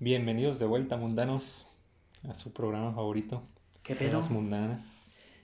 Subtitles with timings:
[0.00, 1.64] Bienvenidos de vuelta, mundanos,
[2.28, 3.44] a su programa favorito.
[3.84, 4.18] ¿Qué pedo?
[4.18, 4.82] Las mundanas.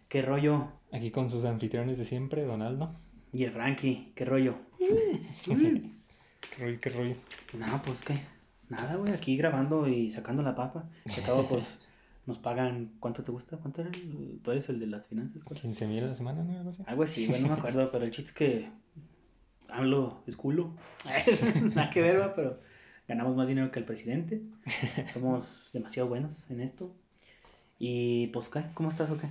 [0.08, 0.72] ¿Qué rollo?
[0.92, 2.96] Aquí con sus anfitriones de siempre, Donaldo.
[3.32, 4.56] Y el Frankie, ¿qué rollo?
[5.44, 5.54] ¿Qué
[6.58, 7.14] rollo, qué rollo?
[7.52, 8.20] No, pues qué.
[8.68, 10.90] Nada, güey, aquí grabando y sacando la papa.
[11.16, 11.78] Acabo, pues,
[12.30, 12.92] nos pagan.
[13.00, 13.56] ¿Cuánto te gusta?
[13.58, 13.90] ¿Cuánto era?
[13.90, 15.42] el- ¿Tú eres el de las finanzas?
[15.44, 15.60] ¿Cuál?
[15.60, 16.56] 15 mil a la semana, ¿no?
[16.58, 16.82] Algo así.
[16.86, 18.68] Algo así, güey, no me acuerdo, pero el chiste es que.
[19.68, 20.72] Hablo, es culo.
[21.74, 22.58] Nada que ver, pero
[23.06, 24.40] ganamos más dinero que el presidente.
[25.12, 26.92] Somos demasiado buenos en esto.
[27.78, 28.62] Y pues, ¿qué?
[28.74, 29.28] ¿Cómo estás o qué?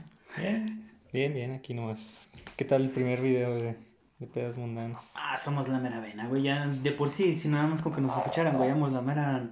[1.11, 2.29] Bien, bien, aquí nomás.
[2.55, 3.75] ¿Qué tal el primer video de,
[4.19, 5.05] de pedas mundanas?
[5.16, 6.43] Ah, somos la mera vena, güey.
[6.43, 9.49] Ya de por sí, si nada más con que nos escucharan, güey, la mera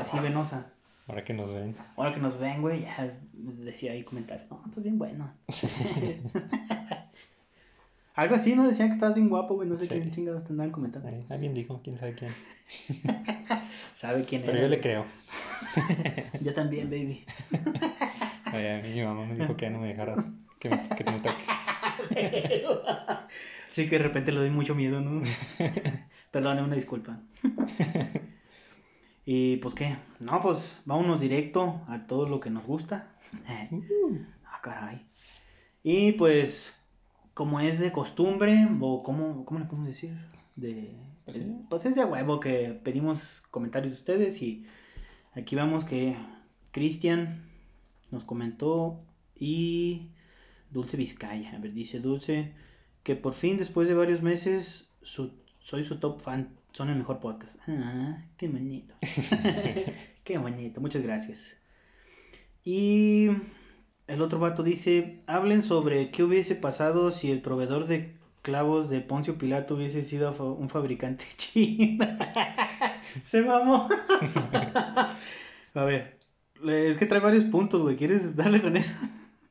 [0.00, 0.66] así venosa.
[1.06, 1.76] Ahora que nos ven.
[1.96, 4.50] Ahora que nos ven, güey, ya decía ahí comentarios.
[4.50, 5.30] No, estás bien bueno.
[8.14, 8.66] Algo así, ¿no?
[8.68, 9.68] Decían que estabas bien guapo, güey.
[9.68, 9.88] No sé Sí.
[9.88, 11.08] quién chingados te andaban comentando.
[11.08, 12.30] Ahí, alguien dijo, quién sabe quién.
[13.96, 15.04] ¿Sabe quién Pero era, yo le creo.
[16.40, 17.24] Yo también, baby.
[18.44, 20.14] Ay, a mí mi mamá me dijo que ya no me dejara
[20.60, 21.48] que me, que me toques.
[23.70, 25.22] Sí, que de repente le doy mucho miedo, ¿no?
[26.30, 27.18] Perdone, una disculpa.
[29.26, 33.10] Y pues qué, no, pues vámonos directo a todo lo que nos gusta.
[34.46, 35.04] Ah, caray.
[35.82, 36.80] Y pues,
[37.34, 40.16] como es de costumbre, o como, ¿cómo le podemos decir?
[40.56, 44.66] De, Pues pues es de huevo que pedimos comentarios de ustedes y
[45.34, 46.16] aquí vemos que
[46.70, 47.42] Cristian
[48.12, 49.00] nos comentó
[49.34, 50.10] y
[50.70, 52.52] Dulce Vizcaya, a ver, dice Dulce
[53.02, 57.20] que por fin después de varios meses su- soy su top fan, son el mejor
[57.20, 57.56] podcast.
[57.68, 58.94] Ah, qué bonito.
[60.24, 61.56] qué bonito, muchas gracias.
[62.64, 63.30] Y
[64.08, 69.00] el otro vato dice, hablen sobre qué hubiese pasado si el proveedor de clavos de
[69.00, 72.04] Poncio Pilato hubiese sido un fabricante chino.
[73.22, 73.88] Se mamó.
[75.74, 76.18] A ver,
[76.66, 77.96] es que trae varios puntos, güey.
[77.96, 78.92] ¿Quieres darle con eso?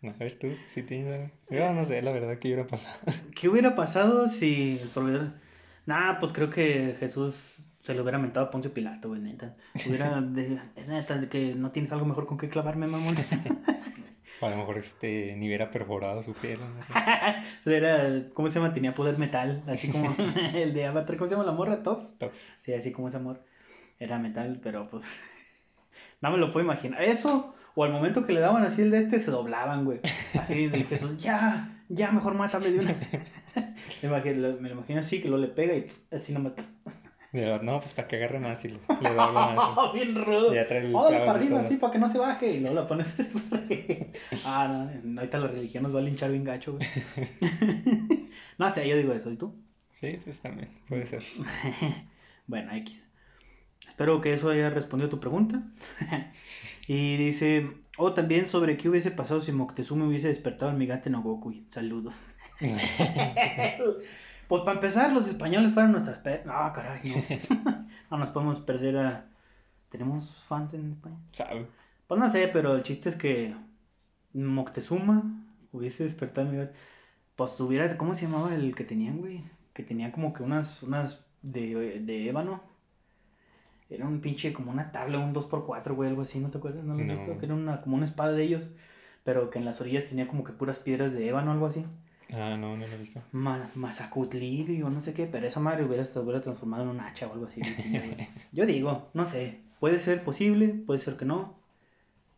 [0.03, 1.31] A ver tú, si tienes algo.
[1.49, 2.99] Yo no sé, la verdad, que hubiera pasado.
[3.39, 5.42] ¿Qué hubiera pasado si el proveedor...
[5.85, 7.35] Nah, pues creo que Jesús
[7.81, 9.53] se lo hubiera mentado a Poncio Pilato, güey, neta.
[9.87, 10.21] Hubiera...
[10.21, 13.15] de- Es neta de que no tienes algo mejor con qué clavarme, mamón.
[14.41, 16.59] O a lo mejor este, ni hubiera perforado su piel.
[16.59, 17.71] no.
[17.71, 18.23] Era...
[18.33, 18.73] ¿Cómo se llama?
[18.73, 20.13] Tenía poder metal, así como
[20.53, 21.15] el de Avatar.
[21.17, 21.81] ¿Cómo se llama la morra?
[21.83, 22.17] Top.
[22.17, 22.31] Top.
[22.65, 23.41] Sí, así como ese amor.
[23.99, 25.03] Era metal, pero pues...
[26.19, 27.01] No me lo puedo imaginar.
[27.03, 29.99] Eso, o al momento que le daban así el de este, se doblaban, güey.
[30.37, 32.95] Así de Jesús, ya, ya, mejor mátame de una.
[34.01, 36.63] me, imagino, me lo imagino así, que lo le pega y así no mata.
[37.33, 39.93] No, pues para que agarre más y le, le da algo más.
[39.93, 40.53] Bien rudo.
[40.53, 42.51] Ya trae el para arriba, así, para que no se baje.
[42.51, 44.05] Y luego la pones así para arriba.
[44.45, 46.87] Ah, no, ahorita la religión nos va a linchar bien gacho, güey.
[48.59, 49.55] no sé, yo digo eso, ¿y tú?
[49.93, 51.23] Sí, pues también, puede ser.
[52.45, 53.03] bueno, X.
[53.87, 55.63] Espero que eso haya respondido a tu pregunta.
[56.87, 57.67] y dice,
[57.97, 61.53] o también sobre qué hubiese pasado si Moctezuma hubiese despertado al Migate no Goku.
[61.69, 62.15] Saludos.
[64.47, 66.19] pues para empezar, los españoles fueron nuestras...
[66.19, 66.41] Pe...
[66.45, 67.85] No, caray, no.
[68.11, 69.25] no nos podemos perder a...
[69.89, 71.17] ¿Tenemos fans en España?
[71.31, 71.67] ¿Sabe?
[72.07, 73.55] Pues no sé, pero el chiste es que
[74.33, 75.23] Moctezuma
[75.71, 76.73] hubiese despertado al Migate.
[77.35, 77.95] Pues tuviera...
[77.97, 79.43] ¿Cómo se llamaba el que tenían, güey?
[79.73, 80.81] Que tenía como que unas...
[80.81, 82.72] unas de, de ébano.
[83.93, 86.83] Era un pinche como una tabla, un 2x4, güey, algo así, ¿no te acuerdas?
[86.83, 87.13] ¿No lo No.
[87.13, 87.37] visto?
[87.39, 88.69] Que era una, como una espada de ellos,
[89.23, 91.85] pero que en las orillas tenía como que puras piedras de ébano, algo así.
[92.33, 93.21] Ah, no, no lo he visto.
[93.31, 96.03] Ma Mazacutlí o no sé qué, pero esa madre hubiera,
[96.41, 97.61] transformado en un hacha o algo así.
[98.51, 101.55] Yo digo, no sé, puede ser posible, puede ser que no.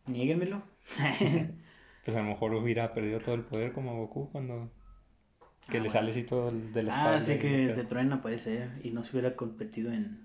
[0.06, 0.62] Niéguenmelo.
[2.04, 4.70] Pues a lo mejor hubiera perdido todo el poder como Goku cuando...
[5.68, 5.90] Que Ah, le bueno.
[5.90, 7.16] sale así todo de la espalda.
[7.16, 10.20] ah, sí que se truena, puede ser, y no se hubiera competido en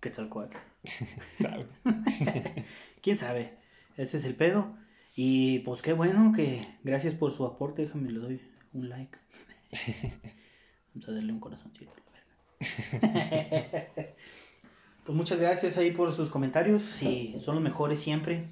[0.00, 0.56] Quetzalcoatl.
[1.40, 1.66] ¿sabe?
[3.02, 3.54] quién sabe,
[3.96, 4.76] ese es el pedo.
[5.14, 8.40] Y pues qué bueno que gracias por su aporte, déjame le doy
[8.72, 9.18] un like.
[10.94, 14.14] Vamos a darle un corazoncito a la verga.
[15.04, 18.48] Pues muchas gracias ahí por sus comentarios, sí, son los mejores siempre.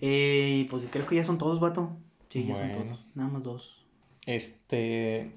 [0.00, 1.96] Eh, y pues creo que ya son todos, vato.
[2.28, 3.86] Sí, ya son todos, nada más dos.
[4.26, 5.32] Este...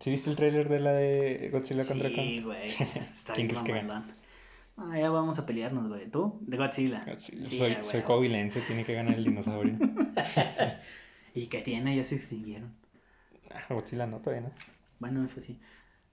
[0.00, 2.44] ¿Sí viste el tráiler de la de Godzilla contra Sí, Kong?
[2.44, 2.68] güey.
[3.12, 4.06] Está ¿Quién crees que gana?
[4.76, 6.10] Ah, ya vamos a pelearnos, güey.
[6.10, 6.38] ¿Tú?
[6.42, 7.04] De Godzilla.
[7.06, 7.48] Godzilla.
[7.48, 9.76] Sí, soy, soy covilense, tiene que ganar el dinosaurio.
[11.34, 11.96] ¿Y qué tiene?
[11.96, 12.74] Ya se extinguieron.
[13.50, 14.54] Ah, Godzilla no, todavía no.
[14.98, 15.58] Bueno, eso sí.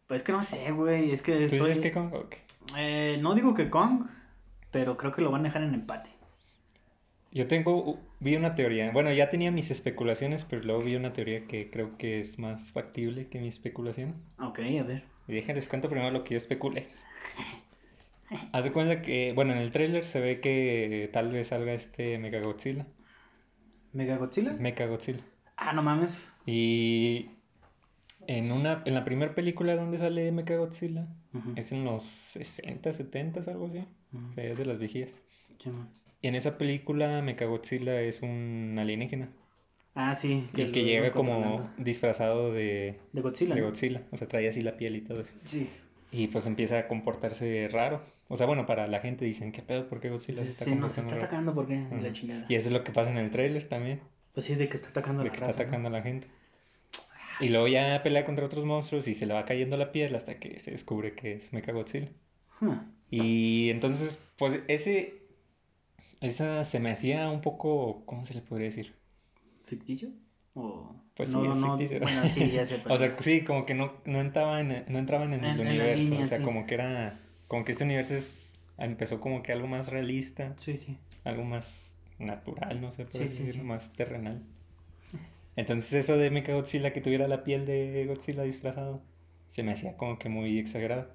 [0.07, 1.11] Pues es que no sé, güey.
[1.11, 1.59] Es que ¿Tú estoy...
[1.59, 2.13] dices que Kong?
[2.77, 4.07] Eh, no digo que Kong,
[4.71, 6.09] pero creo que lo van a dejar en empate.
[7.31, 8.91] Yo tengo vi una teoría.
[8.91, 12.71] Bueno, ya tenía mis especulaciones, pero luego vi una teoría que creo que es más
[12.71, 14.15] factible que mi especulación.
[14.39, 15.03] Ok, a ver.
[15.27, 16.87] Y déjenles cuento primero lo que yo especule.
[18.53, 22.17] Haz de cuenta que, bueno, en el tráiler se ve que tal vez salga este
[22.17, 22.87] Mechagodzilla.
[23.93, 24.53] ¿Mega Godzilla?
[24.53, 25.19] Mechagodzilla.
[25.57, 26.17] Ah, no mames.
[26.45, 27.31] Y
[28.27, 31.53] en una, en la primera película donde sale Mechagodzilla, Ujú.
[31.57, 33.79] es en los 60, 70, algo así.
[34.13, 34.29] Ujú.
[34.31, 35.09] O sea, es de las viejías.
[35.61, 35.89] Sí, man.
[36.21, 39.29] Y en esa película Mechagodzilla es un alienígena.
[39.95, 40.47] Ah, sí.
[40.55, 43.55] Y lo que llega como disfrazado de, De Godzilla.
[43.55, 43.67] de ¿no?
[43.67, 44.03] Godzilla.
[44.11, 45.33] O sea, trae así la piel y todo eso.
[45.45, 45.67] Sí.
[46.11, 48.01] Y pues empieza a comportarse raro.
[48.27, 49.87] O sea, bueno, para la gente dicen, ¿qué pedo?
[49.89, 51.23] ¿Por qué Godzilla se está Sí, nos está comportando raro?
[51.25, 52.01] atacando porque Ujú.
[52.03, 52.45] la chingada.
[52.47, 53.99] Y eso es lo que pasa en el tráiler también,
[54.33, 55.53] Pues sí, de que está atacando a de la que está ¿no?
[55.53, 56.27] atacando a la gente.
[57.41, 60.39] Y luego ya pelea contra otros monstruos y se le va cayendo la piel hasta
[60.39, 62.09] que se descubre que es Mechagodzilla.
[62.59, 62.75] Hmm.
[63.09, 65.20] Y entonces, pues ese,
[66.21, 68.95] esa se me hacía un poco, ¿cómo se le podría decir?
[69.63, 70.09] ¿Ficticio?
[70.53, 70.95] O...
[71.15, 71.99] Pues sí, no, es no, ficticio.
[72.01, 72.81] Bueno, sí, ya sé.
[72.87, 75.59] O sea, sí, como que no, no entraban en, no entraban en En- el en
[75.59, 76.17] universo.
[76.17, 76.41] línea, o sea, sí.
[76.41, 80.77] como que era, como que este universo es, empezó como que algo más realista, Sí,
[80.77, 80.97] sí.
[81.23, 83.65] algo más natural, no sé, por Sí, así sí, decirlo, sí.
[83.65, 84.43] más terrenal.
[85.55, 89.01] Entonces eso de Mechagodzilla que tuviera la piel de Godzilla disfrazado,
[89.49, 91.07] se me hacía como que muy exagerado.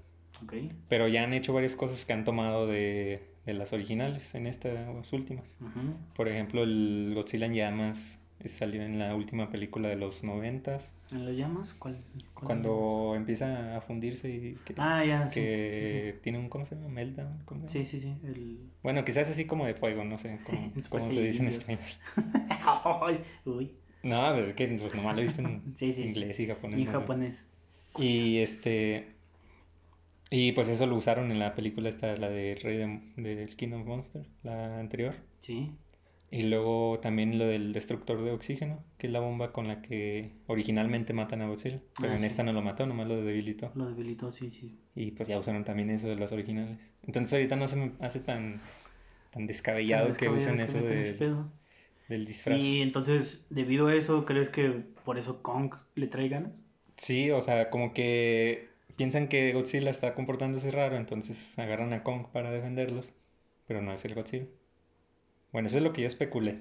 [0.43, 0.53] Ok.
[0.89, 5.13] Pero ya han hecho varias cosas que han tomado de, de las originales en estas
[5.13, 5.57] últimas.
[6.15, 10.93] Por ejemplo, el Godzilla en llamas eh, salió en la última película de los noventas,
[11.13, 11.73] ¿En los llamas?
[11.79, 11.99] ¿Cuál?
[12.35, 15.41] cuál cuando empieza a fundirse y que, Ah, ya, sí.
[15.41, 16.89] que tiene un, ¿cómo se llama?
[16.89, 17.43] Meltdown.
[17.45, 17.91] ¿cómo se Sí, llama?
[17.91, 18.17] sí, sí.
[18.21, 18.27] sí.
[18.27, 18.59] El...
[18.83, 20.73] Bueno, quizás así como de fuego, no sé cómo,
[21.11, 21.81] sí, se dice en español.
[23.45, 23.71] Uy.
[24.03, 26.09] No, pues es que pues nomás lo he visto en Sí, sí, sí.
[26.09, 26.79] inglés y japonés.
[26.81, 26.99] Y no sé.
[26.99, 27.39] japonés.
[27.99, 29.16] Y este.
[30.31, 33.73] Y pues eso lo usaron en la película esta, la de Rey de, del King
[33.73, 35.15] of Monsters, la anterior.
[35.39, 35.71] Sí.
[36.29, 40.33] Y luego también lo del destructor de oxígeno, que es la bomba con la que
[40.49, 41.81] originalmente matan a Godzilla.
[42.01, 42.27] Pero Ah, en sí.
[42.27, 43.71] esta no lo mató, nomás lo debilitó.
[43.77, 44.77] Lo debilitó, sí, sí.
[44.97, 46.91] Y pues ya usaron también eso de las originales.
[47.05, 48.61] Entonces ahorita no se me hace tan,
[49.31, 51.17] tan descabellado que usen eso de-
[52.09, 52.59] del disfraz.
[52.59, 54.71] Y entonces, debido a eso, ¿crees que
[55.05, 56.53] por eso Kong le trae ganas?
[56.97, 62.27] Sí, o sea, como que piensan que Godzilla está comportándose raro, entonces agarran a Kong
[62.33, 63.15] para defenderlos,
[63.67, 64.47] pero no es el Godzilla.
[65.53, 66.59] Bueno, eso es lo que yo especulé.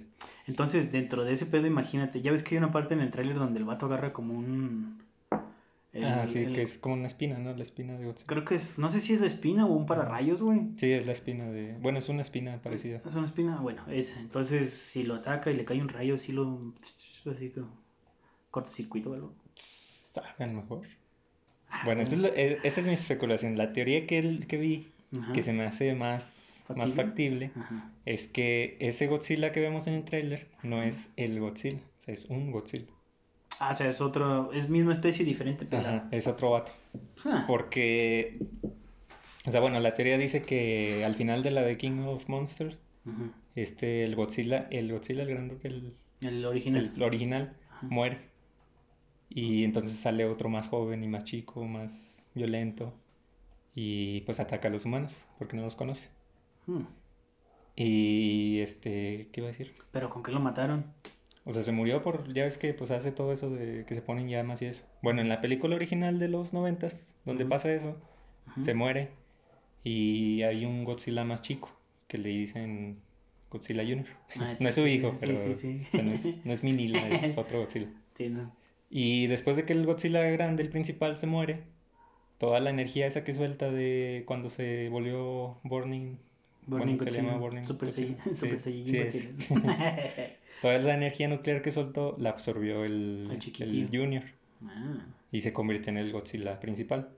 [0.47, 3.35] Entonces, dentro de ese pedo, imagínate, ya ves que hay una parte en el tráiler
[3.35, 5.03] donde el vato agarra como un...
[5.91, 7.53] el- ah, sí, el- que es como una espina, ¿no?
[7.53, 8.27] La espina de Godzilla.
[8.27, 10.69] Creo que es, no sé si es la espina o un pararrayos, güey.
[10.77, 11.73] Sí, es la espina de...
[11.79, 13.01] Bueno, es una espina parecida.
[13.05, 14.19] Es una espina, bueno, esa.
[14.19, 16.73] Entonces, si lo ataca y le cae un rayo, sí lo...
[17.29, 17.63] Así que...
[18.51, 19.33] Cortocircuito o algo.
[20.39, 20.85] Lo mejor.
[21.83, 23.57] Bueno, esa es, lo- e- esa es mi especulación.
[23.57, 24.87] La teoría que, el- que vi,
[25.19, 25.33] Ajá.
[25.33, 27.49] que se me hace más, más ¿Factible?
[27.49, 27.91] factible, Ajá.
[28.05, 32.13] es que ese Godzilla que vemos en el tráiler no es el Godzilla, o sea,
[32.13, 32.85] es un Godzilla.
[33.59, 34.51] Ah, o sea, es otro...
[34.51, 35.67] Es misma especie, diferente.
[35.75, 36.71] Ajá, es otro vato.
[37.25, 38.37] Ah, Porque,
[39.45, 42.77] o sea, bueno, la teoría dice que al final de la de King of Monsters,
[43.55, 46.91] este, el Godzilla, el Godzilla, el grandote, el, El original.
[46.95, 48.17] el original, muere.
[49.29, 52.93] Y entonces sale otro más joven y más chico, más violento.
[53.73, 56.09] Y pues ataca a los humanos, porque no los conoce.
[56.67, 56.83] Hmm.
[57.75, 59.73] Y este, ¿qué iba a decir?
[59.91, 60.85] Pero ¿con qué lo mataron?
[61.43, 64.01] O sea, se murió por, ya ves que pues hace todo eso de que se
[64.01, 64.83] ponen llamas y eso.
[65.01, 67.95] Bueno, en la película original de los noventas, donde pasa eso,
[68.61, 69.09] se muere
[69.83, 71.69] y hay un Godzilla más chico
[72.07, 72.97] que le dicen
[73.51, 74.07] Godzilla Junior.
[74.39, 75.81] Ah, sí, No es su hijo, sí, pero sí, sí.
[75.87, 77.89] o sea, no es, no es Minila, es otro Godzilla.
[78.17, 78.51] Sí, no.
[78.89, 81.63] Y después de que el Godzilla grande, el principal, se muere,
[82.37, 86.17] toda la energía esa que suelta de cuando se volvió Burning,
[86.67, 88.17] Burning bueno, se llama Burning Super Godzilla.
[88.23, 89.49] Saiyan- Super Sí, Saiyajin sí es.
[89.49, 90.29] Godzilla.
[90.61, 93.27] Toda la energía nuclear que soltó la absorbió el,
[93.59, 93.89] El.
[93.91, 94.23] Junior
[94.65, 97.09] ah, y se convirtió en el Godzilla principal.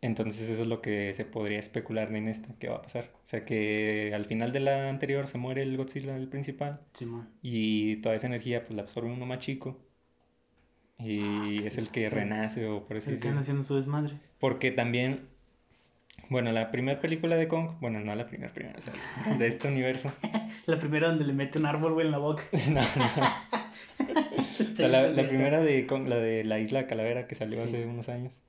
[0.00, 3.10] Entonces eso es lo que se podría especular en esta que va a pasar.
[3.22, 6.80] O sea que al final de la anterior se muere el Godzilla el principal
[7.42, 9.78] y toda esa energía pues la absorbe uno más chico
[11.04, 13.40] y es el que renace o por así decirlo.
[13.40, 14.14] haciendo su desmadre.
[14.38, 15.20] Porque también,
[16.28, 18.94] bueno, la primera película de Kong, bueno, no la primera, primera, o sea,
[19.38, 20.12] de este universo.
[20.66, 22.44] La primera donde le mete un árbol, güey, en la boca.
[22.70, 23.62] No, no.
[24.72, 27.64] O sea, la, la primera de Kong, la de la isla Calavera que salió Sí.
[27.68, 28.40] hace unos años,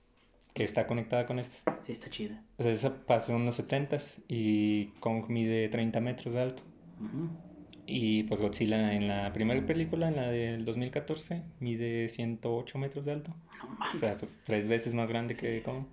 [0.54, 1.80] que está conectada con esta.
[1.82, 2.42] Sí, está chida.
[2.58, 6.62] O sea, esa pasó en los 70s y Kong mide 30 metros de alto.
[7.00, 7.30] Ujú.
[7.86, 13.12] Y pues Godzilla en la primera película, en la del 2014, mide 108 metros de
[13.12, 13.36] alto.
[13.94, 15.86] O sea, pues tres veces más grande que Kong.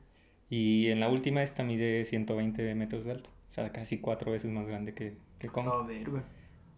[0.49, 3.31] Y en la última esta mide 120 metros de alto.
[3.51, 5.69] O sea, casi cuatro veces más grande que, que Kong.
[5.87, 6.23] Güey.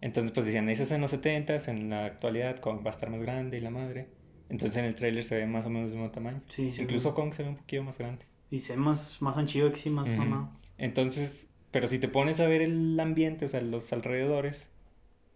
[0.01, 3.09] Entonces, pues decían, ese es en los 70 en la actualidad Kong va a estar
[3.09, 4.07] más grande y la madre.
[4.49, 6.41] Entonces en el tráiler se ve más o menos del mismo tamaño.
[6.47, 8.25] Sí, sí, Incluso Kong se ve un poquito más grande.
[8.51, 10.49] Y se ve más, más anchillo que sí, más mamado.
[10.77, 14.69] Entonces, pero si te pones a ver el ambiente, o sea, los alrededores,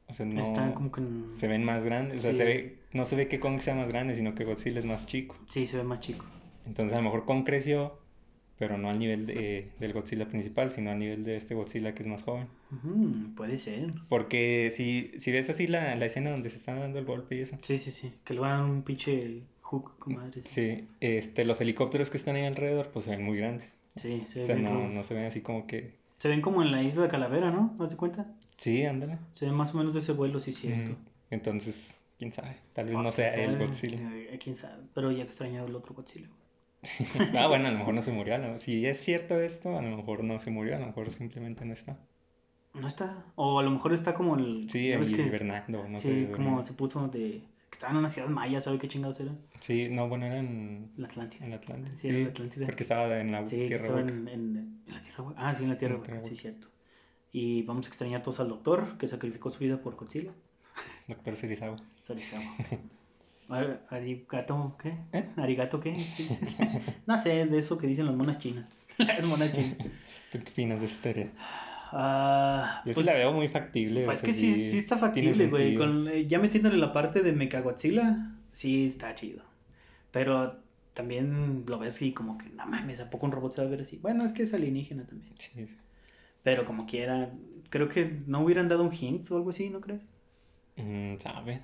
[0.10, 1.02] o sea, no Están como que...
[1.30, 3.88] se ven más grandes, o sea, se ve, no se ve que Kong sea más
[3.88, 5.36] grande, sino que Godzilla es más chico.
[5.50, 6.26] Sí, se ve más chico.
[6.66, 8.00] Entonces a lo mejor Kong creció,
[8.58, 12.04] pero no al nivel de- del Godzilla principal, sino al nivel de este Godzilla que
[12.04, 12.48] es más joven.
[12.72, 13.94] Ujú, puede ser.
[14.10, 17.42] Porque si, si ves así la, la escena donde se están dando el golpe y
[17.42, 18.12] eso, Sí, sí, sí.
[18.26, 20.42] Que le van a dar un pinche hook, comadre.
[20.44, 23.78] Sí, sí, este, los helicópteros que están ahí alrededor, pues se ven muy grandes.
[23.98, 25.94] sí se, O sea, ven no, no se ven así como que...
[26.20, 27.76] se ven como en la isla de Calavera, ¿no?
[27.78, 28.26] ¿No te cuenta?
[28.58, 29.20] Sí, ándale.
[29.34, 30.96] Se más o menos de ese vuelo, sí, cierto.
[31.30, 34.16] Entonces, quién sabe, tal vez no sea el sabe, Godzilla.
[34.16, 34.84] eh, quién sabe.
[34.94, 36.28] Pero ya extrañado el otro Godzilla.
[37.38, 38.58] Ah, bueno, a lo mejor no se murió.
[38.60, 41.74] Si es cierto esto, a lo mejor no se murió, a lo mejor simplemente no
[41.74, 41.98] está.
[42.74, 43.26] No está.
[43.36, 44.70] O a lo mejor está como el.
[44.70, 45.44] Sí, ¿ya ves ahí que-
[45.88, 46.32] no sí, sé.
[46.32, 47.42] como se puso de.
[47.70, 49.34] Que estaba en una ciudad maya, ¿sabe qué chingados era?
[49.60, 51.46] Sí, no, bueno, era en, La Atlántida.
[51.46, 51.92] en Atlanta.
[52.02, 52.66] Sí, en Atlántida.
[52.66, 55.34] porque estaba en la Sí, tierra estaba en, en, en la tierra.
[55.36, 56.68] Ah, sí, en la tierra En la tierra sí, cierto.
[57.32, 60.32] Y vamos a extrañar todos al doctor que sacrificó su vida por Godzilla.
[61.08, 61.78] Doctor Serizawa.
[63.50, 64.98] Ar- Arigato, ¿qué?
[65.14, 65.26] ¿Eh?
[65.38, 65.98] ¿Arigato qué?
[66.00, 66.28] Sí.
[67.06, 68.68] no sé, de eso que dicen las monas chinas.
[68.98, 69.78] Las monas chinas.
[70.32, 71.32] ¿Tú qué opinas de esta teoría?
[71.92, 74.06] Ah, Yo sí pues, la veo muy factible.
[74.06, 75.76] pues es que sí, sí está factible, güey.
[75.76, 79.44] Con, eh, ya metiéndole la parte de Mechagodzilla, sí está chido.
[80.12, 80.58] Pero
[80.94, 83.72] también lo ves y como que, no mames, ¿a poco un robot se va a
[83.72, 83.98] ver así?
[83.98, 85.32] Bueno, es que es alienígena también.
[85.38, 85.78] Sí, sí.
[86.48, 87.30] Pero como quiera,
[87.70, 90.02] creo que no hubieran dado un hint o algo así, ¿no crees?
[90.78, 91.60] Mm, ¿Sabe?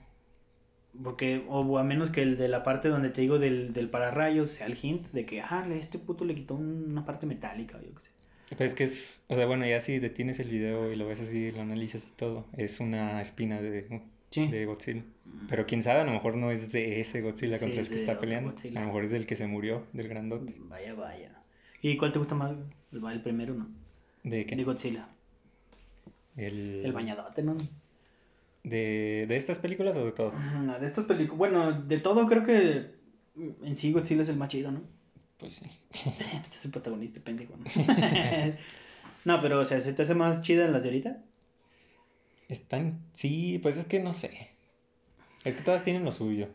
[1.01, 4.51] Porque, o a menos que el de la parte donde te digo del, del pararrayos
[4.51, 7.81] sea el hint de que, ah, este puto le quitó un- una parte metálica, o
[7.81, 8.09] yo qué sé.
[8.49, 11.21] Pero es que es, o sea, bueno, ya si detienes el video y lo ves
[11.21, 14.47] así, lo analizas y todo, es una espina de, Sí.
[14.47, 15.03] de Godzilla.
[15.47, 18.19] Pero quién sabe, a lo mejor no es de ese Godzilla contra el que está
[18.19, 18.51] peleando.
[18.51, 18.79] Godzilla.
[18.79, 20.55] A lo mejor es del que se murió, del grandote.
[20.67, 21.41] Vaya, vaya.
[21.81, 22.51] ¿Y cuál te gusta más?
[22.91, 23.67] El, el primero, ¿no?
[24.23, 24.55] ¿De qué?
[24.55, 25.07] De Godzilla.
[26.35, 27.57] El, El bañadote, ¿no?
[28.63, 30.31] De, ¿De estas películas o de todo?
[30.31, 31.37] No, de estas películas.
[31.37, 32.91] Bueno, de todo creo que
[33.35, 34.81] en sí Godzilla es el más chido, ¿no?
[35.37, 35.65] Pues sí.
[35.91, 37.65] Este es el protagonista, pendejo, ¿no?
[39.25, 41.23] no, pero, o sea, ¿se te hace más chida las de ahorita?
[42.47, 44.51] Están, sí, pues es que no sé.
[45.43, 46.47] Es que todas tienen lo suyo.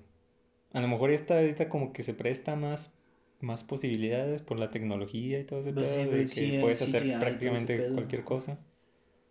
[0.73, 2.91] A lo mejor esta ahorita como que se presta más,
[3.41, 6.59] más posibilidades por la tecnología y todo ese Pues sí, pedo de pues que sí,
[6.61, 8.59] puedes hacer prácticamente cualquier cosa.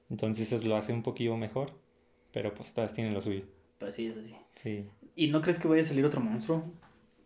[0.10, 1.72] Entonces eso lo hace un poquillo mejor.
[2.34, 3.44] Pero pues todas tienen lo suyo.
[3.80, 4.36] Pues sí, es así.
[4.56, 4.90] Sí.
[5.16, 6.64] ¿Y no crees que vaya a salir otro monstruo?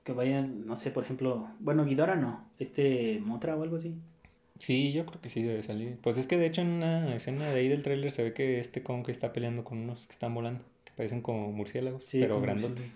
[0.04, 3.96] Que vaya, no sé, por ejemplo, bueno, Ghidorah no, este Motra o algo así.
[4.60, 5.98] Sí, yo creo que sí debe salir.
[6.02, 8.60] Pues es que de hecho en una escena de ahí del tráiler se ve que
[8.60, 12.36] este Kong está peleando con unos que están volando, que parecen como murciélagos, Sí, pero
[12.36, 12.96] como grandotes.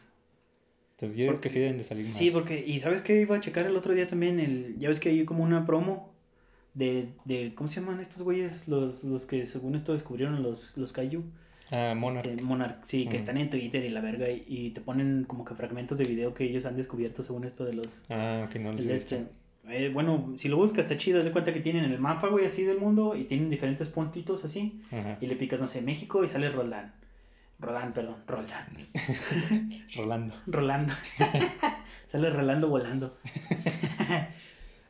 [0.98, 2.18] Entonces yo creo Porque- que sí deben de salir más.
[2.18, 5.00] Sí, porque, y sabes que iba a checar el otro día también, el, ya ves
[5.00, 6.14] que hay como una promo
[6.74, 8.68] de, de ¿cómo se llaman estos güeyes?
[8.68, 11.24] Los, los que según esto descubrieron los, los Kaiju.
[11.72, 12.28] Ah, Monarch.
[12.28, 15.44] Este, Monarch, sí, que están en Twitter y la verga, y, y te ponen como
[15.44, 17.88] que fragmentos de video que ellos han descubierto según esto de los...
[18.10, 19.24] Ah, que no los este.
[19.68, 22.46] Eh, bueno, si lo buscas está chido, haz de cuenta que tienen el mapa, güey,
[22.46, 25.18] así del mundo, y tienen diferentes puntitos así, Ajá.
[25.20, 26.94] y le picas, no sé, México y sale Roldán.
[27.60, 28.66] Rodán, perdón, Roldán.
[29.96, 30.36] Rolando.
[30.48, 30.94] Rolando.
[32.08, 33.18] Sale Rolando volando.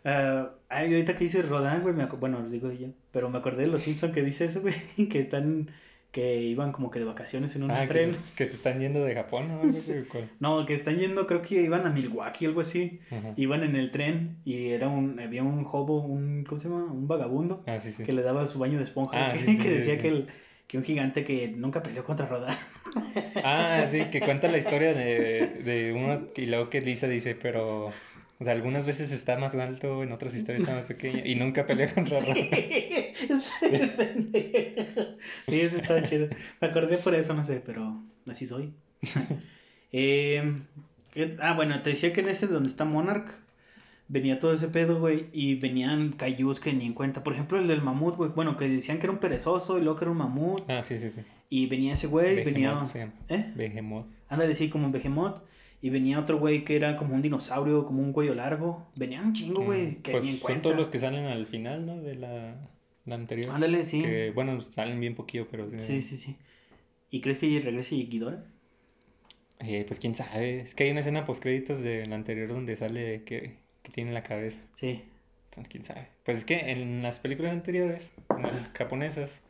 [0.07, 3.63] Ah, ay, ahorita que dice Rodán, güey, me bueno, lo digo yo, pero me acordé
[3.63, 4.75] de los Simpsons que dice eso, güey,
[5.09, 5.71] que están,
[6.11, 8.11] que iban como que de vacaciones en un Ah, que tren.
[8.11, 9.61] se, que se están yendo de Japón, ¿no?
[10.39, 12.99] No, que están yendo, creo que iban a Milwaukee, algo así.
[13.35, 16.83] Iban en el tren y era un, había un hobo, un, ¿cómo se llama?
[16.85, 18.03] Un vagabundo Ah, sí, sí.
[18.03, 20.27] que le daba su baño de esponja, Ah, que, sí, que decía que, el,
[20.67, 22.57] que un gigante que nunca peleó contra Rodán.
[23.37, 27.87] Ah, sí, que cuenta la historia de, de uno y luego que Lisa dice, pero,
[27.87, 31.67] o sea, algunas veces está más alto, en otras historias está más pequeño y nunca
[31.67, 32.33] pelea contra Ra-
[35.47, 36.27] sí, eso está chido.
[36.61, 38.73] Me acordé por eso, no sé, pero así soy.
[39.97, 40.61] Eh,
[41.13, 43.31] ¿qué- ah, bueno, te decía que en ese donde está Monarch
[44.07, 47.23] venía todo ese pedo, güey, y venían cayús que ni en cuenta.
[47.23, 49.97] Por ejemplo, el del mamut, güey, bueno, que decían que era un perezoso y luego
[49.97, 50.61] que era un mamut.
[50.69, 51.21] Ah, sí, sí, sí.
[51.49, 52.85] Y venía ese güey, venía.
[52.85, 53.07] Se.
[53.29, 53.51] ¿Eh?
[53.55, 54.05] Behemoth.
[54.29, 55.41] Ándale, sí, como un behemoth.
[55.81, 58.87] Y venía otro güey que era como un dinosaurio, como un cuello largo.
[58.95, 60.61] Venía un chingo, güey, Mm, que Pues ni en son cuenta.
[60.63, 62.01] todos los que salen al final, ¿no?
[62.01, 62.55] De la,
[63.05, 63.53] la anterior.
[63.53, 64.01] Ándale, sí.
[64.01, 65.77] Que, bueno, salen bien poquillo, pero sí.
[65.79, 66.37] Sí, sí, sí.
[67.11, 68.43] ¿Y crees que regrese Ghidorah?
[69.59, 70.59] Eh, pues quién sabe.
[70.61, 74.11] Es que hay una escena post créditos de la anterior donde sale que, que tiene
[74.11, 74.59] la cabeza.
[74.73, 75.03] Sí.
[75.45, 76.07] Entonces, quién sabe.
[76.25, 79.41] Pues es que en las películas anteriores, en las japonesas,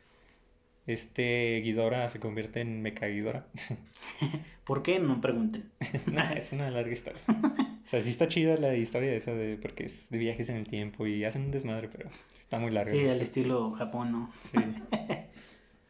[0.86, 3.46] este Ghidorah se convierte en Mecha Ghidorah.
[4.64, 5.00] ¿Por qué?
[5.00, 5.70] No pregunten.
[6.06, 7.20] Nah, es una larga historia.
[7.28, 10.68] O sea, sí está chida la historia esa de porque es de viajes en el
[10.68, 12.92] tiempo y hacen un desmadre, pero está muy larga.
[12.92, 14.32] Sí, al estilo Japón, ¿no?
[14.40, 14.58] Sí.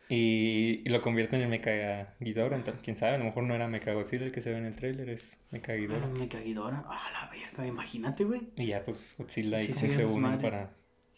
[0.09, 3.67] Y, y lo convierten en Mecha Ghidorah, entonces quién sabe, a lo mejor no era
[3.67, 6.07] Mecha Godzilla el que se ve en el tráiler, es Mecha Ah, Ghidorah.
[6.07, 6.85] me caguidora.
[6.89, 8.43] Ah, la verga, imagínate, güey.
[8.57, 10.71] Y ya pues Godzilla y Sí, se un unen para,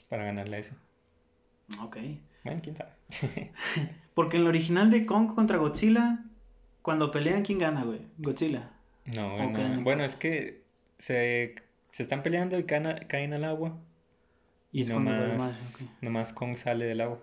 [0.08, 0.74] para ganarle a ese.
[1.82, 1.96] Ok.
[2.44, 2.92] Bueno, quién sabe.
[4.14, 6.24] Porque en el original de Kong contra Godzilla,
[6.82, 8.00] cuando pelean, ¿quién gana, güey?
[8.18, 8.70] Godzilla.
[9.04, 9.58] No, Ok.
[9.58, 10.62] bueno, bueno, es que
[10.98, 11.54] se,
[11.90, 13.78] se están peleando y caen, caen al agua
[14.72, 17.20] y vuelve nomás, más, nomás Kong sale del agua.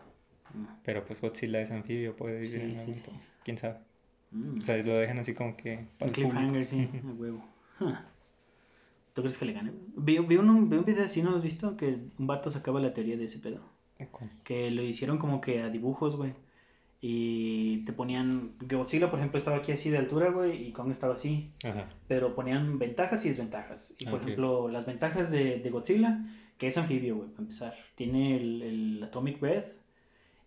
[0.83, 2.99] Pero pues Godzilla es anfibio, puede vivir Sí, en el sí, agua, sí.
[2.99, 3.75] entonces quién sabe.
[4.31, 4.59] Mm.
[4.59, 7.45] O sea, lo dejan así como que para Un el cliffhanger, sí, a huevo.
[7.79, 7.93] Huh.
[9.13, 9.71] ¿Tú crees que le gane?
[9.95, 11.77] Vi, vi, un, vi un video así, ¿no lo has visto?
[11.77, 13.61] Que un vato sacaba la teoría de ese pedo.
[14.43, 16.33] Que lo hicieron como que a dibujos, güey.
[16.99, 18.55] Y te ponían.
[18.59, 20.67] Godzilla, por ejemplo, estaba aquí así de altura, güey.
[20.67, 21.51] Y Kong estaba así.
[21.63, 21.87] Ajá.
[22.09, 23.93] Pero ponían ventajas y desventajas.
[23.99, 26.25] Y por ejemplo, las ventajas de, de Godzilla,
[26.57, 27.73] que es anfibio, güey, para empezar.
[27.95, 29.69] Tiene el, el Atomic Breath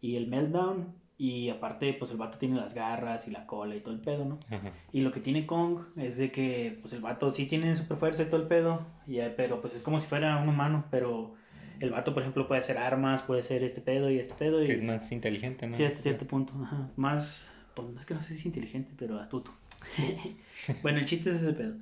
[0.00, 0.96] y el Meltdown.
[1.20, 4.24] Y aparte, pues el vato tiene las garras y la cola y todo el pedo,
[4.24, 4.38] ¿no?
[4.50, 4.70] Ajá.
[4.92, 8.22] Y lo que tiene Kong es de que, pues el vato sí tiene super fuerza
[8.22, 11.34] y todo el pedo, y, eh, pero pues es como si fuera un humano, pero
[11.80, 14.66] el vato, por ejemplo, puede hacer armas, puede hacer este pedo y este pedo, y
[14.66, 15.76] Que es más inteligente, ¿no?
[15.76, 19.52] sí, hasta cierto punto, ajá, más, pues es que no sé si inteligente, pero astuto.
[20.82, 21.74] bueno, el chiste es ese pedo.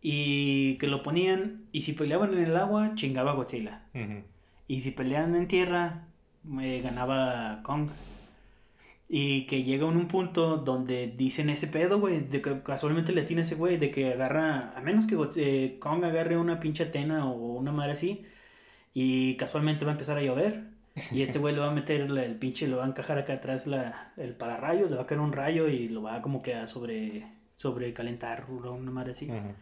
[0.00, 3.82] Y que lo ponían, y si peleaban en el agua, chingaba a Godzilla.
[4.66, 6.07] Y si peleaban en tierra,
[6.60, 7.88] eh, ganaba Kong.
[9.10, 13.22] Y que llega en un punto donde dicen ese pedo, güey, de que casualmente le
[13.22, 17.26] tiene ese güey, de que agarra, a menos que eh, Kong agarre una pinche Atena
[17.26, 18.26] o una madre así,
[18.92, 20.64] y casualmente va a empezar a llover,
[21.10, 23.34] y este güey le va a meter la- el pinche, le va a encajar acá
[23.34, 26.54] atrás la, el pararrayos, le va a caer un rayo y lo va como que
[26.54, 27.24] a sobre,
[27.56, 29.30] sobrecalentar o una madre así.
[29.30, 29.54] Ajá.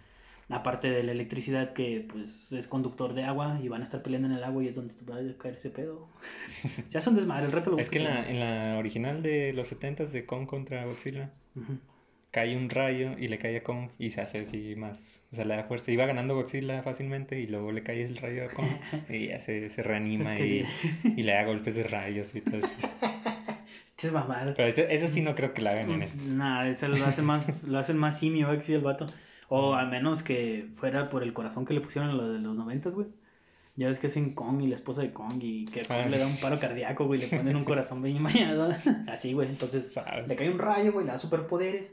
[0.48, 4.28] Aparte de la electricidad que pues es conductor de agua y van a estar peleando
[4.28, 6.06] en el agua y es donde te va a caer ese pedo.
[6.90, 9.72] ya son desmadre, el reto lo Es que en la, en la original de los
[9.72, 11.30] 70s de Kong contra Godzilla,
[12.30, 15.44] cae un rayo y le cae a Kong y se hace así más, o sea,
[15.44, 15.90] le da fuerza.
[15.90, 18.68] Iba ganando Godzilla fácilmente y luego le cae el rayo a Kong
[19.10, 20.66] y ya se, se reanima Es que-
[21.08, 22.68] y, y le da golpes de rayos y todo eso.
[24.12, 24.54] Mamadas.
[24.56, 26.22] Pero eso, eso sí no creo que la hagan en este.
[26.22, 28.62] Nah, eso lo hace más, lo hacen más simio, ¿eh?
[28.62, 29.06] sí, el vato.
[29.48, 32.54] O al menos que fuera por el corazón que le pusieron a lo de los
[32.56, 33.06] noventas, güey.
[33.76, 36.18] Ya ves que hacen Kong y la esposa de Kong y que Kong Ah, le
[36.18, 38.74] da un paro cardíaco, güey, le ponen un corazón bien mañado.
[39.06, 39.48] Así, güey.
[39.48, 39.94] Entonces
[40.26, 41.92] le cae un rayo, güey, le da superpoderes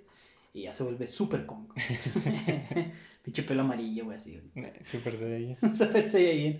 [0.53, 1.67] y ya se vuelve Super Kong.
[3.23, 4.39] Pinche pelo amarillo, güey, así.
[4.53, 4.65] güey.
[4.67, 5.73] Eh, Super Saiyan.
[5.75, 6.59] Super Saiyajin.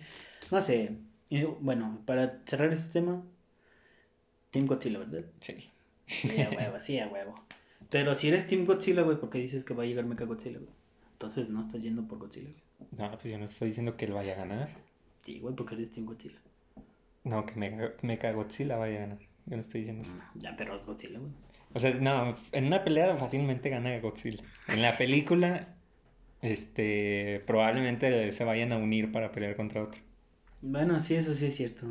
[0.52, 0.96] No sé.
[1.30, 3.22] Y, bueno, para cerrar este tema,
[4.52, 5.26] Team Godzilla, ¿verdad?
[5.42, 5.70] Sí.
[6.08, 7.36] Sí, a huevo, sí, a huevo.
[7.90, 10.60] Pero si eres Team Godzilla, güey, ¿por qué dices que va a llegar Mecha Godzilla,
[10.60, 10.72] güey?
[11.14, 12.64] Entonces no estás yendo por Godzilla, güey.
[12.98, 14.70] No, pues yo no estoy diciendo que él vaya a ganar.
[15.24, 16.40] Sí, güey, porque eres Team Godzilla.
[17.24, 19.20] No, que Mecha, Mecha Godzilla vaya a ganar.
[19.46, 20.14] Yo no estoy diciendo eso.
[20.36, 21.32] Ya, pero es Godzilla, güey.
[21.74, 24.44] O sea, no, en una pelea fácilmente gana Godzilla.
[24.68, 25.76] En la película,
[26.42, 30.02] este, probablemente se vayan a unir para pelear contra otro.
[30.62, 31.88] Bueno, sí, eso sí es cierto.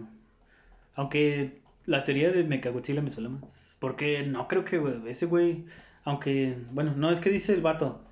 [0.95, 3.43] Aunque la teoría de Mecha Godzilla me suena más.
[3.79, 5.65] Porque no creo que, ese güey,
[6.05, 8.05] aunque, bueno, no es que dice el vato.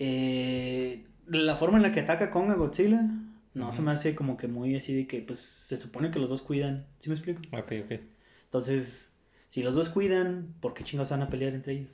[0.00, 3.08] Eh, la forma en la que ataca Kong a Godzilla,
[3.54, 6.30] no se me hace como que muy así de que, pues, se supone que los
[6.30, 6.86] dos cuidan.
[7.00, 7.40] ¿Sí me explico?
[7.52, 8.00] Ok, ok.
[8.44, 9.10] Entonces,
[9.50, 11.90] si los dos cuidan, ¿por qué chingados van a pelear entre ellos?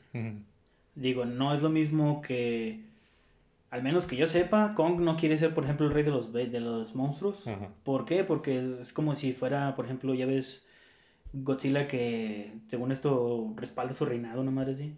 [0.94, 2.84] Digo, no es lo mismo que,
[3.70, 6.32] al menos que yo sepa, Kong no quiere ser, por ejemplo, el rey de los,
[6.32, 7.42] de los monstruos.
[7.82, 8.22] ¿Por qué?
[8.22, 10.64] Porque es, es como si fuera, por ejemplo, ya ves
[11.32, 14.94] Godzilla que, según esto, respalda su reinado, una madre así.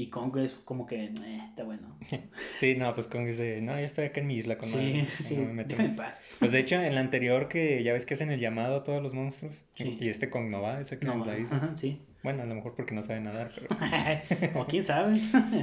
[0.00, 1.94] Y Kong es como que, eh, está bueno.
[2.56, 4.76] Sí, no, pues Kong es de, no, yo estoy acá en mi isla con Sí,
[4.76, 6.02] madre, sí, no me meto en déjame en esto".
[6.02, 6.20] paz.
[6.38, 9.02] Pues de hecho, en la anterior que ya ves que hacen el llamado a todos
[9.02, 9.98] los monstruos Sí.
[10.00, 11.56] y este Kong no va, ese queda No, en la isla.
[11.58, 12.00] ajá, sí.
[12.22, 15.20] Bueno, a lo mejor porque no sabe nadar, pero o quién sabe.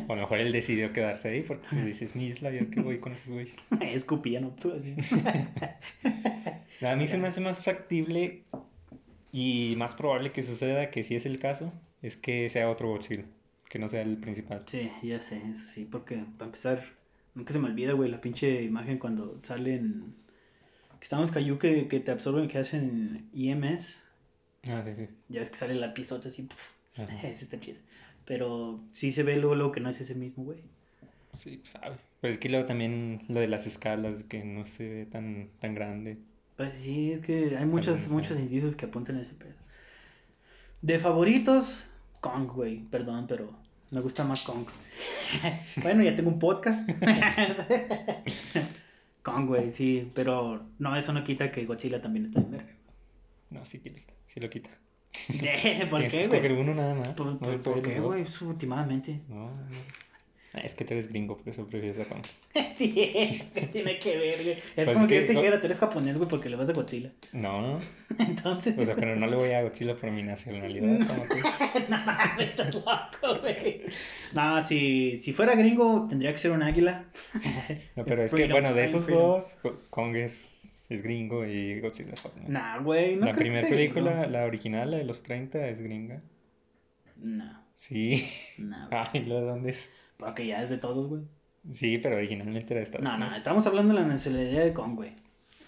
[0.07, 2.79] o a lo mejor él decidió quedarse ahí porque pues, dices mi isla, yo que
[2.79, 3.55] voy con esos güeyes.
[3.81, 4.53] Escupía, ¿no?
[4.75, 4.95] Así.
[6.85, 8.43] A mí se me hace más factible
[9.31, 11.73] y más probable que suceda que si es el caso,
[12.03, 13.23] es que sea otro Godzilla,
[13.69, 14.63] que no sea el principal.
[14.67, 16.83] Sí, ya sé, eso sí, porque para empezar,
[17.35, 20.13] nunca se me olvida, güey, la pinche imagen cuando salen,
[20.99, 23.99] que los Kaiju que, que te absorben, que hacen EMS,
[24.69, 25.07] Ah, sí, sí.
[25.29, 26.47] ya ves que sale la pistota así,
[27.23, 27.77] ese está chido.
[28.25, 30.59] Pero sí se ve luego, luego que no es ese mismo, güey.
[31.37, 31.95] Sí, pues sabe.
[32.19, 35.75] Pues es que luego también lo de las escalas, que no se ve tan, tan
[35.75, 36.17] grande.
[36.57, 39.53] Pues sí, es que hay muchos, muchos indicios que apuntan a ese pedo.
[40.81, 41.85] De favoritos,
[42.31, 42.79] Kong, güey.
[42.89, 43.51] Perdón, pero
[43.91, 44.65] me gusta más Kong.
[45.81, 46.87] bueno, ya tengo un podcast.
[49.23, 50.11] Kong, güey, sí.
[50.15, 52.73] Pero no, eso no quita que Godzilla también está en verga.
[53.49, 53.81] No, sí.
[54.27, 54.69] Sí lo quita.
[55.89, 56.61] ¿Por Tienes qué, güey?
[56.61, 57.09] uno nada más.
[57.09, 58.25] ¿Por, por- qué, güey?
[58.41, 59.21] Últimamente.
[59.29, 60.06] No, no.
[60.57, 62.23] Ah, Es que tú eres gringo, por eso prefieres Kong.
[62.77, 62.93] Sí,
[63.53, 64.51] ¿qué tiene que ver, güey?
[64.57, 66.55] Es Pues como es si que- yo te dijera, tú eres japonés, güey, porque le
[66.55, 67.11] vas a Godzilla.
[67.33, 67.79] No,
[68.19, 68.77] Entonces.
[68.77, 70.85] o sea, pero no le voy a Godzilla por mi nacionalidad.
[71.89, 73.81] no mames, estás loco, güey.
[74.33, 77.05] No, si, si fuera gringo, tendría que ser un águila.
[77.95, 79.57] No, pero es que, bueno, de esos dos,
[79.89, 82.49] Kong es, es gringo y Godzilla es japonés.
[82.49, 84.27] Nah, güey, no la creo que primera sea película, gringo.
[84.31, 86.21] la original, la de los 30, es gringa.
[87.17, 88.27] No, Sí.
[88.57, 88.87] no.
[88.89, 89.01] güey.
[89.13, 89.89] Ay, ¿lo de dónde es?
[90.17, 91.21] Porque ya es de todos, güey.
[91.73, 93.37] Sí, pero originalmente era de Estados No, no, Unidos.
[93.37, 95.11] estamos hablando de la nacionalidad de Kong, güey.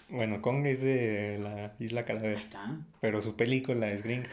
[0.08, 2.78] Bueno, Kong es de la Isla Ahí Calavera, está.
[3.00, 4.28] pero su película es gringa.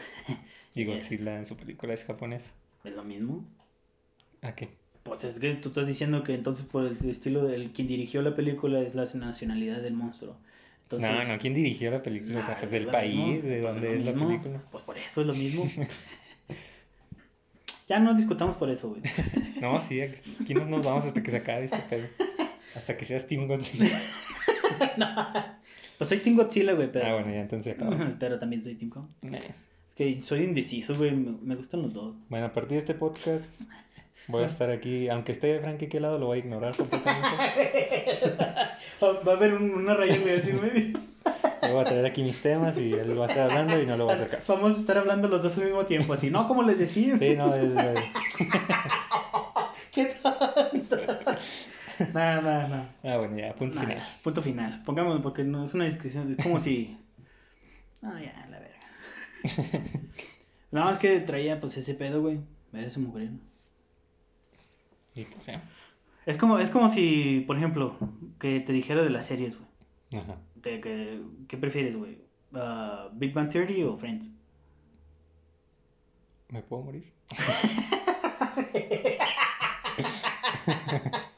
[0.74, 0.84] Y.
[0.84, 2.52] Godzilla en su película es japonesa.
[2.84, 3.44] Es lo mismo.
[4.42, 4.68] ¿A qué?
[5.04, 8.34] Pues es que tú estás diciendo que entonces por el estilo del quien dirigió la
[8.36, 10.36] película es la nacionalidad del monstruo.
[10.84, 12.40] Entonces, No, no, ¿quién dirigió la película?
[12.40, 14.62] o sea, nah, pues es del país, mismo, de pues dónde lo es la película.
[14.70, 15.64] Pues por eso es lo mismo.
[17.88, 19.02] ya no discutamos por eso, güey.
[19.60, 22.06] No, sí, aquí, no nos vamos hasta que se acabe este pedo.
[22.76, 24.00] Hasta que seas Team Godzilla.
[25.98, 27.06] Pues soy Team Godzilla, güey, pero...
[27.06, 28.14] Ah, bueno, ya entonces acaba.
[28.20, 29.06] pero también soy Team Kong.
[29.22, 29.38] Nah.
[29.38, 29.44] Es
[29.96, 31.10] que soy indeciso, güey.
[31.10, 32.14] Me, me gustan los dos.
[32.28, 33.44] Bueno, a partir de este podcast
[34.28, 37.26] voy a estar aquí, aunque esté Frankie aquí al lado, lo voy a ignorar completamente.
[39.02, 40.92] Va a haber un- una raya, güey, así, güey.
[41.68, 43.94] Yo voy a traer aquí mis temas y él va a estar hablando y no
[43.98, 44.54] lo va a hacer caso.
[44.54, 46.48] Vamos a estar hablando los dos al mismo tiempo, así, ¿no?
[46.48, 47.18] Como les decía.
[47.18, 47.70] Sí, no, es,
[49.92, 50.96] ¿Qué tonto?
[52.14, 52.88] No, no, no.
[53.04, 54.02] Ah, bueno, ya, punto Nah, final.
[54.22, 54.82] Punto final.
[54.84, 56.96] Pongamos, porque no es una discusión, es como si.
[58.00, 58.78] No, ya, la verga.
[60.70, 62.40] No, es que traía pues ese pedo, güey.
[62.72, 63.30] Ver ese mujer.
[65.14, 65.62] Y pues ya.
[66.26, 67.96] Es como, es como si, por ejemplo,
[68.38, 69.67] que te dijera de las series, güey.
[70.12, 70.36] Ajá.
[70.56, 72.18] De que, ¿Qué prefieres, güey?
[72.54, 74.26] Ah, ¿Big Bang Theory o Friends?
[76.50, 77.12] ¿Me puedo morir?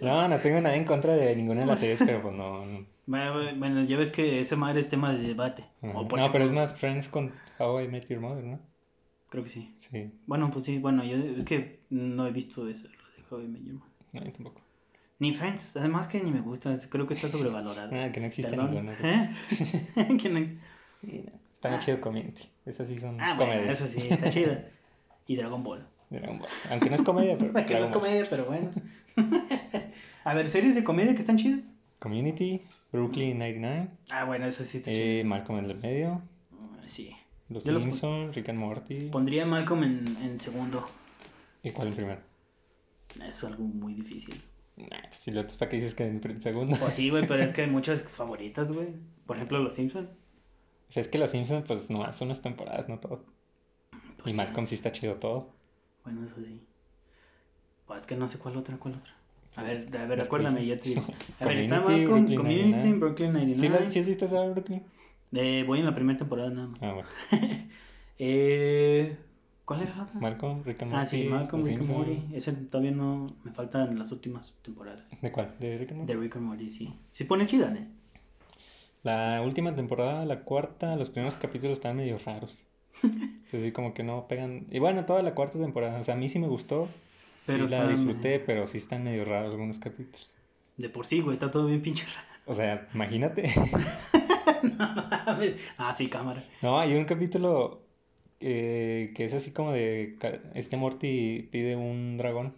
[0.00, 2.64] No, no tengo nada en contra de ninguna de las series, pero pues no.
[2.64, 2.86] no.
[3.06, 5.64] Bueno, bueno, ya ves que ese madre es tema de debate.
[5.82, 5.92] Ajá.
[5.92, 8.60] No, pero es más Friends con How I Met Your Mother, ¿no?
[9.28, 9.74] Creo que sí.
[9.78, 13.40] Sí, Bueno, pues sí, bueno, yo es que no he visto eso, lo de How
[13.42, 13.92] I Met Your Mother.
[14.12, 14.60] no, yo tampoco.
[15.18, 17.90] Ni Friends, además que ni me gusta, creo que está sobrevalorado.
[17.94, 18.92] Ah, que no existe ninguna.
[19.02, 19.30] ¿Eh?
[20.20, 20.54] Que no ex-.
[21.54, 22.42] Está muy chido Community.
[22.66, 23.80] Esas sí son Ah, bueno, comedias.
[23.80, 24.56] eso sí, está chido.
[25.26, 25.84] Y Dragon Ball.
[26.10, 26.48] Dragon Ball.
[26.70, 27.52] Aunque no es comedia, pero.
[27.66, 28.70] que no es comedia, pero bueno.
[30.24, 31.64] A ver, series de comedia que están chidas.
[31.98, 32.60] Community,
[32.92, 35.28] Brooklyn 99, Ah, bueno, eso sí está eh, chido.
[35.28, 37.16] Malcolm en el medio, Ah, Sí.
[37.48, 39.08] Los Yo lo Simpsons, Rick and Morty.
[39.08, 40.86] Pondría Malcolm en, en segundo.
[41.62, 42.20] ¿Y cuál en primero?
[43.24, 44.40] Es algo muy difícil.
[44.76, 46.76] Nah, pues si lo es para que dices que en segundo.
[46.78, 48.88] Pues sí, güey, pero es que hay muchas favoritas, güey.
[49.26, 50.10] Por ejemplo, Los Simpsons.
[50.94, 53.24] Es que Los Simpsons, pues nomás son unas temporadas, no todo.
[53.90, 54.36] Pues y sí.
[54.36, 55.50] Malcolm sí está chido todo.
[56.04, 56.62] Bueno, eso sí.
[57.86, 59.14] Pues es que no sé cuál otra, cuál otra.
[59.56, 61.02] A ver, a ver, acuérdame, ya te digo.
[61.40, 62.98] A ver, está Community, Malcolm, Brooklyn Community, 99.
[62.98, 63.80] Brooklyn ¿Sí, 99.
[63.84, 64.82] la, ¿Sí has visto esa Brooklyn?
[65.32, 66.82] Eh, voy en la primera temporada nada más.
[66.82, 67.08] Ah, bueno.
[68.18, 69.16] eh,
[69.66, 70.08] ¿Cuál era?
[70.14, 71.10] Malcolm, Rick and ah, Morty.
[71.10, 71.88] sí, Malcolm, Rick and.
[71.90, 72.22] Morty.
[72.32, 75.04] Ese todavía no me faltan las últimas temporadas.
[75.20, 75.56] ¿De cuál?
[75.58, 76.12] ¿De Rick and Morty?
[76.12, 76.94] De Rick and Morty, sí.
[77.10, 77.88] Se pone chida, ¿eh?
[79.02, 82.64] La última temporada, la cuarta, los primeros capítulos están medio raros.
[83.46, 84.66] Es así como que no pegan.
[84.70, 86.00] Y bueno, toda la cuarta temporada.
[86.00, 86.88] O sea, a mí sí me gustó.
[87.44, 90.30] Pero sí la disfruté, pero sí están medio raros algunos capítulos.
[90.76, 92.26] De por sí, güey, está todo bien pinche raro.
[92.46, 93.50] O sea, imagínate.
[94.62, 94.94] No
[95.26, 95.56] mames.
[95.76, 96.42] ah, sí, cámara.
[96.62, 97.85] No, hay un capítulo
[98.40, 100.16] eh, que es así como de...
[100.54, 102.54] Este Morty pide un dragón.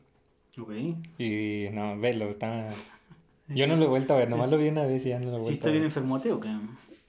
[0.58, 0.72] Ok.
[1.18, 2.68] Y no, velo, está...
[3.48, 5.30] Yo no lo he vuelto a ver, nomás lo vi una vez y ya no
[5.30, 5.90] lo he ¿Sí vuelto está a bien ver.
[5.90, 6.50] enfermote o qué?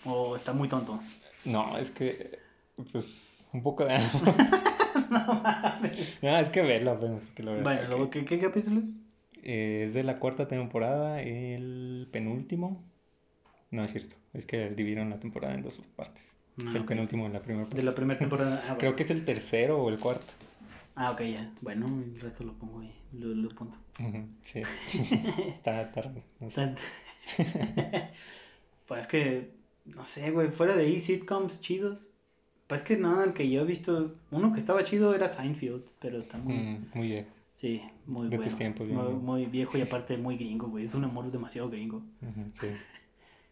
[0.05, 0.99] ¿O está muy tonto?
[1.45, 2.39] No, es que...
[2.91, 3.97] Pues un poco de...
[6.21, 8.89] No, es que velo, bueno, que lo veas Bueno, luego, ¿qué, ¿qué capítulo es?
[9.43, 12.83] Eh, es de la cuarta temporada, el penúltimo.
[13.71, 16.35] No es cierto, es que dividieron la temporada en dos partes.
[16.67, 17.67] Es Ah, el penúltimo de la primera.
[17.69, 18.55] De la primera temporada.
[18.63, 18.79] Ah, bueno.
[18.79, 20.33] Creo que es el tercero o el cuarto.
[20.95, 21.51] Ah, ok, ya.
[21.61, 22.93] Bueno, el resto lo pongo ahí.
[23.13, 23.49] Lo, lo.
[23.49, 24.61] Ujú, Sí.
[25.47, 25.91] está,
[26.39, 26.55] no sé.
[26.55, 26.75] Tan-
[28.87, 29.51] pues es que,
[29.85, 32.05] no sé, güey, fuera de ahí, sitcoms chidos.
[32.67, 35.83] Pues es que no, el que yo he visto, uno que estaba chido era Seinfeld,
[35.99, 37.25] pero está muy, Mm, muy bien.
[37.55, 38.49] sí, muy de bueno.
[38.49, 40.85] tus tiempos, muy, muy viejo y aparte muy gringo, güey.
[40.85, 42.01] Es un amor demasiado gringo.
[42.59, 42.67] Sí.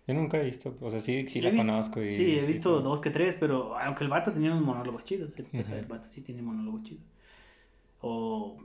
[0.08, 2.10] Yo nunca he visto, o sea, sí, sí la visto- conozco y...
[2.10, 5.38] Sí, he visto dos que tres, pero aunque el vato tenía unos monólogos chidos.
[5.38, 5.76] El, o sea, Ujú.
[5.76, 7.04] el vato sí tiene monólogos chidos.
[8.00, 8.58] O,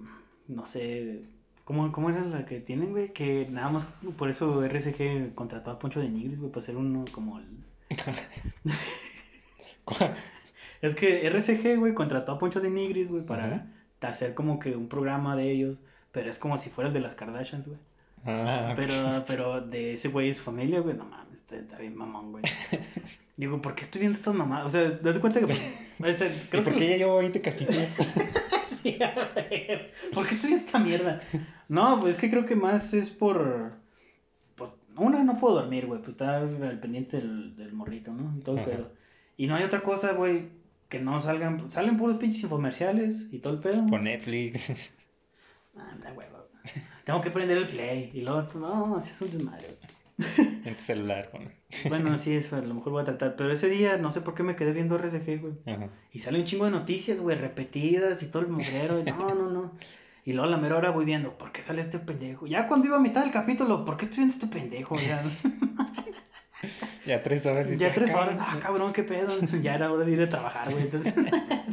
[0.47, 1.25] no sé,
[1.65, 3.13] ¿cómo, cómo era la que tienen, güey?
[3.13, 7.05] Que nada más por eso RCG contrató a Poncho de Nigris, güey, para hacer uno
[7.13, 7.47] como el...
[10.81, 13.67] Es que RCG, güey, contrató a Poncho de Nigris, güey, para
[14.01, 15.79] hacer como que un programa de ellos,
[16.11, 17.79] pero es como si fuera el de las Kardashians, güey.
[18.25, 21.97] Ah, Pero, pero de ese güey y su familia, güey, no mames, está, está bien
[21.97, 22.45] mamón, güey.
[23.37, 24.67] Digo, ¿por qué estoy viendo estas mamadas?
[24.67, 25.47] O sea, ¿das cuenta que...
[25.99, 27.89] pues, es el- ¿Y creo por que- qué ya llevo 20 capítulos?
[28.83, 29.91] Sí, güey.
[30.13, 31.21] ¿Por qué estoy viendo esta mierda?
[31.69, 33.75] No, pues es que creo que más es por...
[34.57, 38.37] por- Una, no puedo dormir, güey, pues estar al pendiente del, del morrito, ¿no?
[38.37, 38.91] Y todo el pedo.
[39.37, 40.49] Y no hay otra cosa, güey,
[40.89, 41.71] que no salgan...
[41.71, 43.87] Salen puros pinches infomerciales y todo el pedo.
[43.87, 44.69] Por Netflix.
[45.75, 46.85] Me da hueva, güey.
[47.05, 48.11] Tengo que prender el play.
[48.15, 49.67] Y luego, no, así es un desmadre.
[50.65, 51.51] En tu celular, bueno.
[51.89, 53.35] Bueno, sí, eso a lo mejor voy a tratar.
[53.37, 55.55] Pero ese día, no sé por qué me quedé viendo RCG, güey.
[55.67, 55.89] Ajá.
[56.13, 59.01] Y sale un chingo de noticias, güey, repetidas y todo el mugrero.
[59.01, 59.73] Y no, no, no.
[60.25, 62.47] Y luego a la mera hora voy viendo, ¿por qué sale este pendejo?
[62.47, 64.97] Ya cuando iba a mitad del capítulo, ¿por qué estoy viendo este pendejo?
[64.97, 65.25] Ya,
[67.07, 68.35] Ya tres horas y ya tres acabas.
[68.35, 69.37] horas, ah, cabrón, qué pedo.
[69.61, 70.85] Ya era hora de ir a trabajar, güey.
[70.85, 71.13] Entonces,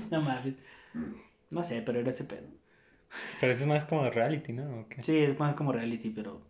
[0.09, 0.55] no mames.
[1.51, 2.47] No sé, pero era ese pedo.
[3.39, 4.85] Pero eso es más como reality, ¿no?
[5.01, 6.41] Sí, es más como reality, pero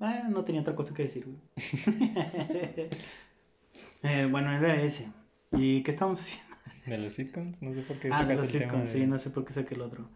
[0.00, 1.38] ah, no tenía otra cosa que decir, güey.
[4.02, 5.08] Eh, bueno, era ese.
[5.52, 6.44] ¿Y qué estábamos haciendo?
[6.86, 9.00] De los sitcoms, no sé por qué Ah, de los sitcoms, de...
[9.00, 10.08] sí, no sé por qué saqué el otro.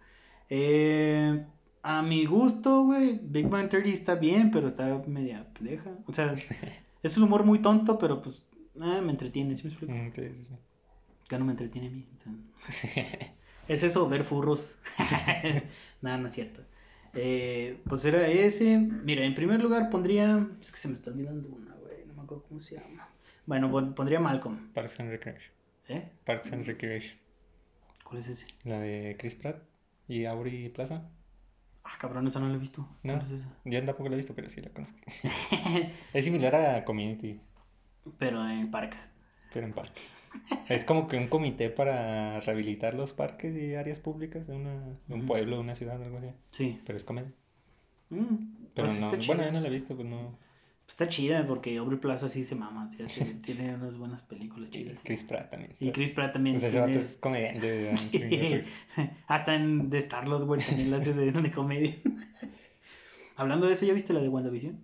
[0.49, 1.45] Eh,
[1.83, 5.91] a mi gusto, güey, Big Bang Theory está bien, pero está media pendeja.
[6.07, 6.35] O sea,
[7.03, 8.47] es un humor muy tonto, pero pues
[8.81, 9.93] ah, me entretiene, ¿sí me explico?
[9.93, 10.55] Mm, sí, sí,
[11.29, 12.07] Que no me entretiene a mí.
[12.19, 12.73] o sea.
[12.73, 12.88] sí.
[13.69, 14.61] Es eso, ver furros.
[16.03, 16.62] Nada, no es cierto.
[17.15, 18.79] Eh, pues era ese.
[18.79, 20.47] Mira, en primer lugar pondría.
[20.61, 22.05] Es que se me está olvidando una, güey.
[22.07, 23.09] No me acuerdo cómo se llama.
[23.47, 24.73] Bueno, pon- pondría Malcolm.
[24.73, 25.53] Parks and Recreation.
[25.88, 26.09] ¿Eh?
[26.25, 27.19] Parks and Recreation.
[28.05, 28.45] ¿Cuál es ese?
[28.65, 29.62] La de Chris Pratt
[30.09, 31.09] y Aubrey Plaza.
[31.85, 32.88] Ah, cabrón, esa no la he visto.
[33.03, 33.15] No.
[33.15, 33.49] ¿Cuál es esa?
[33.65, 34.97] Yo tampoco la he visto, pero sí la conozco.
[36.15, 37.41] Es similar a Community,
[38.19, 39.01] Pero en parques.
[39.53, 40.21] pero en parques.
[40.68, 45.14] Es como que un comité para rehabilitar los parques y áreas públicas de, una, de
[45.14, 46.29] un pueblo, de una ciudad, algo así.
[46.51, 46.81] Sí.
[46.87, 47.31] Pero es comedia.
[48.11, 48.25] Mm,
[48.75, 49.45] Pero pues no, está bueno, chida.
[49.47, 50.38] yo no la he visto, pues no.
[50.88, 52.90] Está chida porque Aubrey Plaza sí se mama.
[53.07, 54.99] sí tiene unas buenas películas Y chidas.
[55.05, 55.75] Chris Pratt también.
[55.81, 56.57] Y Chris Pratt también.
[56.57, 57.97] O sea, ese tiene- vato es comediante.
[58.11, 58.61] Sí.
[59.29, 61.95] Hasta en The Star-Lord, güey, también la hace de, de comedia.
[63.37, 64.79] Hablando de eso, ¿ya viste la de WandaVision?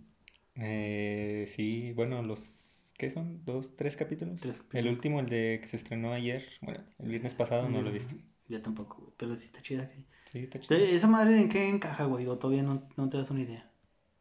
[0.57, 2.58] Eh, sí, bueno, los...
[2.99, 3.45] ¿Qué son?
[3.47, 4.41] ¿Dos, tres capítulos?
[4.41, 7.89] Tres El último, el de que se estrenó ayer, bueno, el viernes pasado, no lo
[7.89, 8.15] he visto.
[8.49, 9.85] Yo tampoco, güey, pero sí está chida.
[9.85, 10.05] güey.
[10.27, 10.79] Sí, está chido.
[10.81, 12.27] ¿Esa madre en qué encaja, güey?
[12.27, 13.71] O todavía no, no te das una idea.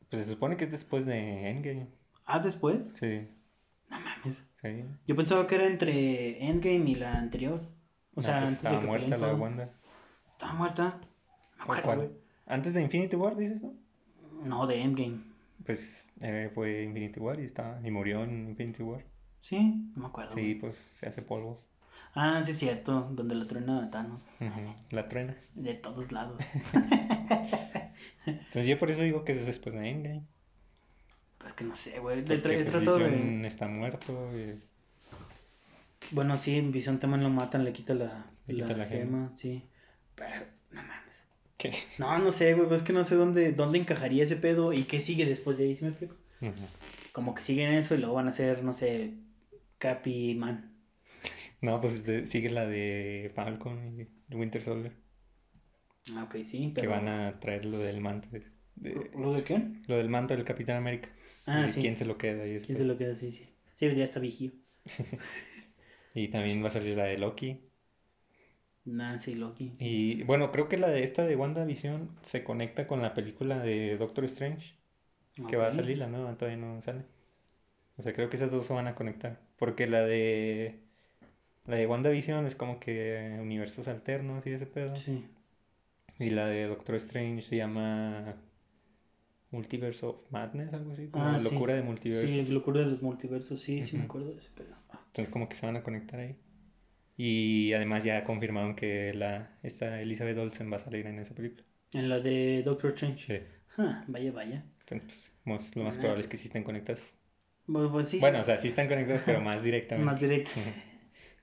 [0.09, 1.87] Pues se supone que es después de Endgame.
[2.25, 2.77] ¿Ah, después?
[2.99, 3.27] Sí,
[3.89, 4.37] No mames.
[4.61, 4.83] sí.
[5.07, 7.61] Yo pensaba que era entre Endgame y la anterior.
[8.15, 9.33] O No, sea, pues antes de estaba que muerta la de.
[9.33, 9.69] Wanda.
[10.33, 11.01] ¿Estaba muerta?
[11.59, 11.97] No me ¿O acuerdo, cuál?
[11.97, 12.09] güey.
[12.45, 13.73] Antes de Infinity War, dices, ¿no?
[14.43, 15.23] No, de Endgame.
[15.65, 19.03] Pues eh, fue Infinity War y estaba y murió en Infinity War.
[19.41, 20.33] Sí, no me acuerdo.
[20.33, 21.59] Sí, pues se hace polvo.
[22.13, 24.21] Ah, sí es cierto, donde la truena Thanos.
[24.39, 25.35] Ujú, La truena.
[25.55, 26.41] De todos lados.
[28.25, 30.23] Entonces yo por eso digo que es después de Endgame.
[31.37, 32.19] Pues que no sé, güey.
[32.19, 33.45] He pues, tratado de...
[33.47, 34.31] Está muerto.
[34.37, 34.55] y-
[36.11, 39.27] Bueno, sí, en Visión también lo matan, le quita la, Le la, quita la gema,
[39.27, 39.37] gema.
[39.37, 39.63] sí.
[40.15, 41.06] Pero, no mames.
[41.57, 41.71] ¿Qué?
[41.97, 45.01] No, no sé, güey, es que no sé dónde, dónde encajaría ese pedo y qué
[45.01, 46.15] sigue después de ahí, ¿sí me explico?
[47.11, 49.13] Como que siguen eso y luego van a hacer, no sé,
[49.79, 50.73] Capi Man.
[51.61, 54.93] No, pues de- sigue la de Falcon y Winter Soldier.
[56.15, 56.91] Ah, ok, sí, Que pero...
[56.91, 58.29] van a traer lo del manto.
[58.29, 59.61] de- de- ¿Lo de qué?
[59.87, 61.09] lo del manto del Capitán América.
[61.45, 61.81] Ah, y sí.
[61.81, 62.59] quién se lo queda y.
[62.59, 63.43] ¿Quién se lo queda así, sí?
[63.77, 64.53] Sí, pues ya está viejillo.
[66.13, 67.66] Y también va a salir la de Loki.
[68.87, 69.73] Nancy Loki.
[69.79, 73.97] Y bueno, creo que la de esta de WandaVision se conecta con la película de
[73.97, 74.75] Doctor Strange.
[75.47, 77.03] Que va a salir, la nueva todavía no sale.
[77.97, 79.39] O sea, creo que esas dos se van a conectar.
[79.57, 80.79] Porque la de.
[81.67, 84.95] La de WandaVision es como que universos alternos y ese pedo.
[84.95, 85.25] Sí.
[86.17, 88.35] Y la de Doctor Strange se llama.
[89.51, 91.07] Multiverse of Madness, algo así.
[91.07, 91.49] Como Ah, sí.
[91.49, 92.27] locura de multiverso.
[92.27, 94.75] Sí, locura de los multiversos, sí, sí me acuerdo de ese pedo.
[95.07, 96.35] Entonces, como que se van a conectar ahí.
[97.17, 101.63] Y además ya confirmaron que la esta Elizabeth Olsen va a salir en esa película.
[101.93, 103.21] En la de Doctor Strange.
[103.39, 103.45] Sí.
[103.77, 104.63] Ah, vaya, vaya.
[104.81, 105.99] Entonces, pues, lo más Ah.
[106.01, 107.01] probable es que sí estén conectadas.
[107.65, 108.19] Pues, pues sí.
[108.19, 110.05] Bueno, o sea, sí están conectadas, pero más directamente.
[110.05, 110.51] Más directo.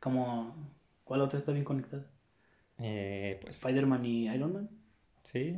[0.00, 0.54] Como,
[1.02, 2.06] ¿cuál otra está bien conectada?
[2.78, 4.70] Eh, pues Spider-Man y Iron Man.
[5.22, 5.56] sí.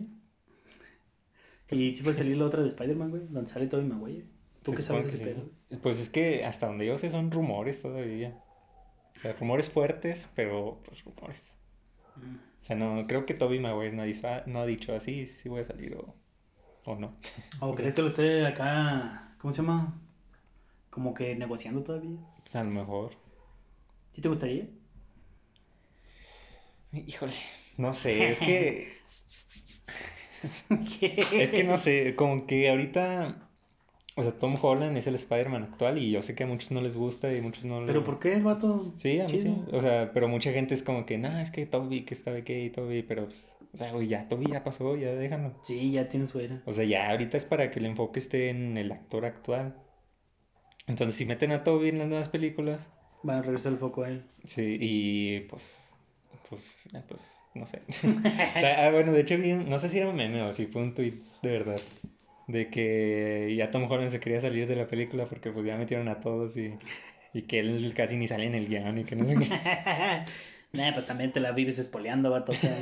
[1.68, 4.26] Pues y sí puede salir la otra de Spider-Man, güey, donde sale Tobey Maguire.
[4.62, 5.76] ¿Tú qué sabes que sí.
[5.82, 8.36] Pues es que hasta donde yo sé son rumores todavía.
[9.16, 11.42] O sea, rumores fuertes, pero pues rumores.
[12.16, 12.36] Mm.
[12.36, 15.48] O sea, no, creo que Toby Maguire no ha dicho, no ha dicho así, si
[15.48, 16.14] voy a salir o,
[16.84, 17.16] o no.
[17.60, 20.00] ¿O crees que lo esté acá, ¿cómo se llama?
[20.90, 22.18] Como que negociando todavía.
[22.42, 23.12] Pues a lo mejor.
[24.14, 24.66] ¿Sí te gustaría?
[26.92, 27.32] Híjole,
[27.76, 28.92] no sé, es que,
[30.70, 33.45] es que no sé, como que ahorita,
[34.18, 36.80] o sea, Tom Holland es el Spider-Man actual y yo sé que a muchos no
[36.80, 37.86] les gusta y muchos no lo...
[37.86, 38.92] ¿Pero por qué el vato?
[38.96, 41.66] Sí, a mí sí, o sea, pero mucha gente es como que, nah, es que
[41.66, 44.96] Toby, que sabe qué, y Toby, pero, pues, o sea, güey, ya Toby ya pasó,
[44.96, 45.52] ya déjalo.
[45.64, 46.62] Sí, ya tiene su era.
[46.64, 49.76] O sea, ya ahorita es para que el enfoque esté en el actor actual.
[50.86, 52.90] Entonces, si meten a Toby en las nuevas películas,
[53.22, 54.22] Van a regresar el foco a él.
[54.44, 55.76] sí, y pues,
[56.48, 56.62] pues,
[56.94, 57.22] eh, pues,
[57.54, 57.82] no sé.
[57.88, 60.82] O sea, ah, bueno, de hecho, no sé si era un meme o si fue
[60.82, 61.80] un tweet de verdad,
[62.46, 66.08] de que ya Tom Holland se quería salir de la película porque pues ya metieron
[66.08, 66.78] a todos y,
[67.32, 69.46] y que él casi ni sale en el guion y que no sé qué.
[70.72, 72.52] Nah, pues también te la vives espoleando, vato.
[72.52, 72.76] O sea,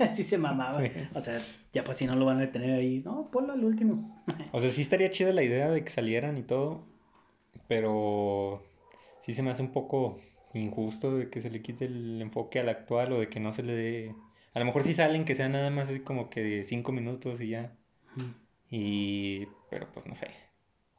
[0.00, 0.80] Así se mamaba.
[0.82, 0.90] Sí.
[1.14, 1.40] O sea,
[1.72, 3.02] ya pues si no lo van a tener ahí.
[3.04, 4.24] No, ponlo al último.
[4.52, 6.86] O sea, sí estaría chida la idea de que salieran y todo,
[7.68, 8.62] pero
[9.22, 10.20] sí se me hace un poco
[10.54, 13.62] injusto de que se le quite el enfoque al actual o de que no se
[13.62, 14.14] le dé...
[14.54, 17.40] A lo mejor sí salen que sean nada más así como que de cinco minutos
[17.40, 17.76] y ya.
[18.70, 19.46] Y...
[19.70, 20.28] Pero pues no sé.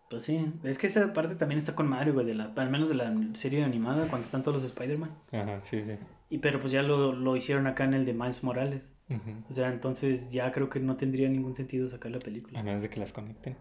[0.10, 2.90] Pues sí, es que esa parte también está con Mario, güey, de la, al menos
[2.90, 5.12] de la serie animada, cuando están todos los Spider-Man.
[5.32, 5.94] Ajá, sí, sí.
[6.30, 8.84] Y pero pues ya lo, lo hicieron acá en el de Miles Morales.
[9.10, 9.32] Ujú.
[9.50, 12.62] O sea, entonces ya creo que no tendría ningún sentido sacar la A película.
[12.64, 13.56] menos de que las conecten.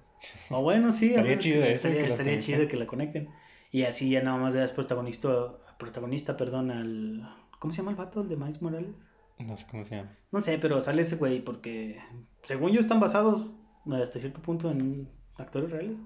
[0.50, 3.28] O bueno, sí, a Estaría chido que- eso, estaría, que estaría chido que la conecten.
[3.70, 5.28] Y así ya nada más le das protagonista,
[5.78, 7.28] protagonista, perdón, al...
[7.58, 8.94] ¿Cómo se llama el vato, el de Miles Morales?
[9.38, 10.10] No sé cómo se llama.
[10.30, 11.98] No sé, pero sale ese güey porque,
[12.44, 13.46] según yo, están basados
[13.92, 15.98] hasta cierto punto en actores reales.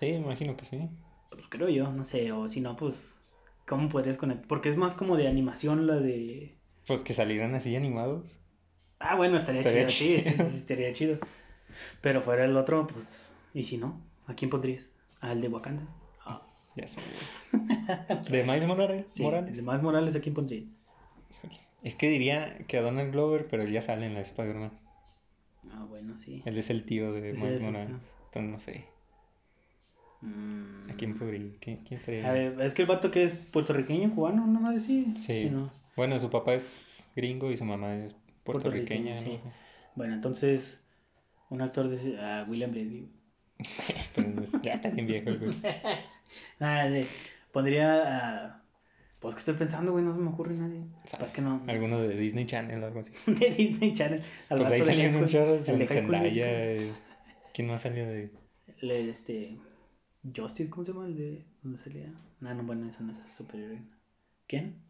[0.00, 0.88] Sí, imagino que sí.
[1.30, 2.96] Pues creo yo, no sé, o si no, pues,
[3.66, 4.46] ¿cómo podrías conectar?
[4.48, 6.58] Porque es más como de animación la de...
[6.86, 8.26] Pues que salieran así animados.
[8.98, 11.18] Ah, bueno, estaría, Estaría chido, sí, sí, sí, estaría chido.
[12.00, 13.08] Pero fuera el otro, pues,
[13.54, 14.00] ¿y si no?
[14.26, 14.84] ¿A quién pondrías?
[15.20, 15.82] ¿Al de Wakanda?
[16.24, 16.42] Ah,
[16.76, 16.86] Ya.
[18.30, 19.06] ¿De Miles Morales?
[19.14, 19.56] sí, Morales?
[19.56, 20.64] de Miles Morales, ¿a quién pondrías?
[21.82, 24.70] Es que diría que a Donald Glover, pero él ya sale en la de Spider-Man.
[25.82, 26.42] Ah, bueno, sí.
[26.44, 27.96] Él es el tío de Miles Morales.
[28.26, 28.84] Entonces no sé.
[30.20, 30.90] Mm.
[30.90, 31.50] ¿A quién podría?
[31.60, 32.28] ¿Quién, quién estaría?
[32.28, 35.12] A ver, es que el vato que es puertorriqueño, cubano, no más sí.
[35.18, 35.50] Sí.
[35.50, 35.70] ¿no?
[35.96, 38.14] Bueno, su papá es gringo y su mamá es
[38.44, 39.16] puertorriqueña.
[39.16, 39.40] No sé.
[39.96, 40.78] Bueno, entonces,
[41.50, 43.08] un actor de ah, William Brady.
[44.14, 45.52] Pero es- ya está bien viejo güey.
[46.92, 47.06] De-
[47.52, 48.61] pondría a...
[49.22, 50.80] Pues que estoy pensando, güey, no se me ocurre nadie.
[51.04, 51.18] ¿Sabes?
[51.20, 51.62] Pues que no.
[51.68, 53.12] Alguno de Disney Channel o algo así.
[53.30, 54.20] De Disney Channel.
[54.50, 55.28] Al Pues ahí salían School
[55.62, 56.20] Zendaya.
[56.22, 56.24] Musical.
[56.34, 56.92] eh,
[57.54, 58.30] ¿Quién más salió de...?
[58.80, 59.56] Le- este...
[60.36, 61.06] Justice, ¿cómo se llama?
[61.06, 61.44] El de...
[61.62, 62.12] ¿Dónde salía?
[62.40, 63.76] No, no, bueno, esa no es superior.
[64.48, 64.82] ¿Quién?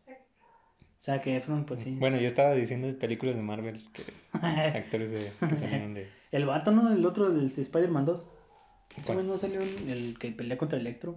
[0.99, 1.97] Zac Efron, pues sí.
[1.99, 4.03] Bueno, yo estaba diciendo películas de Marvel, que
[4.39, 6.09] actores de, que salieron de...
[6.31, 6.93] El vato, ¿no?
[6.93, 8.27] El otro del Spider-Man 2.
[8.97, 9.19] ¿Ese ¿Cuál?
[9.19, 11.17] güey no salió el que pelea contra Electro?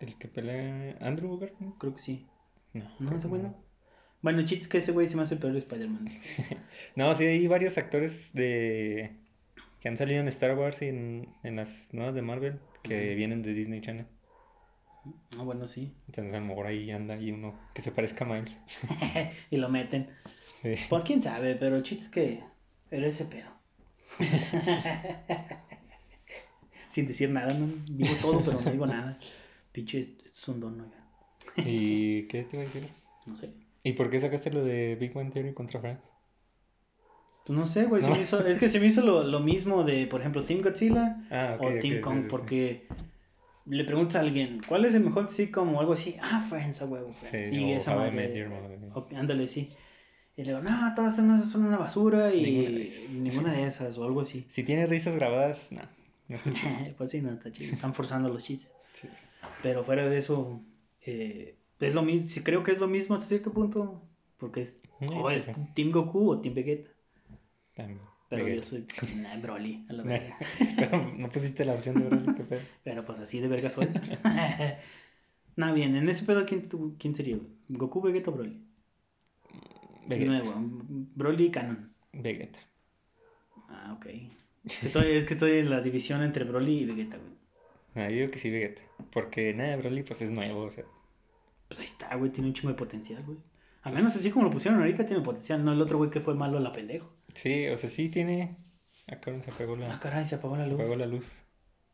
[0.00, 1.74] ¿El que pelea Andrew Garfield?
[1.78, 2.26] Creo que sí.
[2.74, 2.84] No.
[2.98, 3.54] No, ese güey no.
[4.22, 6.08] Bueno, el chiste es que ese güey se me hace el peor de Spider-Man.
[6.96, 9.16] No, sí, hay varios actores de
[9.80, 13.42] que han salido en Star Wars y en, en las nuevas de Marvel que vienen
[13.42, 14.06] de Disney Channel.
[15.36, 15.92] Ah, bueno, sí.
[16.06, 18.60] Entonces a lo mejor ahí anda ahí uno que se parezca a Miles.
[19.50, 20.08] y lo meten.
[20.62, 20.76] Sí.
[20.88, 22.44] Pues quién sabe, pero el chiste es que
[22.90, 23.50] era ese pedo.
[26.90, 29.18] Sin decir nada, no digo todo, pero no digo nada.
[29.72, 31.01] Pinche, esto es un don, oiga.
[31.56, 32.88] ¿Y qué te iba a decir?
[33.26, 33.50] No sé.
[33.84, 36.00] ¿Y por qué sacaste lo de Big Bang Theory contra Friends?
[37.44, 38.02] Pues no sé, güey.
[38.02, 38.14] No.
[38.14, 41.68] es que se me hizo lo, lo mismo de, por ejemplo, Team Godzilla Ah, o
[41.80, 42.28] Team Kong, sí, sí.
[42.30, 42.86] porque
[43.66, 46.16] le preguntas a alguien, ¿cuál es el mejor sitcom o algo así?
[46.22, 47.48] Ah, Friends, a huevo, Friends.
[47.48, 48.78] Sí, y esa madre, Met Your Mother.
[48.94, 49.68] o- ándale, sí.
[50.36, 53.10] Y le digo, no, todas son, son una basura y Ninguna de esas.
[53.10, 54.46] ninguna de esas, o algo así.
[54.48, 55.82] Si tiene risas grabadas, no,
[56.28, 56.70] no está chido.
[56.96, 57.74] pues sí, no, está chido.
[57.74, 58.70] Están forzando los chistes.
[58.92, 59.08] Sí.
[59.62, 60.60] Pero fuera de eso,
[61.06, 64.02] eh, es lo mismo, sí, creo que es lo mismo hasta cierto punto,
[64.38, 65.56] porque es, Sí, o pues es.
[65.74, 66.90] Team Goku o Team Vegeta.
[67.74, 68.00] También.
[68.28, 68.62] Pero Vegeta.
[68.62, 68.86] yo soy
[69.16, 70.38] nah, Broly, a la verga.
[70.78, 72.62] Pero no pusiste la opción de Broly, qué pedo.
[72.84, 73.88] Pero pues así de verga soy.
[75.56, 77.38] Nada bien, en ese pedo, ¿quién, tú- quién sería?
[77.68, 78.60] ¿Goku, Vegeta o Broly?
[80.08, 80.26] Vegeta.
[80.26, 80.54] Nuevo,
[81.16, 81.92] Broly canon.
[82.12, 82.58] Vegeta.
[83.68, 84.06] Ah, ok.
[84.82, 87.32] Estoy, es que estoy en la división entre Broly y Vegeta, güey.
[87.94, 88.82] No, yo digo que sí Vegeta.
[89.12, 90.84] Porque nada, Broly pues es nuevo, o sea.
[91.68, 93.38] Pues ahí está, güey, tiene un chingo de potencial, güey.
[93.82, 96.34] Al menos así como lo pusieron ahorita tiene potencial, no el otro güey que fue
[96.34, 97.12] malo a la pendejo.
[97.34, 98.56] Sí, o sea, sí tiene.
[99.08, 100.80] Ah, cabrón, se apagó Ah, la, caray, se apagó la se luz.
[100.80, 101.42] apagó la luz.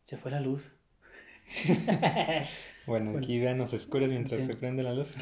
[0.07, 0.63] Se fue la luz.
[2.87, 3.19] Bueno, Bueno.
[3.19, 4.47] aquí vean los oscuros mientras Sí.
[4.47, 5.15] se prende la luz.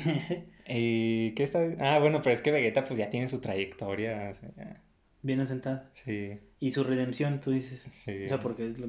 [0.68, 1.60] ¿Y qué está?
[1.80, 4.30] Ah, bueno, pero es que Vegeta pues ya tiene su trayectoria.
[4.30, 4.82] o sea, ya-
[5.22, 5.88] Bien asentada.
[5.92, 7.82] sí, Y su redención, tú dices.
[7.90, 8.24] sí.
[8.24, 8.88] O sea, porque es lo...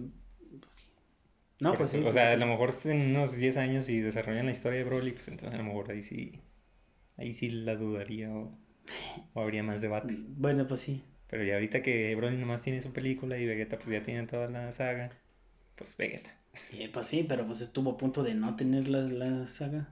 [1.60, 1.62] pues.
[1.62, 2.06] No, Por pues eso, sí.
[2.06, 5.12] O sea, a lo mejor en unos 10 años si desarrollan la historia de Broly,
[5.14, 6.42] pues entonces a lo mejor ahí sí,
[7.18, 8.58] ahí sí la dudaría o,
[9.34, 10.16] o habría más debate.
[10.38, 11.04] Bueno, pues sí.
[11.28, 14.50] Pero ya ahorita que Broly nomás tiene su película y Vegeta pues ya tiene toda
[14.50, 15.12] la saga,
[15.76, 16.32] pues Vegeta.
[16.54, 19.90] Sí, pues sí, pero pues estuvo a punto de no tener la, la saga.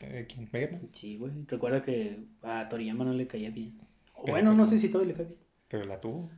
[0.00, 0.48] Eh, ¿Quién?
[0.52, 0.80] ¿Vegeta?
[0.92, 1.32] Sí, güey.
[1.46, 3.78] Recuerda que a Toriyama no le caía bien.
[4.24, 5.38] Pero, bueno, no pues, sé si todavía le cae bien.
[5.68, 6.30] Pero la tuvo.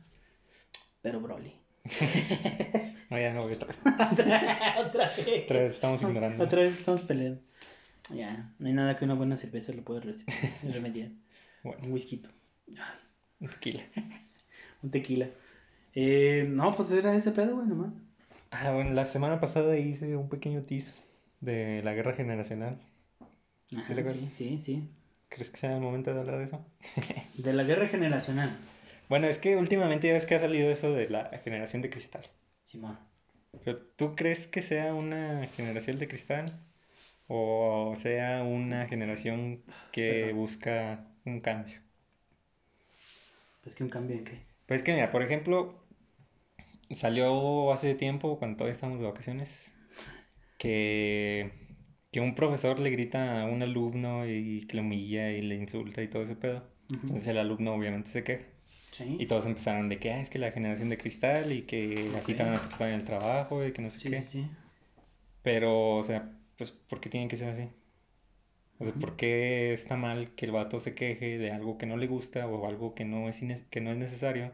[1.01, 1.53] Pero Broly.
[3.15, 3.67] No, ya no, Vegeta.
[4.79, 5.43] Otra vez.
[5.45, 6.43] Otra vez estamos ignorando.
[6.43, 7.41] Otra vez estamos peleando.
[8.13, 10.15] Ya, no hay nada que una buena cerveza lo pueda re-
[10.73, 11.09] remediar.
[11.63, 12.21] Bueno, Un whisky.
[13.39, 13.83] tequila.
[14.83, 15.27] Un tequila.
[15.93, 17.93] Eh, no, pues era ese pedo, güey, nomás.
[18.51, 20.93] Ah, bueno, la semana pasada hice un pequeño tease
[21.41, 22.77] de la guerra generacional.
[23.75, 24.19] Ajá, te acuerdas?
[24.19, 24.89] sí, sí.
[25.29, 26.65] ¿Crees que sea el momento de hablar de eso?
[27.37, 28.55] De la guerra generacional.
[29.09, 32.23] Bueno, es que últimamente ya ves que ha salido eso de la generación de cristal.
[32.75, 32.99] Simón.
[33.63, 36.59] Pero ¿tú crees que sea una generación de cristal?
[37.27, 39.63] ¿O sea una generación
[39.93, 41.79] que busca un cambio?
[43.63, 44.45] Pues que un cambio en qué.
[44.67, 45.87] Pues que mira, por ejemplo,
[46.91, 49.71] salió hace tiempo, cuando todavía estamos de vacaciones,
[50.57, 51.51] que,
[52.11, 56.03] que un profesor le grita a un alumno y que lo humilla y le insulta
[56.03, 56.67] y todo ese pedo.
[56.91, 58.54] Entonces el alumno obviamente se queja.
[58.97, 59.17] Sí.
[59.19, 62.31] Y todos empezaron de que ah, es que la generación de cristal y que así
[62.33, 64.21] a tratar en el trabajo y que no sé Sí, qué.
[64.21, 64.47] sí.
[65.43, 67.69] Pero, o sea, pues, ¿por qué tiene que ser así?
[68.79, 68.93] O sea.
[68.93, 72.47] ¿por qué está mal que el vato se queje de algo que no le gusta
[72.47, 74.51] o algo que no es, que no es necesario?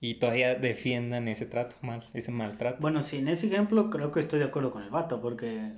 [0.00, 2.80] Y todavía defiendan ese trato mal, ese maltrato.
[2.80, 5.72] Bueno, sí, en ese ejemplo creo que estoy de acuerdo con el vato, porque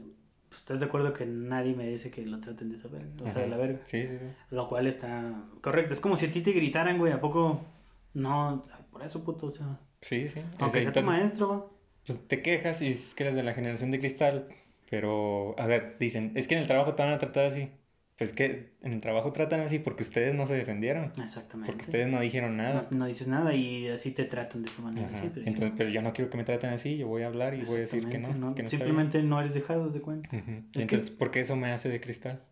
[0.62, 3.48] estás de acuerdo que nadie merece que lo traten de esa verga, o sea, de
[3.48, 3.64] la Ajá.
[3.66, 3.80] verga.
[3.84, 4.24] Sí, sí, sí.
[4.50, 5.92] Lo cual está correcto.
[5.92, 7.60] Es como si a ti te gritaran, güey, ¿a poco?
[8.14, 9.80] No, por eso, puto, o sea.
[10.00, 10.38] Sí, sí.
[10.38, 11.60] O sea, Aunque sea tu entonces, maestro, güey.
[12.06, 14.48] pues te quejas y dices que eres de la generación de cristal,
[14.88, 17.68] pero, a ver, dicen, es que en el trabajo te van a tratar así.
[18.22, 21.72] Pues que en el trabajo tratan así porque ustedes no se defendieron, Exactamente.
[21.72, 22.86] porque ustedes no dijeron nada.
[22.92, 25.16] No, no dices nada y así te tratan de esa manera Ajá.
[25.18, 25.42] siempre.
[25.44, 27.78] Entonces, pero yo no quiero que me traten así, yo voy a hablar y voy
[27.78, 30.28] a decir que no, que Simplemente no eres dejado de cuenta.
[30.30, 30.42] bien.
[30.44, 30.52] Ujú.
[30.68, 32.42] Es que- Entonces, ¿por qué eso me hace de cristal?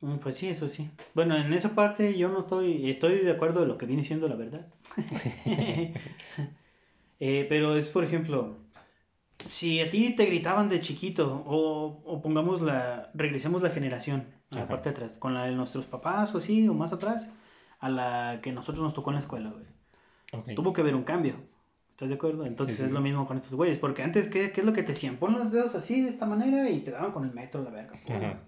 [0.00, 0.88] Mm, Pues sí, eso sí.
[1.12, 4.28] Bueno, en esa parte yo no estoy, estoy de acuerdo de lo que viene siendo
[4.28, 4.66] la verdad.
[7.20, 8.56] Eh, pero es, por ejemplo,
[9.48, 14.54] si a ti te gritaban de chiquito, o, o pongamos la, regresemos la generación, a
[14.56, 14.68] la Ajá.
[14.68, 17.30] parte de atrás, con la de nuestros papás o así, o más atrás,
[17.80, 19.66] a la que nosotros nos tocó en la escuela, güey.
[20.32, 20.54] Ok.
[20.56, 21.36] Tuvo que haber un cambio.
[21.90, 22.46] ¿Estás de acuerdo?
[22.46, 24.72] Entonces Sí, sí, es lo mismo con estos güeyes, porque antes, ¿qué, qué es lo
[24.72, 25.16] que te decían?
[25.16, 27.98] Pon los dedos así, de esta manera, y te daban con el metro, la verga.
[28.08, 28.40] Ajá.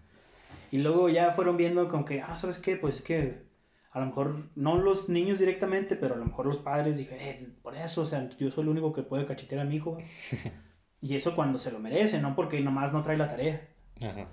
[0.70, 2.76] Y luego ya fueron viendo con que, ah, ¿sabes qué?
[2.76, 3.42] Pues que
[3.90, 7.48] a lo mejor no los niños directamente, pero a lo mejor los padres dije, eh,
[7.62, 9.98] por eso, o sea, yo soy el único que puede cachetear a mi hijo.
[11.00, 13.68] y eso cuando se lo merece, no porque nomás no trae la tarea.
[14.00, 14.28] Ajá.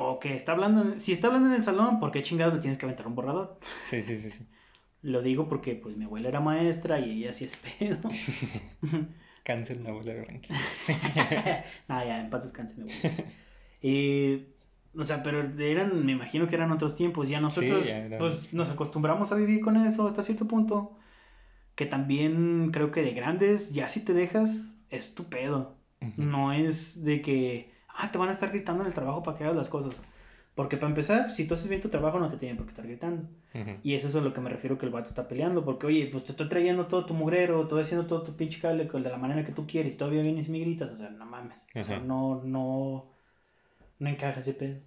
[0.00, 2.78] O que está hablando, si está hablando en el salón, ¿por qué chingados le tienes
[2.78, 3.58] que aventar un borrador?
[3.84, 4.44] Sí, sí, sí, sí.
[5.02, 8.10] Lo digo porque pues mi abuela era maestra y ella sí es pedo.
[9.44, 10.54] Cancel la bola de ranking.
[11.88, 13.24] ah, ya, en paz descanse mi abuela.
[13.82, 14.52] Eh,
[14.96, 17.28] o sea, pero eran, me imagino que eran otros tiempos.
[17.28, 20.98] Ya nosotros, ya eran- pues, nos acostumbramos a vivir con eso hasta cierto punto.
[21.76, 24.50] Que también creo que de grandes, ya si te dejas,
[24.90, 25.76] es tu pedo.
[26.16, 29.44] No es de que, ah, te van a estar gritando en el trabajo para que
[29.44, 29.94] hagas las cosas.
[30.54, 32.86] Porque para empezar, si tú haces bien tu trabajo, no te tienen por qué estar
[32.86, 33.28] gritando.
[33.54, 33.70] Ujú.
[33.84, 35.64] Y eso es a lo que me refiero que el vato está peleando.
[35.64, 38.86] Porque, oye, pues te estoy trayendo todo tu mugrero, estoy haciendo todo tu pinche cable
[38.86, 39.96] de la manera que tú quieres.
[39.96, 40.90] Todavía vienes y me gritas.
[40.90, 41.62] O sea, no mames.
[41.76, 43.06] O sea, no, no,
[44.00, 44.80] no encaja ese pedo.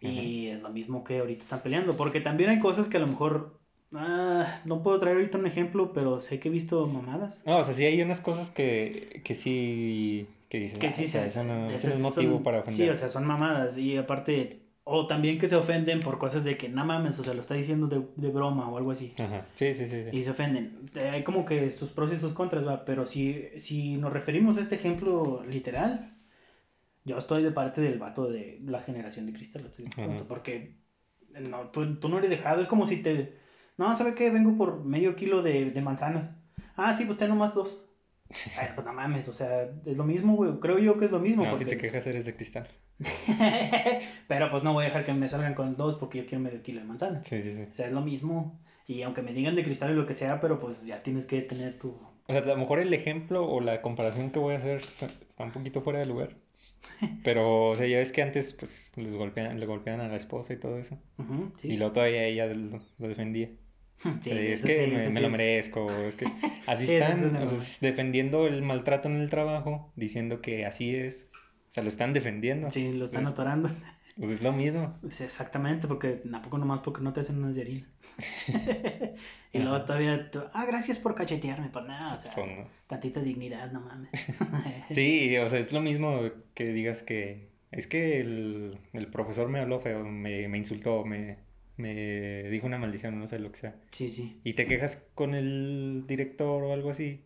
[0.00, 1.96] Y es lo mismo que ahorita están peleando.
[1.96, 3.58] Porque también hay cosas que a lo mejor.
[3.94, 7.42] Ah, no puedo traer ahorita un ejemplo, pero sé que he visto mamadas.
[7.46, 11.04] No, o sea, sí hay unas cosas que, que sí, que dices, Que "Ah, sí
[11.04, 12.90] o sea, se- eso no, ese es motivo son- para Sí, ofender.
[12.92, 13.78] o sea, son mamadas.
[13.78, 17.32] Y aparte, o también que se ofenden por cosas de que no mames, o sea,
[17.34, 19.14] lo está diciendo de, de broma o algo así.
[19.18, 19.46] Ajá.
[19.54, 20.16] Sí, sí, sí, sí.
[20.16, 20.90] Y se ofenden.
[21.12, 22.84] Hay como que sus pros y sus contras, va.
[22.84, 26.14] Pero si, si nos referimos a este ejemplo literal,
[27.04, 29.70] yo estoy de parte del vato de la generación de cristal.
[30.28, 30.74] Porque
[31.40, 32.60] no, tú, tú no eres dejado.
[32.60, 33.38] Es como si te.
[33.78, 34.30] No, ¿sabe qué?
[34.30, 36.28] Vengo por medio kilo de, de manzanas.
[36.76, 37.79] Ah, sí, pues ten nomás dos.
[38.58, 40.52] Ay, pues no mames, o sea, es lo mismo, güey.
[40.60, 41.44] Creo yo que es lo mismo.
[41.44, 42.68] No, si porque- te quejas eres de cristal.
[44.28, 46.62] Pero pues no voy a dejar que me salgan con dos porque yo quiero medio
[46.62, 47.26] kilo de manzanas.
[47.26, 47.62] Sí, sí, sí.
[47.70, 48.58] O sea, es lo mismo.
[48.86, 51.40] Y aunque me digan de cristal y lo que sea, pero pues ya tienes que
[51.42, 51.90] tener tu,
[52.26, 55.44] O sea, a lo mejor el ejemplo o la comparación que voy a hacer está
[55.44, 56.30] un poquito fuera de lugar.
[57.24, 60.52] Pero, o sea, ya ves que antes, pues, les golpean, le golpean a la esposa
[60.52, 60.98] y todo eso.
[61.60, 61.68] Sí.
[61.68, 63.48] Y luego todavía ella lo, lo defendía.
[64.04, 66.24] O Sí, es que sí, me, me sí lo merezco, es que
[66.66, 70.94] así es están, una o sea, defendiendo el maltrato en el trabajo, diciendo que así
[70.94, 71.28] es,
[71.68, 72.70] o sea, lo están defendiendo.
[72.70, 73.70] Sí, lo están Pues, atorando.
[74.16, 74.96] pues es lo mismo.
[75.02, 77.86] Pues exactamente, porque tampoco nomás porque no te hacen unas de harina.
[79.52, 79.86] y luego Ajá.
[79.86, 82.68] todavía, tú, ah, gracias por cachetearme, pues nada, o sea, Pues, no.
[82.86, 84.10] tantita dignidad, no mames.
[84.90, 86.20] Sí, o sea, es lo mismo
[86.54, 91.38] que digas que es que el, el profesor me habló feo, me, me insultó, me,
[91.80, 93.76] me dijo una maldición, no sé lo que sea.
[93.90, 94.40] Sí, sí.
[94.44, 97.24] Y te quejas con el director o algo así,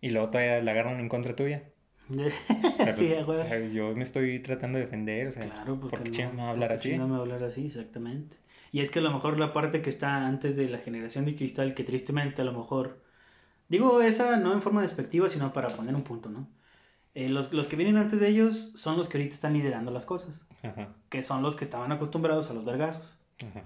[0.00, 1.62] y luego todavía la agarran en contra tuya.
[2.12, 5.78] O sea, sí, pues, o sea, yo me estoy tratando de defender, o sea, Claro,
[5.78, 6.88] ¿por porque no, me va a hablar así?
[6.90, 8.36] chingados me va a hablar así, exactamente.
[8.72, 11.36] Y es que a lo mejor la parte que está antes de la generación de
[11.36, 12.98] cristal, que tristemente a lo mejor,
[13.68, 16.48] digo esa no en forma despectiva, sino para poner un punto, ¿no?
[17.14, 20.06] Eh, los, los que vienen antes de ellos son los que ahorita están liderando las
[20.06, 23.16] cosas, Ajá, que son los que estaban acostumbrados a los vergazos.
[23.46, 23.62] ajá.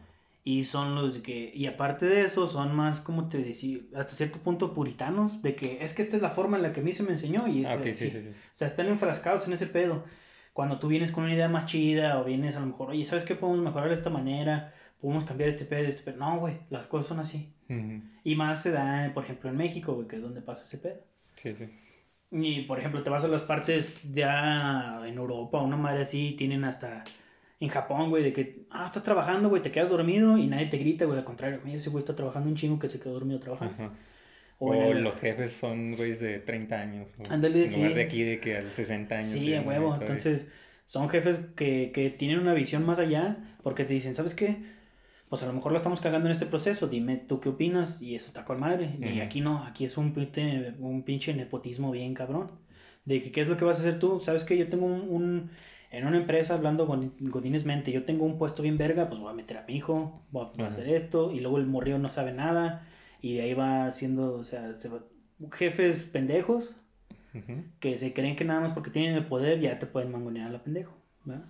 [0.49, 4.39] Y son los que, y aparte de eso, son más, como te decía, hasta cierto
[4.39, 6.93] punto puritanos, de que es que esta es la forma en la que a mí
[6.93, 8.29] se me enseñó y es Ah, ok, sí, sí, sí.
[8.29, 10.05] O sea, están enfrascados en ese pedo.
[10.53, 13.25] Cuando tú vienes con una idea más chida o vienes a lo mejor, oye, ¿sabes
[13.25, 13.35] qué?
[13.35, 16.17] Podemos mejorar de esta manera, podemos cambiar este pedo, este pedo.
[16.19, 17.53] No, güey, las cosas son así.
[17.69, 20.79] Ujú, Y más se da, por ejemplo, en México, güey, que es donde pasa ese
[20.79, 21.01] pedo.
[21.35, 21.65] Sí, sí.
[22.31, 26.63] Y, por ejemplo, te vas a las partes ya en Europa, una madre así, tienen
[26.63, 27.03] hasta
[27.61, 30.77] en Japón, güey, de que, ah, estás trabajando, güey, te quedas dormido y nadie te
[30.79, 33.41] grita, güey, al contrario, mira, ese güey está trabajando un chingo que se quedó dormido
[33.41, 33.75] trabajando.
[33.83, 33.93] Ajá.
[34.59, 37.09] O O el- los jefes son güeyes de 30 años.
[37.19, 37.95] o Ándale, en lugar sí.
[37.95, 39.29] de aquí de que a 60 años.
[39.31, 39.87] Sí, y a huevo.
[39.95, 40.07] todavía.
[40.07, 40.47] Entonces,
[40.87, 44.57] son jefes que, que tienen una visión más allá porque te dicen, ¿sabes qué?
[45.29, 48.15] Pues a lo mejor lo estamos cagando en este proceso, dime tú qué opinas y
[48.15, 48.95] eso está con madre.
[49.01, 49.23] Y Ujú.
[49.23, 52.51] aquí no, aquí es un, pinche- un pinche nepotismo bien cabrón.
[53.05, 54.21] De que, ¿qué es lo que vas a hacer tú?
[54.21, 54.57] ¿Sabes qué?
[54.57, 55.51] Yo tengo un, un-
[55.91, 59.31] en una empresa hablando con Godines mente, yo tengo un puesto bien verga, pues voy
[59.31, 61.99] a meter a mi hijo, voy a, voy a hacer esto, y luego el morrillo
[61.99, 62.87] no sabe nada,
[63.23, 65.03] y de ahí va haciendo, o sea, se va-
[65.53, 66.77] jefes pendejos
[67.81, 70.53] que se creen que nada más porque tienen el poder ya te pueden mangonear a
[70.53, 70.97] la pendejo.
[71.25, 71.45] ¿verdad?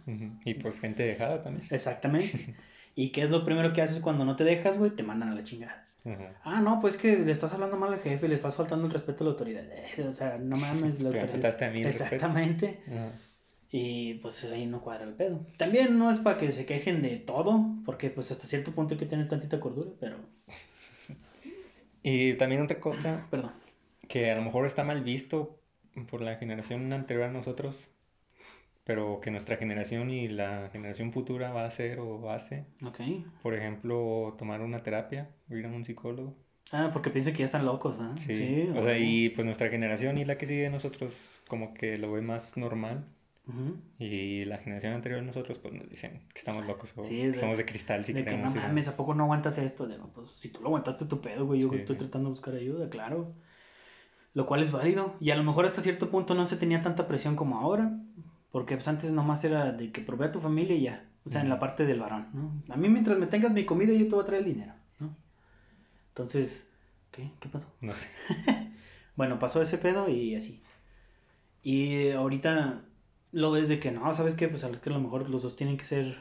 [0.45, 1.66] Y pues gente dejada también.
[1.70, 2.57] Exactamente.
[2.97, 4.91] ¿Y qué es lo primero que haces cuando no te dejas, güey?
[4.93, 5.84] Te mandan a la chingada.
[6.43, 9.22] Ah, no, pues que le estás hablando mal al jefe, le estás faltando el respeto
[9.22, 9.64] a la autoridad.
[9.70, 11.62] Eh, o sea, no mames, la Te autoridad.
[11.62, 11.82] a mí.
[11.82, 12.80] Exactamente.
[13.70, 15.40] Y pues ahí no cuadra el pedo.
[15.56, 19.00] También no es para que se quejen de todo, porque pues hasta cierto punto hay
[19.00, 20.16] que tener tantita cordura, pero...
[22.02, 23.50] Y también otra cosa Perdón.
[24.08, 25.58] que a lo mejor está mal visto
[26.08, 27.88] por la generación anterior a nosotros,
[28.84, 32.66] pero que nuestra generación y la generación futura va a hacer o hace.
[32.84, 33.00] Ok.
[33.42, 36.36] Por ejemplo, tomar una terapia, ir a un psicólogo.
[36.70, 38.12] Ah, porque piensan que ya están locos, ¿ah?
[38.16, 41.96] Sí, o sea, y pues nuestra generación y la que sigue de nosotros como que
[41.96, 43.04] lo ve más normal.
[43.99, 47.28] Y la generación anterior de nosotros pues nos dicen que estamos locos o Sí, que
[47.28, 49.22] de- somos de cristal si de que no queremos ir a- mames, ¿a poco no
[49.24, 49.86] aguantas esto?
[49.86, 52.55] Digo, pues si tú lo aguantaste tu pedo, güey, yo Sí, estoy tratando de buscar
[52.55, 53.32] ayuda, claro.
[54.34, 55.14] Lo cual es válido.
[55.20, 57.90] Y a lo mejor hasta cierto punto no se tenía tanta presión como ahora.
[58.53, 61.09] Porque pues antes nomás era de que provea a tu familia y ya.
[61.24, 62.74] O sea, en la parte del varón, ¿no?
[62.74, 65.16] A mí mientras me tengas mi comida yo te voy a traer el dinero, ¿no?
[66.09, 66.64] Entonces,
[67.11, 67.30] ¿qué?
[67.40, 67.66] ¿Qué pasó?
[67.80, 68.09] No sé.
[69.16, 70.62] Bueno, pasó ese pedo y así.
[71.62, 72.82] Y ahorita
[73.33, 74.49] lo ves de que no, ¿sabes qué?
[74.49, 76.20] Pues a los que a lo mejor los dos tienen que ser,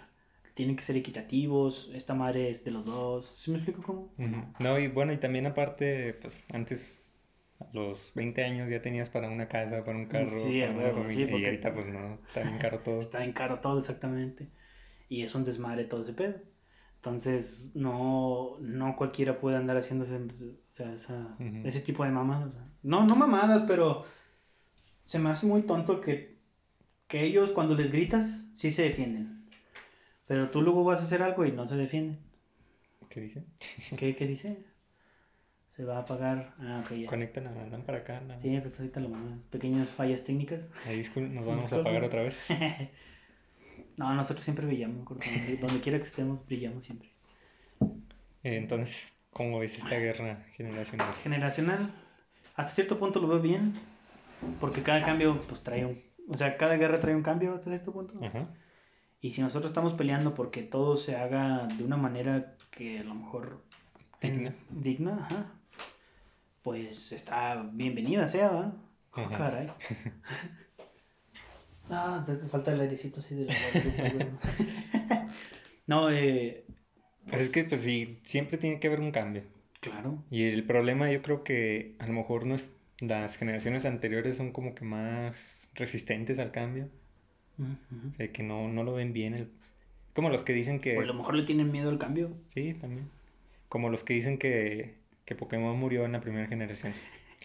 [0.54, 3.34] tienen que ser equitativos, esta madre es de los dos.
[3.38, 4.14] ¿Sí me explico cómo?
[4.60, 7.02] No, y bueno, y también aparte, pues antes,
[7.60, 10.90] a los 20 años ya tenías para una casa, para un carro, Sí, para una
[10.90, 13.00] sí, familia, y porque- ahorita pues no, está bien caro todo.
[13.02, 14.50] Está en caro todo exactamente.
[15.08, 16.36] Y es un desmadre todo ese pedo.
[16.98, 22.52] Entonces, no, no cualquiera puede andar haciendo ese, o sea, esa- ese tipo de mamadas.
[22.82, 24.06] No, no mamadas, pero
[25.04, 26.35] se me hace muy tonto que,
[27.08, 29.46] que ellos cuando les gritas, sí se defienden.
[30.28, 32.20] Pero tú luego vas a hacer algo y no se defienden.
[33.10, 33.44] ¿Qué dice?
[33.98, 34.58] ¿Qué, qué dice?
[35.76, 36.54] Se va a apagar.
[36.60, 37.08] Ah, ok, ya.
[37.08, 38.22] Conectan a andan para acá.
[38.42, 39.44] Sí, pues ahorita lo mando.
[39.50, 40.62] Pequeñas fallas técnicas.
[40.86, 42.42] Ahí nos vamos a apagar otra vez.
[43.98, 47.10] no, nosotros siempre brillamos, donde, quiera que estemos, brillamos siempre.
[48.44, 51.14] Entonces, ¿cómo ves esta guerra generacional?
[51.24, 51.94] Generacional,
[52.56, 53.74] hasta cierto punto lo veo bien,
[54.62, 56.02] porque cada cambio, pues trae un.
[56.28, 58.14] O sea, cada guerra trae un cambio hasta cierto punto.
[58.24, 58.48] Ajá.
[59.22, 63.16] Y si nosotros estamos peleando porque todo se haga de una manera que a lo
[63.16, 63.64] mejor.
[64.22, 64.56] Digna.
[64.70, 65.52] digna, ajá,
[66.64, 68.74] pues está bienvenida sea, ¿va?
[69.12, 69.38] Oh, Ajá.
[69.38, 69.68] caray.
[71.88, 73.54] Ah, te falta el airecito así de la.
[75.88, 76.66] No, eh.
[77.30, 79.44] Pues es que pues sí, siempre tiene que haber un cambio.
[79.82, 80.24] Claro.
[80.32, 84.52] Y el problema yo creo que a lo mejor no es las generaciones anteriores son
[84.52, 86.90] como que más resistentes al cambio.
[87.60, 89.34] O sea, que no, no lo ven bien.
[89.34, 89.50] El...
[90.14, 90.98] Como los que dicen que...
[90.98, 92.32] O a lo mejor le tienen miedo al cambio.
[92.48, 93.10] Sí, también.
[93.70, 94.96] Como los que dicen que,
[95.26, 96.94] que Pokémon murió en la primera generación.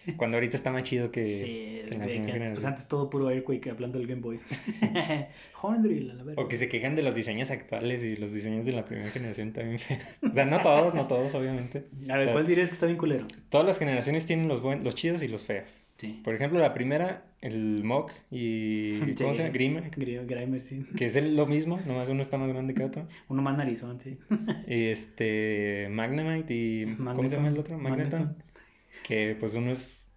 [0.17, 3.09] Cuando ahorita está más chido que, Sí, que en la primera que, pues antes todo
[3.09, 4.39] puro Airquake hablando del Game Boy.
[5.61, 6.41] Horndrill, a la verga.
[6.41, 9.53] O que se quejan de los diseños actuales y los diseños de la primera generación
[9.53, 9.79] también.
[10.23, 11.85] O sea, no todos, no todos, obviamente.
[12.09, 13.27] A ver, O sea, ¿cuál dirías que está bien culero?
[13.49, 15.69] Todas las generaciones tienen los, buen, los chidos y los feos.
[16.01, 16.19] Sí.
[16.23, 19.13] Por ejemplo, la primera, el Mog y...
[19.13, 19.53] ¿Cómo se llama?
[19.53, 19.91] Grimer.
[19.95, 20.83] Grimer, sí.
[20.97, 23.07] Que es el- lo mismo, nomás uno está más grande que otro.
[23.29, 24.17] Uno más narizón, sí.
[24.67, 25.87] Y este...
[25.91, 26.95] Magnemite y...
[26.95, 27.77] ¿Cómo se llama el otro?
[27.77, 28.19] Magneton.
[28.21, 28.43] Magneton.
[29.03, 30.11] Que pues uno es...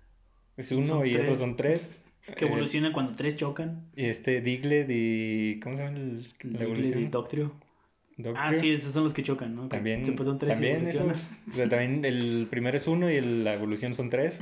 [0.57, 1.99] Es uno Son y otros son tres.
[2.39, 3.85] Que Eh, evoluciona cuando tres chocan.
[3.95, 5.61] y este Diglett y...
[5.61, 7.03] ¿Cómo se llama el, la Diglett evolución?
[7.03, 7.53] y Doctrio.
[8.37, 9.69] Ah, sí, esos son los que chocan, ¿no?
[9.69, 11.01] También, se tres también eso.
[11.01, 11.17] evolucionan.
[11.51, 14.41] O sea, también el primero es uno y el- la evolución son tres.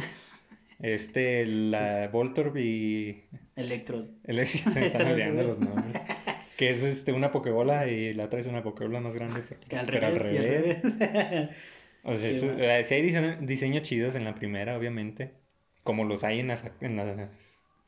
[0.83, 3.23] Este, la Voltorb y
[3.57, 4.07] Electro.
[4.25, 5.97] el se me están olvidando los nombres.
[6.57, 9.41] Que es este, una Pokébola y la otra es una Pokébola más grande.
[9.49, 10.23] Pero, Que al pero revés.
[10.23, 10.83] y al revés.
[10.83, 11.51] revés.
[12.05, 12.79] O sea, Sí, es- va.
[12.79, 15.33] eh, sí hay dise- diseños chidos en la primera, obviamente.
[15.83, 17.31] Como los hay en, las, en, las-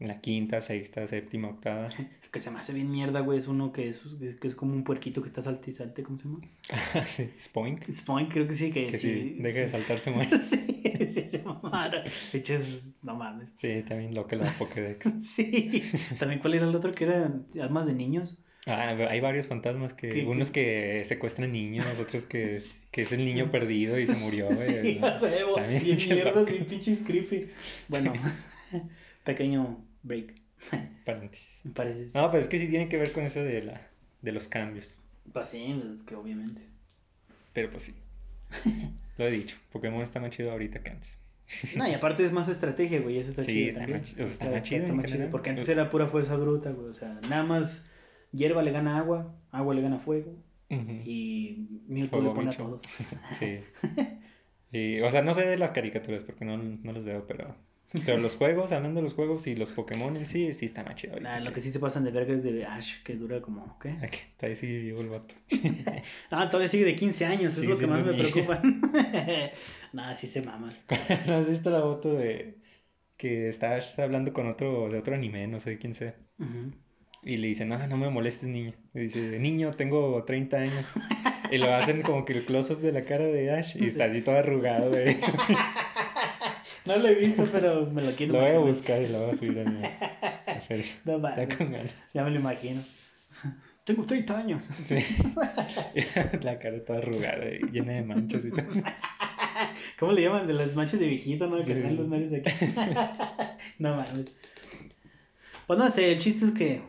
[0.01, 1.89] la quinta, sexta, séptima, octava.
[1.89, 4.03] El que se me hace bien mierda, güey, es uno que es,
[4.41, 6.41] que es como un puerquito que está salte y salte, ¿cómo se llama?
[7.07, 7.85] sí, Spoink.
[7.95, 9.35] Spoink, creo que sí, que, Que sí.
[9.37, 9.73] si deja de sí.
[9.73, 10.43] saltar se muere.
[10.43, 12.03] sí, sí, se mamaron.
[12.33, 13.49] Pinches, no mames.
[13.57, 15.09] Sí, también lo que la Pokédex.
[15.23, 15.83] Sí.
[16.19, 18.37] También, ¿cuál era el otro que era almas de niños?
[18.67, 23.23] Ah, hay varios fantasmas que, ¿Qué- unos que secuestran niños, otros que, que es el
[23.25, 24.83] niño perdido y se murió, güey.
[24.95, 25.57] Sí, a huevo.
[25.83, 27.47] Pinche mierdas, bien pinches creepy.
[27.89, 28.13] Bueno,
[29.25, 30.35] pequeño break.
[31.05, 31.63] Paréntesis.
[32.15, 33.81] No, pero es que sí tiene que ver con eso de la,
[34.23, 35.01] de los cambios.
[35.33, 36.63] Pues sí, es que obviamente.
[37.53, 37.95] Pero pues sí.
[39.19, 41.19] Lo he dicho, Pokémon está más chido ahorita que antes.
[41.77, 43.19] No, y aparte es más estrategia, güey.
[43.19, 44.01] Eso está Sí, chido está también.
[44.01, 45.31] más o sea, está más chido en general.
[45.31, 46.89] Porque antes era pura fuerza bruta, güey.
[46.89, 47.85] O sea, nada más
[48.33, 50.35] hierba le gana agua, agua le gana fuego.
[50.71, 50.91] Ujú.
[51.05, 52.63] Y Mewtwo Fuego le pone bicho.
[52.65, 52.83] a todos.
[53.39, 53.61] Sí.
[54.73, 57.55] Y, o sea, no sé de las caricaturas porque no, no los veo, pero,
[58.05, 60.97] pero los juegos, hablando de los juegos y los Pokémon en sí, sí está más
[60.97, 61.31] chido ahorita.
[61.31, 63.79] Nah, lo que- que sí se pasan de verga es de Ash, que dura como,
[63.79, 63.91] ¿qué?
[64.03, 65.35] Aquí, ahí sí vivo el vato.
[66.31, 68.25] Ah, todavía sigue de 15 años, es Sigue lo que más me niño.
[68.31, 68.61] preocupa.
[69.93, 70.73] Nada, sí se mama.
[71.27, 72.57] ¿No has visto la foto de
[73.17, 76.17] que está Ash hablando con otro de otro anime, no sé quién sea?
[76.39, 76.73] Ujú.
[77.23, 78.75] Y le dicen, no, no me molestes, niño.
[78.93, 80.85] Y dice, niño, tengo 30 años.
[81.51, 84.21] Y lo hacen como que el close-up de la cara de Ash y está así
[84.21, 85.17] todo arrugado, güey.
[86.87, 89.31] No lo he visto, pero me lo quiero Lo voy a buscar y lo voy
[89.31, 89.81] a subir a mi.
[90.69, 91.57] No Está mames.
[91.57, 91.95] con ganas.
[92.15, 92.81] Ya me lo imagino.
[93.85, 94.71] Tengo 30 años.
[94.85, 94.97] Sí.
[96.43, 98.65] La cara toda arrugada y llena de manchas y todo.
[99.99, 100.47] ¿Cómo le llaman?
[100.47, 101.59] De las manchas de viejito, ¿no?
[101.59, 101.75] Que Sí.
[101.75, 102.51] traen los nariz aquí.
[103.79, 104.35] no mames.
[105.67, 106.83] Pues no sé, el chiste es que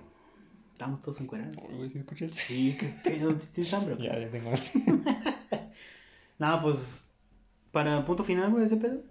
[0.72, 1.58] estamos todos encuerados.
[1.70, 2.32] Uy, güey, ¿sí escuchas?
[2.32, 3.96] Sí, qué pedo, ¿tienes hambre?
[4.00, 4.52] Ya, ya tengo.
[6.40, 6.78] Nada, pues,
[7.72, 9.02] para punto final, güey, ese pedo.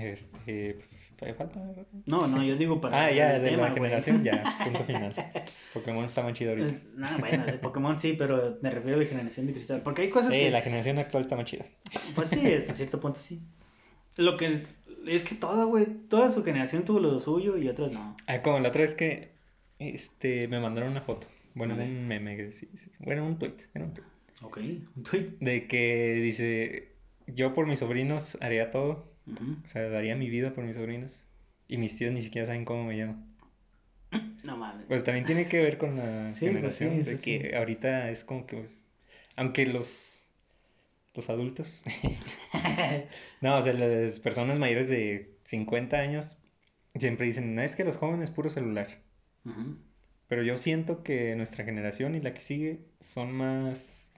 [0.00, 1.60] Este, pues todavía falta.
[2.06, 5.14] No, no, yo digo para Ah, ya, el de tema, la generación, ya, punto final.
[5.74, 6.68] Pokémon está más chido ahorita.
[6.68, 9.82] Es- Nada, bueno, de Pokémon sí, pero me refiero a la generación de cristal.
[9.82, 10.50] Porque hay cosas Eh, que.
[10.50, 11.64] la generación actual está más chida.
[12.14, 13.40] Pues sí, hasta cierto punto sí.
[14.16, 14.62] Lo que.
[15.06, 18.16] Es que toda, güey, toda su generación tuvo lo suyo y otras no.
[18.26, 19.32] Ah, como la otra vez que
[19.78, 21.26] este, me mandaron una foto.
[21.54, 22.90] Bueno, un meme que sí, sí.
[23.00, 24.06] Bueno, un tweet, era un tweet.
[24.42, 24.58] Ok,
[24.96, 25.30] un tweet.
[25.40, 26.92] De que dice,
[27.26, 29.07] yo por mis sobrinos haría todo.
[29.64, 31.12] O sea, daría mi vida por mis sobrinos.
[31.68, 33.22] Y mis tíos ni siquiera saben cómo me llamo.
[34.42, 34.86] No mames.
[34.88, 37.04] Pues también tiene que ver con la Sí, pues generación.
[37.04, 37.54] sí, de que sí.
[37.54, 38.84] ahorita es como que, pues,
[39.36, 40.22] aunque los,
[41.14, 41.82] los adultos,
[43.40, 46.36] no, o sea, las personas mayores de 50 años
[46.96, 48.88] siempre dicen, no es que los jóvenes puro celular.
[50.28, 54.12] Pero yo siento que nuestra generación y la que sigue son más,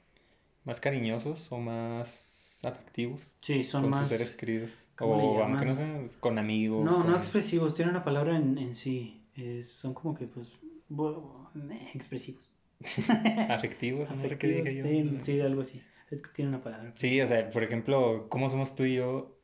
[0.64, 4.00] más cariñosos o más afectivos Sí, son con más.
[4.00, 4.76] sus seres queridos.
[5.01, 5.76] ¿Cómo le O aunque no llaman?
[5.76, 6.90] sea, pues, con amigos.
[6.92, 9.22] No, no expresivos, tiene una palabra en, en sí.
[9.34, 10.48] Es- son como que, pues.
[10.90, 12.51] bu- eh, expresivos.
[13.48, 14.84] afectivos, no sé qué dije yo.
[14.86, 15.82] Sí, sí, algo así.
[16.11, 16.92] Es que tiene una palabra.
[16.94, 19.38] Sí, o sea, por ejemplo, cómo somos tú y yo,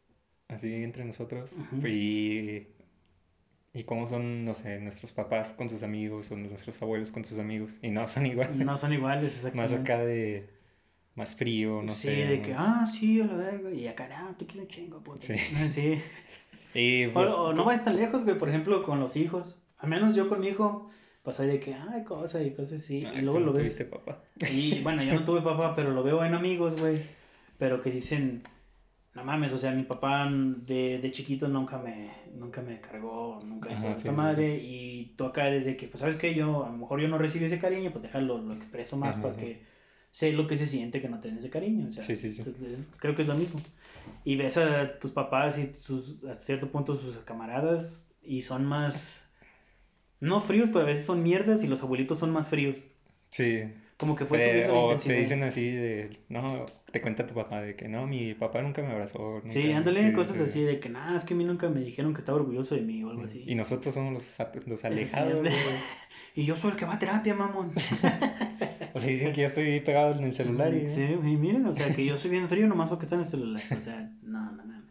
[0.49, 1.53] así entre nosotros,
[1.85, 2.67] y,
[3.73, 7.39] y cómo son, no sé, nuestros papás con sus amigos o nuestros abuelos con sus
[7.39, 9.83] amigos, y no son igual, No son iguales, más exactamente.
[9.83, 10.49] acá de,
[11.17, 12.27] más frío, no sí, sé.
[12.27, 13.73] de que, ah, sí, a la verga.
[13.73, 15.21] Y acá, ah, te quiero chingo, puto.
[15.21, 15.35] Sí.
[15.75, 15.99] Sí.
[16.75, 19.57] Y O, pues, o no vayas tan lejos, güey, por ejemplo, con los hijos.
[19.79, 20.91] Al menos yo con mi hijo,
[21.23, 23.03] pues de que, ay, cosas y cosas así.
[23.07, 23.75] ay, y tú luego no lo ves.
[23.91, 24.19] papá.
[24.53, 27.01] Y bueno, yo no tuve papá, pero lo veo en amigos, güey.
[27.57, 28.43] Pero que dicen,
[29.15, 33.73] no mames, o sea, mi papá de, de chiquito nunca me, nunca me cargó, nunca
[33.73, 36.35] hizo esa sí, sí, madre, y tú acá eres de que, pues, ¿sabes qué?
[36.35, 39.23] Yo, a lo mejor yo no recibí ese cariño, pues déjalo, lo expreso más Ajá,
[39.23, 39.63] para que
[40.17, 42.39] sé lo que se siente que no tenés ese cariño, o sea, Sí, sí, sí.
[42.39, 43.61] entonces, creo que es lo mismo.
[44.25, 49.23] Y ves a tus papás y sus, a cierto punto sus camaradas, y son más,
[50.21, 52.83] no fríos, pero a veces son mierdas, y los abuelitos son más fríos.
[53.29, 53.65] Sí.
[53.99, 57.35] Como que fue Eh, subiendo la o te dicen así de, no, te cuenta tu
[57.35, 59.43] papá de que no, mi papá nunca me abrazó.
[59.51, 60.43] Sí, nunca- ándale, sí, cosas sí.
[60.45, 62.81] así de que, nada, es que a mí nunca me dijeron que estaba orgulloso de
[62.81, 63.45] mí o algo así.
[63.47, 65.47] Y nosotros somos los, los alejados.
[65.47, 65.55] Sí.
[66.39, 67.73] Y yo soy el que va a terapia, mamón.
[68.97, 70.87] O sea, dicen que yo estoy pegado en el celular y...
[70.87, 73.27] Sí, y miren, o sea, que yo soy bien frío nomás porque está en el
[73.27, 73.63] celular.
[73.79, 74.85] O sea, no, no mames.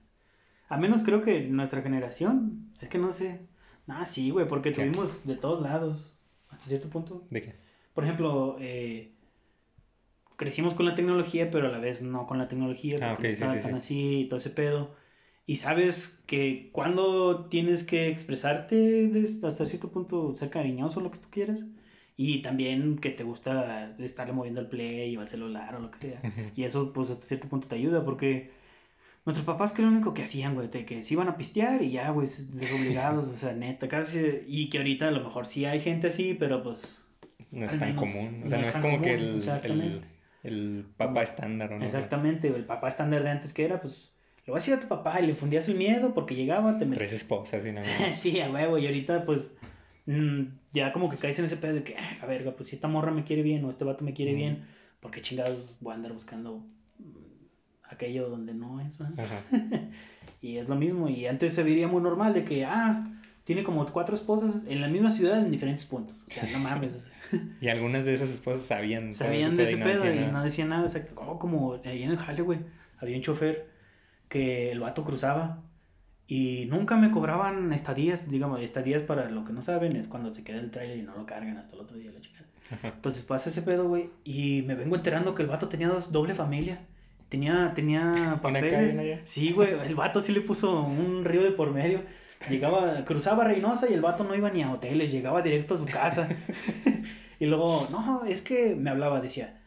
[0.69, 3.47] A menos creo que nuestra generación, es que no sé.
[3.87, 4.83] Ah, sí, güey, porque ¿Qué?
[4.85, 6.13] tuvimos de todos lados,
[6.49, 7.25] hasta cierto punto.
[7.31, 7.55] ¿De qué?
[7.95, 9.11] Por ejemplo, eh,
[10.35, 13.39] crecimos con la tecnología, pero a la vez no con la tecnología, Ah, porque ok,
[13.39, 13.77] no sí, sí, tan sí.
[13.77, 14.93] así y todo ese pedo.
[15.47, 19.11] Y sabes que cuando tienes que expresarte
[19.43, 21.59] hasta cierto punto, ser cariñoso, lo que tú quieras.
[22.17, 25.99] Y también que te gusta estarle moviendo el play o al celular o lo que
[25.99, 26.21] sea.
[26.55, 28.51] Y eso, pues, hasta cierto punto te ayuda, porque
[29.25, 31.91] nuestros papás que lo único que hacían, güey, de que se iban a pistear y
[31.91, 34.43] ya, güey, desobligados, o sea, neta, casi.
[34.47, 36.99] Y que ahorita a lo mejor sí hay gente así, pero pues.
[37.51, 38.43] No es tan menos común.
[38.45, 40.01] O sea, no no, es como que el, el,
[40.43, 41.85] el papá estándar, ¿o no?
[41.85, 44.13] Exactamente, el papá estándar de antes que era, pues,
[44.45, 46.85] lo vas a ir a tu papá y le fundías el miedo porque llegaba, te
[46.85, 49.55] Tres esposas y nada sí, a huevo, y ahorita, pues,
[50.05, 50.41] mm,
[50.73, 52.87] ya como que caes en ese pedo de que, ah, la verga, pues si esta
[52.87, 54.65] morra me quiere bien o este vato me quiere bien,
[54.99, 56.65] porque chingados voy a andar buscando
[56.99, 58.97] mm, aquello donde no es.
[60.41, 63.03] Y es lo mismo, y antes se vería muy normal de que, ah,
[63.45, 66.15] tiene como cuatro esposas en la misma ciudad en diferentes puntos.
[66.27, 66.93] O sea, no mames.
[66.93, 67.11] o sea,
[67.61, 69.13] Y algunas de esas esposas sabían.
[69.13, 70.85] Sabían de ese y no pedo y no decían nada.
[70.85, 71.15] Exacto.
[71.15, 72.59] Como, como ahí en el jale, güey,
[72.97, 73.67] había un chofer
[74.29, 75.61] que el vato cruzaba
[76.27, 80.43] y nunca me cobraban estadías, digamos, estadías para lo que no saben es cuando se
[80.43, 82.19] queda el trailer y no lo cargan hasta el otro día la.
[82.75, 82.87] Ajá.
[82.87, 86.33] Entonces pasa ese pedo, güey, y me vengo enterando que el vato tenía dos, doble
[86.33, 86.79] familia.
[87.29, 88.95] Tenía, tenía papeles.
[88.95, 89.25] una.
[89.25, 92.01] Sí, güey, el vato sí le puso un río de por medio.
[92.49, 95.85] Llegaba, cruzaba Reynosa y el vato no iba ni a hoteles, llegaba directo a su
[95.85, 96.27] casa.
[97.39, 99.59] y luego, no, es que me hablaba, decía,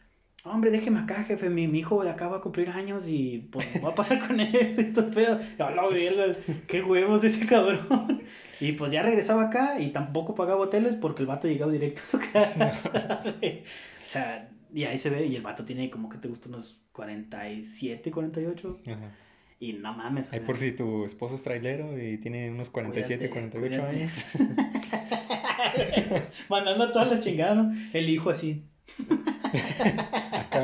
[0.43, 3.67] hombre, déjeme acá, jefe, mi, mi hijo de acá va a cumplir años y pues
[3.81, 5.41] voy a pasar con él, estos pedos.
[6.67, 8.23] Qué huevos ese cabrón.
[8.61, 12.05] Y pues ya regresaba acá y tampoco pagaba hoteles porque el vato llegaba directo a
[12.05, 12.73] su casa.
[13.41, 16.77] o sea, y ahí se ve, y el vato tiene como que te gusta unos
[16.91, 18.79] 47, 48.
[18.85, 19.15] Ajá.
[19.61, 20.33] Y no mames.
[20.33, 24.03] Ahí por si tu esposo es trailero y tiene unos 47, Cuídate, 48 cuídate.
[24.03, 24.25] años.
[26.49, 27.73] Mandando a toda la chingada, ¿no?
[27.93, 28.65] El hijo así.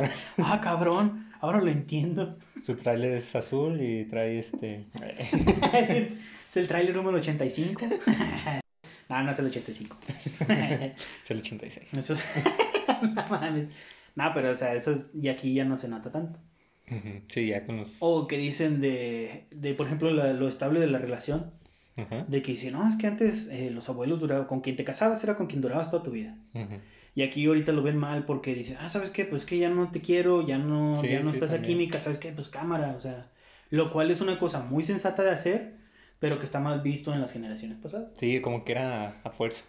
[0.03, 0.45] Ah, cabrón.
[0.45, 2.37] Ah, cabrón, ahora lo entiendo.
[2.61, 4.85] Su tráiler es azul y trae este.
[6.49, 7.81] es el tráiler número 85.
[9.09, 9.97] no, no es el 85.
[11.23, 11.93] Es el 86.
[11.93, 12.15] Eso...
[13.13, 13.67] no mames.
[14.15, 15.09] No, pero o sea, eso es...
[15.13, 16.39] Y aquí ya no se nota tanto.
[17.27, 17.97] Sí, ya con los.
[17.99, 21.51] O que dicen de, de por ejemplo, la- lo estable de la relación.
[21.97, 22.25] Ajá.
[22.27, 25.23] De que dicen, no, es que antes eh, los abuelos duraban, con quien te casabas
[25.23, 26.37] era con quien durabas toda tu vida.
[26.53, 26.75] Ujú.
[27.15, 29.23] Y aquí ahorita lo ven mal porque dicen, ah, ¿sabes qué?
[29.25, 31.77] Pues que ya no te quiero, ya no, Sí, ya no sí, estás también.
[31.77, 32.31] Mica, ¿sabes qué?
[32.33, 33.29] Pues cámara, o sea,
[33.69, 35.75] lo cual es una cosa muy sensata de hacer,
[36.19, 38.09] pero que está mal visto en las generaciones pasadas.
[38.17, 39.63] Sí, como que era a fuerza.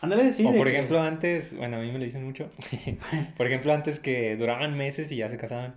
[0.00, 0.46] Ándale, sí.
[0.46, 2.50] o de por que- ejemplo, antes, bueno, a mí me lo dicen mucho.
[3.36, 5.74] por ejemplo, antes que duraban meses y ya se casaban.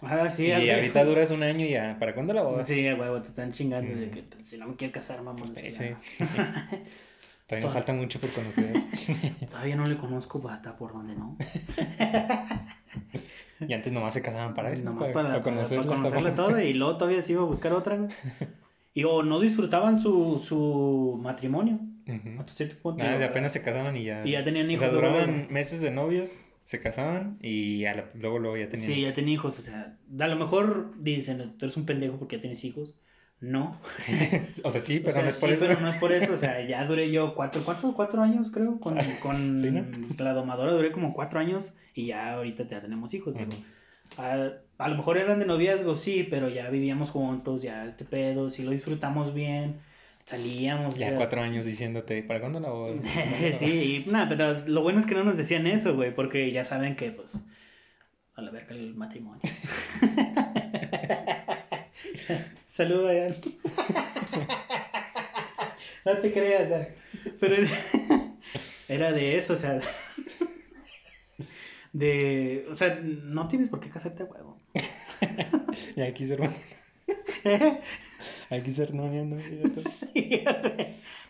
[0.00, 1.96] Ah, sí, y ahorita duras un año y ya.
[1.98, 2.66] ¿Para cuándo la boda?
[2.66, 4.10] Sí, a huevo, te están chingando de Mm.
[4.10, 5.20] que pues, si no me quiero casar.
[5.20, 5.84] Sí, pues, sí.
[7.56, 7.62] ya.
[7.62, 8.72] Todavía falta mucho por conocer.
[9.50, 11.36] Todavía no le conozco basta por donde no.
[13.60, 14.84] y antes nomás se casaban para eso.
[14.84, 16.48] Nomás para, para, para para- conocerla para hasta conocerla abajo.
[16.50, 17.98] toda y luego todavía se iba a buscar otra.
[18.94, 21.78] Y o no disfrutaban su, su matrimonio.
[22.06, 22.40] Ujú.
[22.40, 23.02] Hasta cierto punto.
[23.02, 24.20] Nada, apenas se casaban y ya.
[24.22, 25.50] Y ya tenían O hijos sea, luego, duraban luego.
[25.50, 26.30] meses de novios,
[26.64, 28.86] se casaban y a la- luego, luego ya tenían.
[28.90, 29.14] Sí, ya hijos.
[29.14, 32.62] tenía hijos, o sea, a lo mejor dicen, tú eres un pendejo porque ya tienes
[32.64, 32.94] hijos.
[33.42, 33.76] No.
[34.62, 35.66] o sea, sí, O pero sea, no es por sí, eso.
[35.66, 37.92] pero no es por eso, o sea, ya duré yo cuatro, ¿cuánto?
[37.92, 39.84] Cuatro años, creo, con, con Sí, ¿no?
[40.18, 43.34] la domadora duré como cuatro años y ya ahorita ya tenemos hijos.
[43.34, 43.50] digo.
[43.50, 44.22] Ujú.
[44.22, 48.50] A, a lo mejor eran de noviazgo, sí, pero ya vivíamos juntos, ya este pedo,
[48.50, 49.80] sí lo disfrutamos bien,
[50.24, 50.94] salíamos.
[50.94, 52.94] o Ya cuatro años diciéndote, ¿para cuándo la boda?"
[53.58, 56.94] sí, nada, pero lo bueno es que no nos decían eso, güey, porque ya saben
[56.94, 57.32] que, pues,
[58.36, 59.42] a la verga el matrimonio.
[62.72, 63.36] Saluda, Adrián.
[66.06, 66.88] no te creas,
[67.38, 67.66] pero
[68.88, 69.78] era- de eso, o sea,
[71.92, 74.56] de, o sea, no tienes por qué casarte a huevo.
[75.96, 76.54] Ya quise, hermano.
[78.48, 79.90] Hay que ser novia, no, fíjate.
[79.90, 80.42] Sí.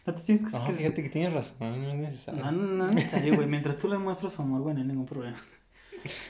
[0.07, 2.41] No te tienes que No, fíjate que tienes razón, no es necesario.
[2.45, 3.49] No, no, no es necesario, güey.
[3.49, 5.43] Mientras tú le muestras amor, güey, no hay ningún problema.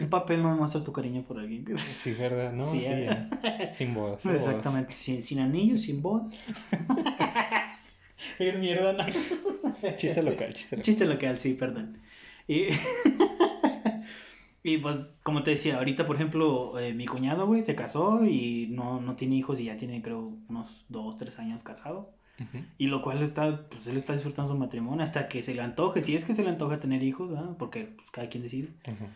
[0.00, 1.64] Un papel no demuestra tu cariño por alguien.
[1.94, 3.70] Sí, verdad, no, Sí, sí, eh.
[3.74, 4.22] Sin bodas.
[4.22, 4.46] sin bodas.
[4.46, 4.92] Exactamente.
[4.92, 6.28] Sin, sin anillo, sin boda.
[8.38, 9.04] Qué mierda, no.
[9.96, 10.84] Chiste local, chiste local.
[10.84, 11.98] Chiste local, sí, perdón.
[12.48, 12.66] Y,
[14.62, 18.68] y pues, como te decía, ahorita, por ejemplo, eh, mi cuñado, güey, se casó y
[18.70, 22.10] no, no tiene hijos y ya tiene, creo, unos dos, tres años casado.
[22.76, 26.02] Y lo cual está, pues él está disfrutando su matrimonio hasta que se le antoje,
[26.02, 27.56] si es que se le antoja tener hijos, ¿verdad?
[27.56, 28.70] Porque pues, cada quien decide.
[28.88, 29.06] Ujú.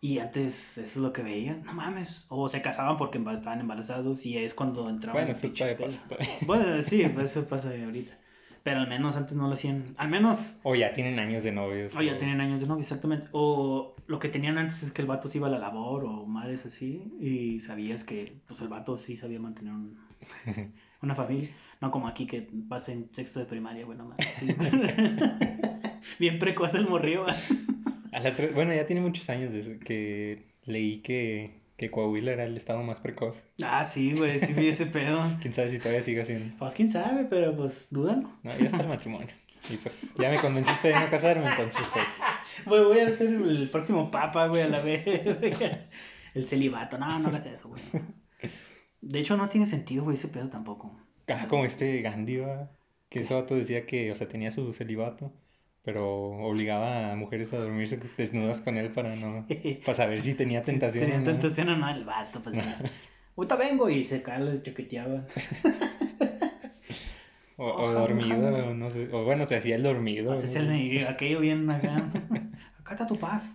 [0.00, 2.24] Y antes eso es lo que veías, no mames.
[2.28, 5.98] O se casaban porque estaban embarazados y es cuando entraban Bueno, en eso puede.
[6.46, 8.16] Bueno, sí, pues eso pasa ahorita.
[8.62, 9.94] Pero al menos antes no lo hacían.
[9.96, 11.94] Al menos, O ya tienen años de novios.
[11.96, 13.28] o ya tenían años de novio, exactamente.
[13.32, 16.26] O lo que tenían antes es que el vato se iba a la labor o
[16.26, 17.02] madres así.
[17.20, 19.98] Y sabías que pues el vato sí sabía mantener un-
[21.02, 21.48] una familia.
[21.80, 24.18] No como aquí que vas en sexto de primaria, bueno, más.
[26.18, 27.24] Bien precoz el morrío.
[28.12, 32.56] A la Bueno, ya tiene muchos años desde que leí que, que Coahuila era el
[32.56, 33.46] estado más precoz.
[33.62, 35.22] Ah, sí, güey, sí vi ese pedo.
[35.40, 36.56] Quién sabe si todavía sigue siendo.
[36.58, 38.30] Pues quién sabe, pero pues dúdalo.
[38.42, 39.28] No, ya está el matrimonio.
[39.70, 42.06] Y pues ya me convenciste de no casarme, entonces pues.
[42.66, 45.04] Güey, voy a ser el próximo papa, güey, a la vez.
[46.34, 46.98] El celibato.
[46.98, 47.82] No, no hagas eso, güey.
[49.00, 50.96] De hecho, no tiene sentido, güey, ese pedo tampoco.
[51.28, 52.70] Ah, como este Gandhi, ¿va?
[53.08, 55.32] Que ese vato decía que, o sea, tenía su celibato,
[55.88, 59.46] pero obligaba a mujeres a dormirse desnudas con él para no.
[59.86, 61.24] Para saber si tenía Si tentación Tenía o no.
[61.32, 62.56] tentación o no, el vato, pues.
[63.38, 65.24] Ahorita vengo y se cae, les chaqueteaba.
[67.56, 69.08] O, o dormido, o no sé.
[69.12, 70.32] O bueno, se hacía el dormido.
[70.32, 70.72] Haces ¿no?
[70.72, 72.10] el y aquello bien acá.
[72.80, 73.50] Acá está tu paz.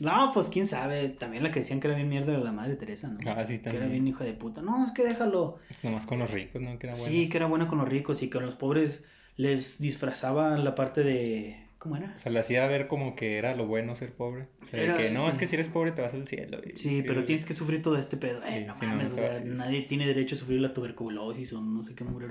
[0.00, 1.10] No, pues quién sabe.
[1.10, 3.18] También la que decían que era bien mierda era la madre Teresa, ¿no?
[3.30, 3.90] Ah, sí, Que era también.
[4.04, 4.62] bien hijo de puta.
[4.62, 5.58] No, es que déjalo.
[5.82, 6.78] Nomás con los ricos, ¿no?
[6.78, 7.08] Que era bueno.
[7.12, 9.04] Sí, que era buena con los ricos y con los pobres
[9.36, 11.66] les disfrazaba la parte de.
[11.78, 12.12] ¿Cómo era?
[12.16, 14.48] O sea, lo hacía ver como que era lo bueno ser pobre.
[14.62, 16.58] O sea, de que no, es que si eres pobre te vas al cielo.
[16.64, 18.40] y- Sí, pero tienes que sufrir todo este pedo.
[18.42, 20.74] Sí, Eh, no no, mames, no o sea, a nadie tiene derecho a sufrir la
[20.74, 22.28] tuberculosis o no sé qué mugre.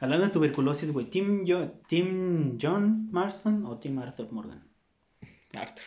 [0.00, 4.62] Hablando de tuberculosis, güey, ¿Team, Jo- ¿Team John Marston o Team Arthur Morgan?
[5.54, 5.84] Arthur.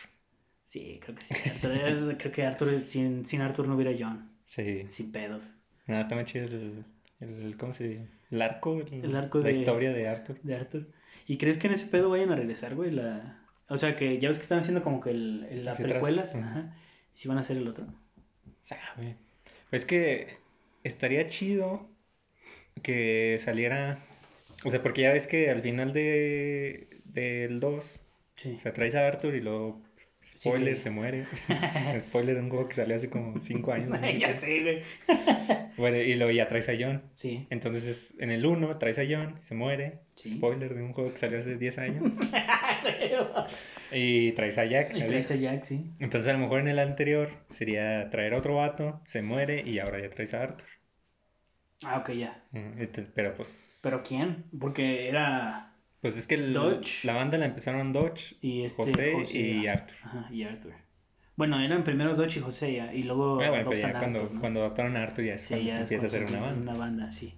[0.68, 1.34] Sí, creo que sí.
[1.50, 4.30] Arthur creo que Arthur, sin, sin Arthur no hubiera John.
[4.46, 4.86] Sí.
[4.90, 5.42] Sin pedos.
[5.86, 6.84] Nada, está muy chido el,
[7.20, 7.56] el.
[7.58, 8.06] ¿Cómo se dice?
[8.30, 8.78] El arco.
[8.80, 10.38] El, El arco La de- historia de Arthur.
[10.42, 10.86] De Arthur.
[11.26, 12.90] ¿Y crees que en ese pedo vayan a regresar, güey?
[12.90, 13.42] La...
[13.68, 16.32] O sea, que ya ves que están haciendo como que el, el- las precuelas.
[16.32, 16.38] sí.
[16.38, 16.74] Ajá.
[17.14, 17.86] ¿Y si van a hacer el otro?
[18.60, 19.16] Sabe.
[19.70, 20.36] Pues que
[20.84, 21.88] estaría chido
[22.82, 23.98] que saliera.
[24.64, 28.00] O sea, porque ya ves que al final de del 2,
[28.36, 28.52] Sí.
[28.56, 29.82] o sea, traes a Arthur y luego.
[30.36, 30.82] Spoiler, Sí.
[30.82, 31.24] se muere.
[32.00, 33.88] Spoiler de un juego que salió hace como 5 años.
[33.88, 34.82] no ya sé, güey.
[35.76, 37.02] Bueno, y luego ya traes a John.
[37.14, 37.46] Sí.
[37.50, 40.00] Entonces es- en el 1 traes a John, se muere.
[40.16, 40.32] Sí.
[40.32, 42.04] Spoiler de un juego que salió hace 10 años.
[43.92, 44.94] y traes a Jack.
[44.94, 45.90] Y traes a Jack, sí.
[45.98, 49.78] Entonces a lo mejor en el anterior sería traer a otro vato, se muere y
[49.78, 50.68] ahora ya traes a Arthur.
[51.84, 52.42] Ah, ok, ya.
[52.50, 52.82] Mm,
[53.14, 54.44] Pero pues, ¿Pero quién?
[54.58, 55.67] Porque era.
[56.00, 57.04] Pues es que el- Dodge.
[57.04, 58.76] la banda la empezaron Dodge, Y este,
[59.12, 59.72] José, y ah.
[59.74, 59.96] Arthur.
[60.02, 60.72] Ajá, y Arthur.
[61.36, 64.40] Bueno, eran primero Dodge y José ya, y luego Ah, bueno, ya cuando, Arthur, ¿no?
[64.40, 66.40] cuando adoptaron a Arthur ya es Sí, cuando ya se es empieza a hacer una
[66.46, 66.70] banda.
[66.72, 67.34] Una banda, sí.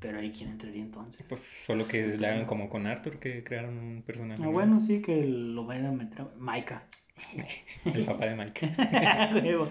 [0.00, 1.24] Pero ahí quién entraría entonces.
[1.28, 4.42] Pues solo que Sí, le hagan como con Arthur, que crearon un personaje.
[4.44, 6.26] Ah, bueno, sí, que lo vayan a meter.
[6.36, 6.84] Maika.
[7.86, 8.70] El papá de Mike.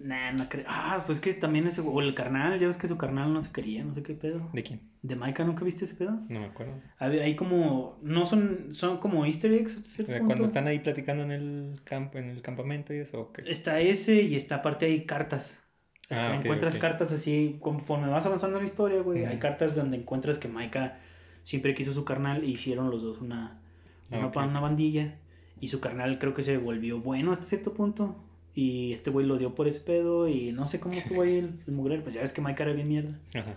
[0.00, 0.64] Nah, no creo.
[0.68, 1.80] Ah, pues que también ese.
[1.80, 4.48] O el carnal, ya ves que su carnal no se quería, no sé qué pedo.
[4.52, 4.80] ¿De quién?
[5.02, 6.12] ¿De Maika nunca viste ese pedo?
[6.28, 6.74] No me acuerdo.
[6.98, 7.98] Hay, hay como.
[8.02, 8.74] No son.
[8.74, 10.26] Son como easter eggs hasta O cierto sea, punto.
[10.28, 13.32] Cuando están ahí platicando en el campo, en el campamento y eso.
[13.44, 15.56] Está ese y está aparte hay cartas.
[16.04, 19.74] O sea, Ah, encuentras cartas así, conforme vas avanzando en la historia, güey, hay cartas
[19.74, 20.98] donde encuentras que Maika
[21.42, 23.60] siempre quiso su carnal y hicieron los dos una,
[24.10, 25.16] Ah, una, pa- una bandilla.
[25.60, 28.24] Y su carnal creo que se volvió bueno hasta cierto punto.
[28.60, 31.60] Y este güey lo dio por ese pedo y no sé cómo estuvo ahí el,
[31.66, 32.02] el mugrero.
[32.02, 33.16] Pues ya ves que Maika era bien mierda.
[33.34, 33.54] Ajá.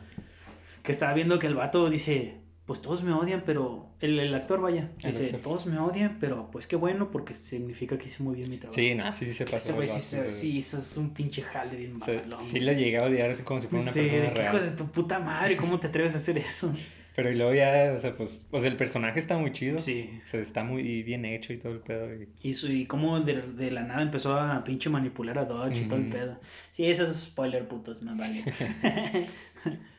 [0.84, 2.36] Que estaba viendo que el vato dice,
[2.68, 3.88] pues todos me odian, pero...
[4.00, 5.42] El, el actor, vaya, El dice, actor.
[5.42, 8.74] todos me odian, pero pues qué bueno porque significa que hice muy bien mi trabajo.
[8.76, 9.76] Sí, no, sí, sí se Ese pasó.
[9.76, 12.52] güey el sí, se- sí, eso es un pinche jale bien o sea, mamalón, sí
[12.54, 12.62] güey.
[12.64, 14.60] le llegaba a odiar así como si fuera una Sí, persona de que hijo de
[14.62, 14.76] real.
[14.76, 16.72] tu puta madre, ¿cómo te atreves a hacer eso?
[17.16, 19.80] Pero y luego ya, o sea, pues, sea, el personaje está muy chido.
[19.80, 20.10] Sí.
[20.24, 22.08] O sea, está muy bien hecho y todo el pedo.
[22.16, 25.82] y- Y, su, y cómo de, de la nada empezó a pinche manipular a Dodge
[25.82, 26.40] y todo el pedo.
[26.74, 28.44] Sí, eso es spoiler, putos, me vale.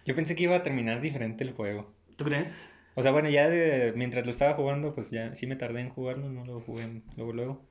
[0.07, 1.93] Yo pensé que iba a terminar diferente el juego.
[2.17, 2.53] ¿Tú crees?
[2.95, 5.91] O sea, bueno, ya de, mientras lo estaba jugando, pues ya sí me tardé en
[5.91, 7.63] jugarlo, no lo jugué luego, luego.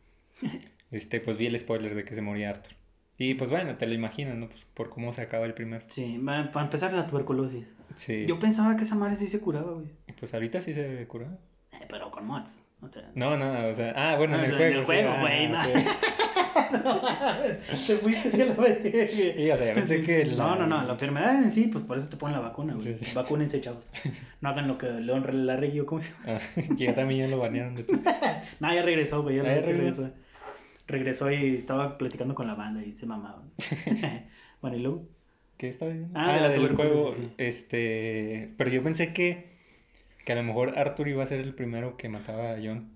[0.92, 2.74] este, pues vi el spoiler de que se moría Arthur.
[3.18, 4.50] Y pues bueno, te lo imaginas, ¿no?
[4.50, 5.84] Pues por cómo se acaba el primer.
[5.88, 7.66] Sí, para empezar la tuberculosis.
[7.96, 8.26] Sí.
[8.28, 9.88] Yo pensaba que esa madre sí se curaba, güey.
[10.20, 11.28] Pues ahorita sí se cura.
[11.74, 12.58] Eh, pero con mods.
[12.82, 14.80] O sea, No, no, o sea, ah, bueno, en Ah, el en juego.
[14.80, 15.60] el sí, juego, ah, güey, no.
[16.72, 19.08] no te fuiste hacia la verga.
[19.10, 21.98] Sí, o sea, pensé que la- No, no, no, la enfermedad en sí, pues por
[21.98, 22.96] eso te ponen la vacuna, güey.
[22.96, 23.16] Sí, sí.
[23.16, 23.84] Vacúnense, chavos.
[24.42, 26.40] No hagan lo que León Larregui o cómo se llama.
[26.40, 26.40] Ah,
[26.76, 28.00] ya también ya lo banearon de todo.
[28.60, 29.36] No, ya regresó, güey.
[29.38, 30.04] Ya, ya regresó.
[30.04, 30.12] regresó.
[30.88, 31.32] regresó.
[31.32, 33.52] y estaba platicando con la banda y se mamaban.
[34.62, 35.08] bueno, y luego.
[35.62, 36.20] ¿Qué estaba diciendo?
[36.20, 37.30] Ah, de Ah, la del juego, sí.
[37.38, 39.46] este, pero yo pensé que,
[40.26, 42.90] que a lo mejor Arthur iba a ser el primero que mataba a John.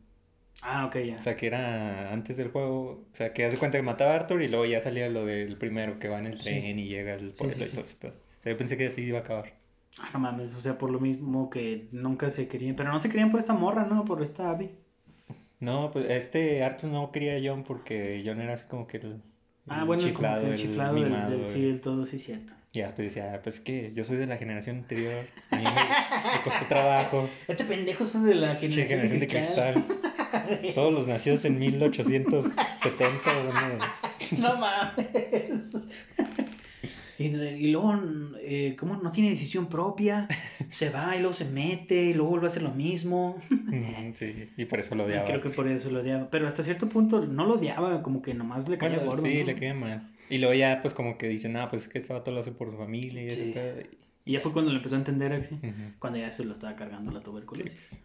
[0.63, 1.17] Ah, ok, ya.
[1.17, 4.15] O sea, que era antes del juego, o sea, que hace cuenta que mataba a
[4.15, 6.45] Arthur y luego ya salía lo del primero que va en el Sí.
[6.45, 8.13] tren y llega al pueblo sí, y todo pedo.
[8.39, 9.53] O sea, yo pensé que así iba a acabar.
[9.99, 12.75] Ah, no mames, o sea, por lo mismo que nunca se querían.
[12.75, 14.05] Pero no se querían por esta morra, ¿no?
[14.05, 14.71] Por esta Abby.
[15.59, 19.21] No, pues este Arthur no quería a John porque John era así como que el,
[19.67, 21.81] Ah, el bueno, chiflado, como que el el chiflado del, mimado, del- el- sí, del
[21.81, 22.53] todo, sí, cierto.
[22.73, 25.63] Y Arthur decía, "Ah, pues es que yo soy de la generación anterior, a mí
[25.63, 29.85] me, me costó trabajo, Este pendejo es de la generación, generación de cristal.
[30.75, 33.85] Todos los nacidos en 1870, bueno,
[34.37, 35.07] No mames.
[37.19, 37.93] Y, y luego,
[38.39, 40.27] eh, ¿cómo no tiene decisión propia?
[40.71, 43.41] Se va y luego se mete y luego vuelve a hacer lo mismo.
[43.49, 45.25] mm, sí, y por eso lo odiaba.
[45.25, 46.29] Creo que por eso lo odiaba.
[46.29, 49.23] Pero hasta cierto punto no lo odiaba, como que nomás le caía Bueno, gordo.
[49.25, 49.45] sí, ¿no?
[49.45, 50.11] le caía mal.
[50.29, 52.51] Y luego ya, pues como que dicen, ah, pues es que este vato lo hace
[52.51, 53.51] por su familia y Sí.
[53.53, 53.81] pedo",
[54.25, 55.57] Y ya fue cuando lo empezó a entender, Axi.
[55.99, 57.71] Cuando ya se lo estaba cargando la Sí, tuberculosis.
[57.73, 58.01] pues,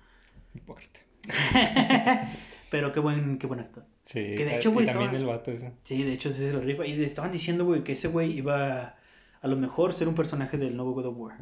[0.54, 1.00] importa.
[2.70, 3.84] Pero qué buen, qué buen actor.
[4.04, 5.72] Sí, Que de ah, hecho, güey, también estaba- el vato ese.
[5.82, 6.86] Sí, de hecho, ese se lo rifa.
[6.86, 8.94] Y estaban diciendo, güey, que ese güey iba
[9.41, 11.38] a lo mejor ser un personaje del nuevo God of War.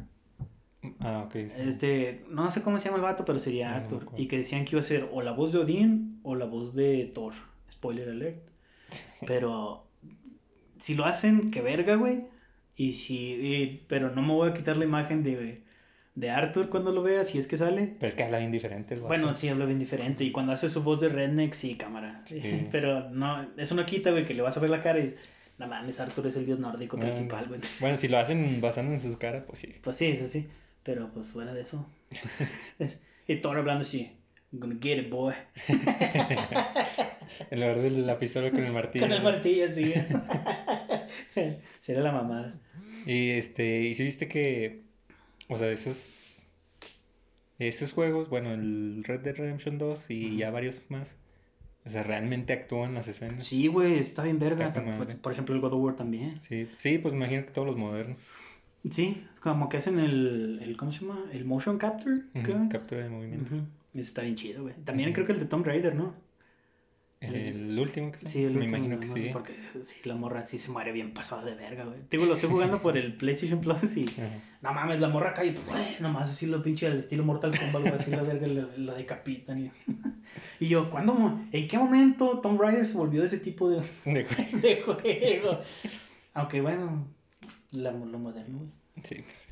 [1.01, 1.33] Ah, ok.
[1.33, 1.47] sí.
[1.57, 4.07] Este, no sé cómo se llama el vato, pero sería No, Arthur.
[4.17, 6.73] y que decían que iba a ser o la voz de Odín o la voz
[6.73, 7.33] de Thor.
[7.71, 8.41] Spoiler alert.
[9.27, 9.85] Pero
[10.79, 12.23] si lo hacen, que verga, güey.
[12.75, 15.61] Y si, y- pero no me voy a quitar la imagen de,
[16.15, 17.95] de Arthur cuando lo vea, si es que sale.
[17.99, 19.09] Pero es que habla bien diferente el vato.
[19.09, 20.23] Bueno, sí, habla bien diferente.
[20.23, 22.21] Y cuando hace su voz de redneck, sí, cámara.
[22.25, 22.41] Sí.
[22.71, 25.15] Pero no, eso no quita, güey, que le vas a ver la cara y.
[25.59, 27.61] No mames, Arthur es el dios nórdico Ah, principal, güey.
[27.79, 29.73] Bueno, si lo hacen basando en su cara, pues sí.
[29.83, 30.47] Pues sí, eso sí.
[30.83, 31.85] Pero pues fuera de eso.
[32.79, 34.11] es- y Thor hablando así.
[34.51, 35.33] I'm gonna get it, boy.
[37.51, 39.05] En lugar de la pistola con el martillo.
[39.05, 39.93] Con el martillo, así.
[41.81, 42.59] Sería la mamada.
[43.05, 44.81] Y este, y si viste que,
[45.47, 46.47] o sea, esos,
[47.59, 51.15] esos juegos, bueno, el Red Dead Redemption 2 y ya varios más,
[51.85, 53.43] o sea, realmente actúan las escenas.
[53.45, 54.67] Sí, güey, está bien verga.
[54.67, 54.83] Está
[55.21, 56.39] Por, ejemplo, el God of War también.
[56.43, 58.17] Sí, sí, pues imagino que todos los modernos.
[58.89, 61.25] Sí, como que hacen el, el ¿cómo se llama?
[61.31, 62.69] El motion capture, Ujú, creo.
[62.69, 63.55] Captura de movimiento.
[63.93, 64.75] Está bien chido, güey.
[64.85, 66.13] También creo que el de Tomb Raider, ¿no?
[67.21, 69.13] El último que Sí, el me último, imagino que ¿no?
[69.13, 69.29] sí.
[69.33, 69.53] Porque
[69.83, 71.99] sí, la morra sí se muere bien pasada de verga, güey.
[72.09, 74.05] Digo, lo estoy jugando por el PlayStation Plus y...
[74.05, 74.29] Ajá.
[74.61, 77.81] No mames, la morra cae y pues, nomás así lo pinche al estilo Mortal Kombat,
[77.81, 79.59] güey, así la verga la, la decapitan.
[79.59, 79.71] Y,
[80.65, 81.39] y yo, ¿cuándo?
[81.51, 84.59] ¿En qué momento Tomb Raider se volvió de ese tipo de, De juego.
[84.61, 85.61] de juego?
[86.33, 87.05] Aunque bueno,
[87.71, 88.69] la- lo moderno, güey.
[89.03, 89.49] Sí, pues sí.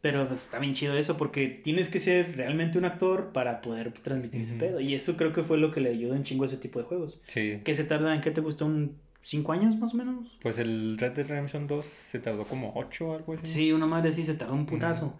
[0.00, 3.92] Pero pues, está bien chido eso porque tienes que ser realmente un actor para poder
[3.92, 4.80] transmitir ese pedo.
[4.80, 6.84] Y eso creo que fue lo que le ayudó en chingo a ese tipo de
[6.84, 7.20] juegos.
[7.26, 7.60] Sí.
[7.64, 8.66] ¿Qué se tarda en qué te gustó?
[8.66, 10.38] ¿Un cinco años más o menos?
[10.40, 13.46] Pues el Red Dead Redemption 2 se tardó como 8 o algo así.
[13.46, 15.06] Sí, una madre sí se tardó un putazo.
[15.06, 15.18] Ujú.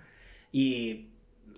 [0.52, 1.08] Y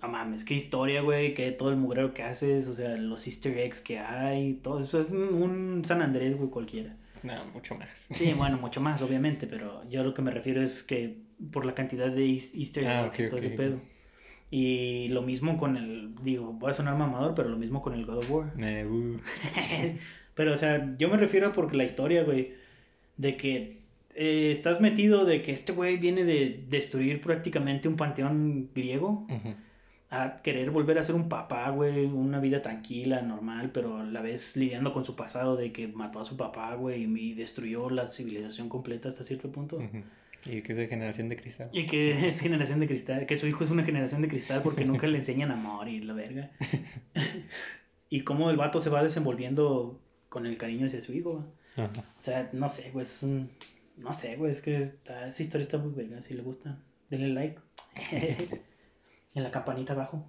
[0.02, 3.56] no mames, qué historia, güey, que todo el mugrero que haces, o sea, los easter
[3.58, 6.96] eggs que hay, todo eso es un, un San Andrés, güey, cualquiera.
[7.22, 8.08] No, mucho más.
[8.10, 11.18] Sí, bueno, mucho más, obviamente, pero yo lo que me refiero es que
[11.52, 13.80] por la cantidad de eas- easter Ah, eggs ok, y todo ese pedo.
[14.50, 18.04] Y lo mismo con el, digo, voy a sonar mamador, pero lo mismo con el
[18.04, 18.52] God of War.
[18.60, 19.18] Eh, uh,
[20.34, 22.54] Pero, o sea, yo me refiero porque la historia, güey,
[23.16, 23.78] de que
[24.14, 29.26] eh, estás metido de que este güey viene de destruir prácticamente un panteón griego
[30.10, 34.20] a querer volver a ser un papá, güey, una vida tranquila, normal, pero a la
[34.22, 38.10] vez lidiando con su pasado de que mató a su papá, güey, y destruyó la
[38.10, 39.76] civilización completa hasta cierto punto.
[39.76, 40.02] Ujú.
[40.46, 41.70] Y que es de generación de cristal.
[41.72, 44.84] Y que es generación de cristal, que su hijo es una generación de cristal porque
[44.84, 46.50] nunca le enseñan amor y la verga.
[48.10, 51.44] y cómo el vato se va desenvolviendo con el cariño hacia su hijo.
[51.76, 52.04] Ajá.
[52.18, 53.50] O sea, no sé, güey, es un...
[53.96, 55.28] No sé, güey, es que está...
[55.28, 56.78] esa historia está muy verga, si le gusta,
[57.10, 57.60] denle like.
[59.34, 60.26] en la campanita abajo.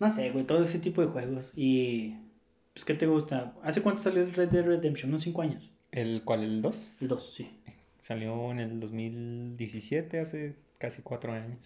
[0.00, 1.52] no sé, güey, todo ese tipo de juegos.
[1.54, 2.16] Y...
[2.72, 3.54] Pues, ¿qué te gusta?
[3.62, 5.10] ¿Hace cuánto salió el Red Dead Redemption?
[5.10, 5.70] ¿Unos 5 años?
[5.92, 6.42] ¿El cuál?
[6.42, 6.92] ¿El 2?
[7.02, 7.48] El 2, sí.
[8.04, 11.56] Salió en el 2017, hace casi 4 años.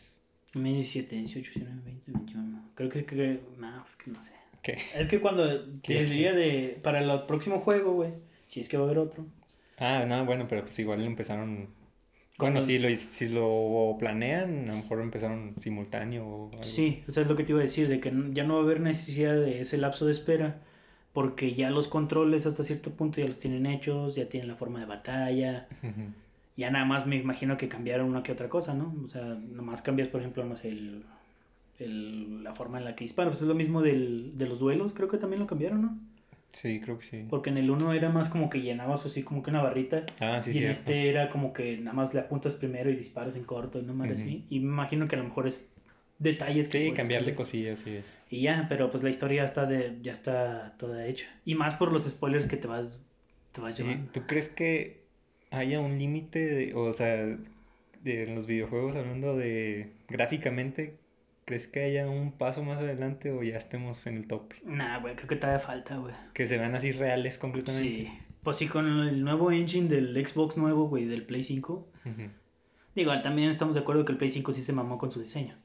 [0.55, 2.63] 2017, 18, 19, 20, 21.
[2.77, 3.05] Creo que...
[3.05, 4.31] que no, es que no sé.
[4.63, 4.79] ¿Qué?
[4.95, 5.43] Es que cuando
[5.83, 6.39] ¿Qué el es día eso?
[6.39, 8.13] de para el próximo juego, güey,
[8.47, 9.25] si es que va a haber otro.
[9.79, 11.71] Ah, no, bueno, pero pues igual empezaron.
[12.39, 16.63] Bueno, si lo, si lo planean, a lo mejor empezaron simultáneo o algo.
[16.63, 18.61] Sí, o sea, es lo que te iba a decir, de que ya no va
[18.61, 20.61] a haber necesidad de ese lapso de espera,
[21.13, 24.79] porque ya los controles hasta cierto punto ya los tienen hechos, ya tienen la forma
[24.79, 26.13] de batalla, Ujú.
[26.59, 28.95] Ya nada más me imagino que cambiaron una que otra cosa, ¿no?
[29.05, 31.05] O sea, nomás cambias, por ejemplo, no sé, el,
[31.79, 34.93] el- la forma en la que disparan, pues es lo mismo del, de los duelos,
[34.93, 35.99] creo que también lo cambiaron, ¿no?
[36.53, 37.27] Sí, creo que sí.
[37.31, 40.41] Porque en el uno era más como que llenabas así como que una barrita, Ah,
[40.43, 43.45] sí, y en este era como que nada más le apuntas primero y disparas en
[43.45, 44.19] corto no más Ujú.
[44.21, 45.69] así, y me imagino que a lo mejor es
[46.19, 47.35] detalles que Sí, cambiarle cambiar.
[47.37, 48.19] cosillas, sí es.
[48.31, 51.27] Y ya, pero pues la historia está de, ya está toda hecha.
[51.45, 53.07] Y más por los spoilers que te vas,
[53.53, 54.11] te vas ¿Y llevando.
[54.11, 54.98] tú crees que
[55.51, 57.17] haya un límite, o sea,
[58.03, 60.97] de en los videojuegos hablando de gráficamente,
[61.45, 64.57] ¿crees que haya un paso más adelante o ya estemos en el tope?
[64.65, 66.15] Nah, güey, creo que todavía falta, güey.
[66.35, 67.89] Que se vean así reales completamente.
[67.89, 68.13] Sí.
[68.43, 71.89] Pues sí, con el nuevo engine del Xbox nuevo, güey, del Play 5.
[72.05, 72.23] Ujú.
[72.95, 75.57] Digo, también estamos de acuerdo que el Play 5 sí se mamó con su diseño.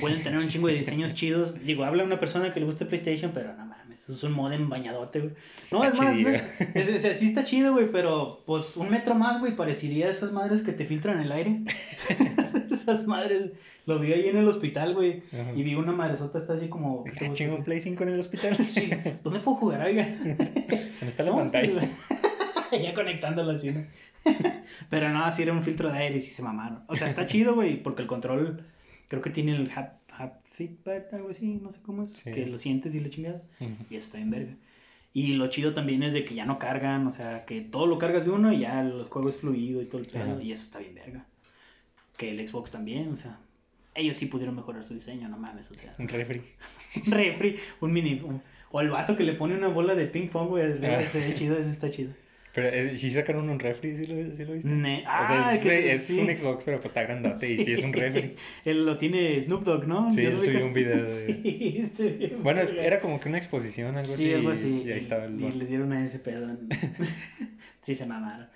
[0.00, 1.60] Pueden tener un chingo de diseños chidos.
[1.64, 4.68] Digo, habla una persona que le gusta PlayStation, pero no mames, eso es un modem
[4.68, 5.32] bañadote, güey.
[5.70, 8.90] No, Está es más, no, es, o sea, sí está chido, güey, pero pues un
[8.90, 11.60] metro más, güey, parecería esas madres que te filtran el aire.
[12.70, 13.52] esas madres.
[13.86, 15.22] Lo vi ahí en el hospital, güey.
[15.32, 15.52] Ajá.
[15.54, 17.04] Y vi una madresota está así como.
[17.04, 18.56] ¿qué te Ah, chingo Play 5 en el hospital.
[18.66, 18.90] Sí,
[19.22, 20.06] ¿dónde puedo jugar, oiga?
[20.18, 21.80] ¿Dónde está la No, pantalla?
[22.70, 23.84] sí, ya conectándolo así, ¿no?
[24.90, 26.82] Pero no, así era un filtro de aire y sí se mamaron.
[26.88, 28.62] O sea, está chido, güey, porque el control
[29.08, 32.30] creo que tiene el hap, hap feedback, algo así, no sé cómo es, Sí.
[32.32, 33.42] que lo sientes y la chingada.
[33.60, 33.72] Ujú.
[33.90, 34.52] Y eso está en verga.
[35.14, 37.98] Y lo chido también es de que ya no cargan, o sea, que todo lo
[37.98, 40.62] cargas de uno y ya el juego es fluido y todo el pedo, y eso
[40.62, 41.24] está bien verga.
[42.16, 43.38] Que el Xbox también, o sea,
[43.94, 45.94] ellos sí pudieron mejorar su diseño, no mames, o sea.
[45.98, 46.42] Un refri.
[47.06, 48.20] un refri, un mini.
[48.22, 50.64] un- o el vato que le pone una bola de ping pong, güey.
[50.84, 51.00] Ah.
[51.00, 52.12] Ese chido, ese está chido.
[52.54, 54.68] Pero eh, sí sacaron un refri, ¿sí lo, sí lo viste?
[54.70, 56.18] Ne- O ah, sea, es, que es sí.
[56.18, 58.34] un Xbox, pero pues está grandote y sí es un refri.
[58.64, 60.10] Él lo tiene Snoop Dogg, ¿no?
[60.10, 62.32] Sí, él subió un video de- Sí.
[62.42, 64.34] Bueno, es- era como que una exposición, algo Sí, así.
[64.34, 64.82] algo así.
[64.86, 66.56] Y ahí estaba el Y le dieron a ese pedo.
[67.84, 68.48] sí, se mamaron.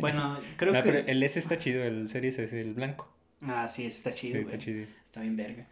[0.00, 0.90] Bueno, creo No, que.
[0.90, 3.12] pero el S está chido, el Series S, el blanco.
[3.42, 4.86] Ah, sí, está chido, sí, está chido.
[5.04, 5.66] Está bien verga.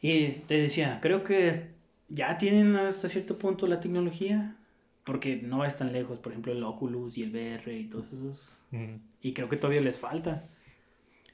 [0.00, 1.62] Y te decía, creo que
[2.08, 4.54] ya tienen hasta cierto punto la tecnología.
[5.08, 8.60] Porque no va tan lejos, por ejemplo, el Oculus y el VR y todos esos.
[9.22, 10.44] Y creo que todavía les falta.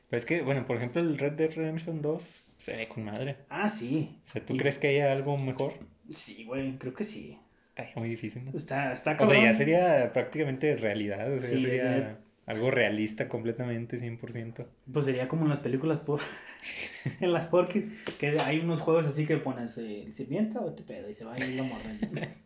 [0.09, 3.37] Pero es que, bueno, por ejemplo, el Red Dead Redemption 2 se ve con madre.
[3.49, 4.16] Ah, sí.
[4.22, 5.75] O sea, ¿tú Y- crees que haya algo mejor?
[6.12, 7.37] Sí, güey, creo que sí.
[7.77, 8.53] Está muy difícil, ¿no?
[8.55, 9.43] Está, está O sea, cabrón.
[9.45, 14.66] ya sería prácticamente realidad, o sea, ya Sí, sería algo realista completamente, 100%.
[14.93, 16.20] Pues sería como en las películas por...
[17.20, 17.85] en las porquis,
[18.20, 21.35] que hay unos juegos así que pones eh, sirvienta o te pedo y se va
[21.35, 21.91] a ir la morra.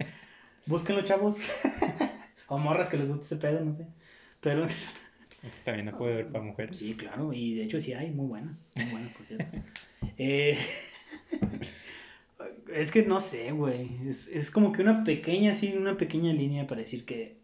[0.68, 1.34] Búsquenlo, chavos.
[2.46, 3.86] o morras que les guste ese pedo, no sé.
[4.42, 4.66] Pero
[5.64, 6.76] También no puede haber para mujeres.
[6.76, 8.58] sí, claro, y de hecho sí hay, muy buena.
[8.76, 9.58] Muy buena, por cierto.
[10.20, 10.58] Eh,
[12.74, 13.88] es que no sé, güey.
[14.08, 17.36] Es, es como que una pequeña, sí, una pequeña línea para decir que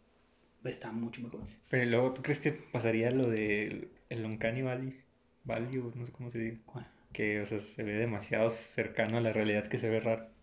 [0.64, 1.40] está mucho mejor.
[1.70, 5.00] Pero luego, ¿tú crees que pasaría lo del el Uncanny Valley?
[5.44, 6.58] Value, no sé cómo se diga.
[6.66, 6.86] ¿Cuál?
[7.12, 10.33] Que, o sea, se ve demasiado cercano a la realidad que se ve raro.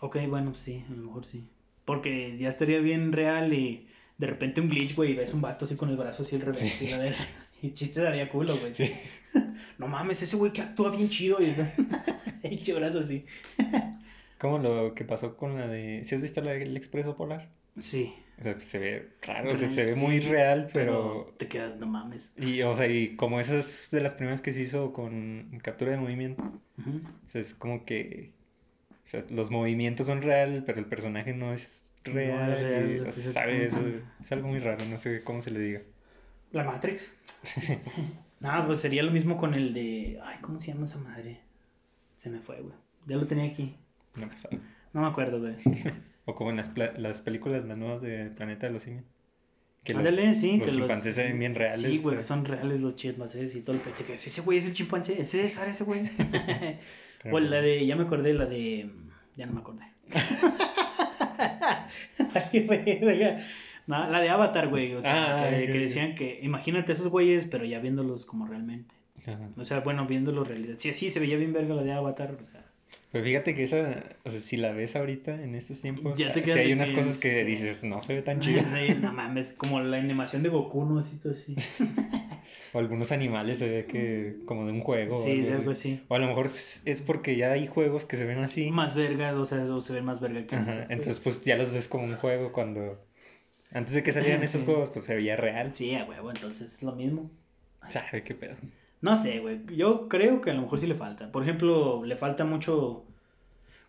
[0.00, 1.48] Ok, bueno, sí, a lo mejor sí.
[1.84, 3.88] Porque ya estaría bien real y
[4.18, 6.42] de repente un glitch, güey, y ves un vato así con el brazo así al
[6.42, 6.58] revés.
[6.58, 6.84] Sí.
[6.84, 7.26] Y, la verga.
[7.62, 8.74] y sí te daría culo, güey.
[8.74, 8.92] Sí.
[9.78, 11.36] No mames, ese güey que actúa bien chido.
[11.38, 11.54] Y
[12.42, 13.26] hecho brazo así.
[14.38, 16.02] Como lo que pasó con la de...
[16.04, 17.50] ¿Si has visto la del Expreso Polar?
[17.80, 18.14] Sí.
[18.38, 21.34] O sea, se ve raro, o sea, se ve Sí, muy real, pero...
[21.38, 22.32] Te quedas, no mames.
[22.36, 25.92] Y, o sea, y como esa es de las primeras que se hizo con captura
[25.92, 26.42] de movimiento,
[26.78, 27.02] Ujú.
[27.24, 28.32] o sea, es como que...
[29.06, 32.52] O sea, los movimientos son real, pero el personaje no es No real.
[32.52, 33.72] es real, y, sea, es ¿sabes?
[33.72, 35.82] Es, es algo muy raro, no sé cómo se le diga.
[36.50, 37.12] La Matrix.
[38.40, 40.18] no, pues sería lo mismo con el de.
[40.24, 41.38] Ay, ¿cómo se llama esa madre?
[42.16, 42.74] Se me fue, güey.
[43.06, 43.76] Ya lo tenía aquí.
[44.18, 44.48] No, pues,
[44.92, 45.54] No me acuerdo, güey.
[46.28, 49.04] O como en las, las películas las nuevas de Planeta de los Simios.
[49.84, 51.88] Que los, Ándale, sí, los que chimpancés se ven bien reales.
[51.88, 54.04] Sí, güey, sea, son reales los chimpancés y todo el pecho.
[54.04, 56.00] Que ese güey es el chimpancé, ese es ese güey.
[57.32, 58.88] o la de, ya me acordé, la de.
[59.36, 59.84] Ya no me acordé.
[63.86, 64.94] No, la de Avatar, güey.
[64.94, 68.92] O sea, Ah, que, que decían que imagínate esos güeyes, pero ya viéndolos como realmente.
[69.26, 69.48] Ajá.
[69.56, 70.74] O sea, bueno, viéndolos realidad.
[70.78, 72.36] Sí, sí, se veía bien verga la de Avatar.
[72.40, 72.64] O sea,
[73.12, 76.42] Pero fíjate que esa, o sea, si la ves ahorita en estos tiempos, Ya te
[76.42, 78.62] quedas hay unas cosas que dices, no se ve tan chido.
[78.62, 80.98] Sí, no mames, como la animación de Goku, ¿no?
[80.98, 81.54] Así, todo así.
[82.76, 85.14] O algunos animales se ve que como de un juego.
[85.14, 85.58] o Sí, algo de así.
[85.60, 86.00] algo así.
[86.08, 86.46] O a lo mejor
[86.84, 88.70] es porque ya hay juegos que se ven así.
[88.70, 91.72] Más verga, o sea, o se ve más verga que Ajá, entonces pues ya los
[91.72, 92.98] ves como un juego cuando...
[93.72, 94.66] Antes de que salieran esos Sí.
[94.66, 95.74] juegos pues se veía real.
[95.74, 97.30] Sí, a huevo, entonces es lo mismo.
[97.88, 98.56] ¿Sabe qué pedo?
[99.00, 99.60] No sé, güey.
[99.74, 101.30] Yo creo que a lo mejor sí le falta.
[101.32, 103.04] Por ejemplo, le falta mucho.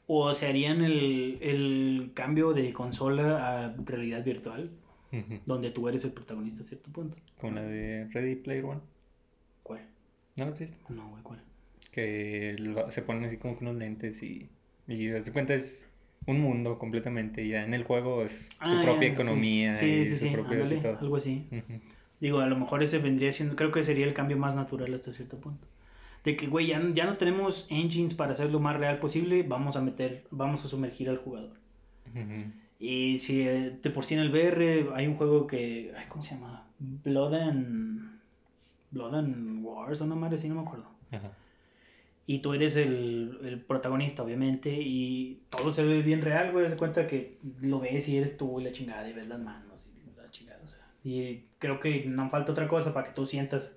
[0.08, 4.70] O se harían el, el cambio de consola a realidad virtual,
[5.46, 7.18] Donde tú eres el protagonista a cierto punto.
[7.40, 8.82] Como la de Ready Player One.
[9.64, 9.82] ¿Cuál?
[10.36, 10.76] ¿No lo viste?
[10.90, 11.40] No, güey, ¿cuál?
[11.92, 14.50] Que lo- se ponen así como que unos lentes y...
[14.88, 15.86] Y de cuenta es
[16.26, 17.44] un mundo completamente.
[17.44, 20.32] Y ya en el juego es su Ah, propia ya, economía Sí, y sí, su
[20.32, 20.98] propio ándale, todo.
[21.00, 21.46] algo así.
[22.20, 25.12] Digo, a lo mejor ese vendría siendo, creo que sería el cambio más natural hasta
[25.12, 25.68] cierto punto.
[26.24, 29.76] De que, güey, ya, ya no tenemos engines para hacer lo más real posible, vamos
[29.76, 31.52] a meter, vamos a sumergir al jugador.
[32.14, 32.52] Ujú.
[32.80, 36.22] Y si eh, de por sí en el VR hay un juego que, ay, ¿cómo
[36.22, 36.68] se llama?
[36.80, 38.20] Blood and,
[38.92, 40.86] Blood and Wars, o una madre así, no me acuerdo.
[41.12, 41.32] Ajá.
[42.30, 46.70] Y tú eres el, el protagonista, obviamente, y todo se ve bien real, güey.
[46.70, 49.88] De cuenta que lo ves y eres tú y la chingada, y ves las manos
[49.96, 50.86] y la chingada, o sea.
[51.06, 53.72] Y creo que no falta otra cosa para que tú sientas.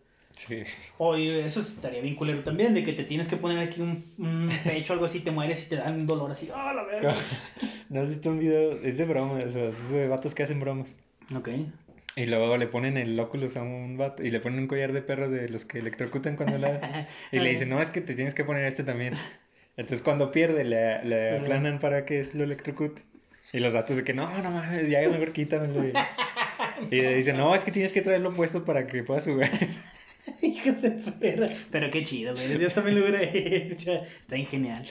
[0.47, 0.63] Sí.
[0.97, 4.51] Oye, eso estaría bien culero también, de que te tienes que poner aquí un, un
[4.65, 6.49] pecho o algo así, te mueres y te dan un dolor así.
[6.55, 7.15] ¡Ah, la verga!
[7.91, 8.73] ¿No has visto un video?
[8.83, 10.99] Es de bromas, o sea, es de vatos que hacen bromas.
[11.37, 11.49] Ok.
[12.17, 15.03] Y luego le ponen el Oculus a un vato y le ponen un collar de
[15.03, 17.09] perro de los que electrocutan cuando la...
[17.33, 19.15] Y le dicen, no, es que te tienes que poner este también.
[19.77, 23.03] Entonces cuando pierde le, le aplanan para que lo electrocute.
[23.53, 25.85] Y los vatos de que, no, no mames, ya mejor quítamelo.
[25.85, 25.93] Y,
[26.91, 29.51] y le dicen, no, es que tienes que traerlo puesto para que puedas jugar.
[30.43, 31.49] Hijos de perra.
[31.71, 32.59] Pero qué chido, güey.
[32.59, 33.93] Yo también lo hubiera hecho.
[33.93, 34.87] Está bien genial.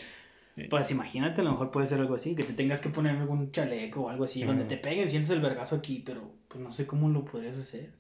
[0.70, 3.50] Pues imagínate, a lo mejor puede ser algo así, que te tengas que poner algún
[3.52, 4.68] chaleco o algo así, donde Ajá.
[4.70, 7.92] te peguen, sientes el vergazo aquí, pero pues no sé cómo lo podrías hacer.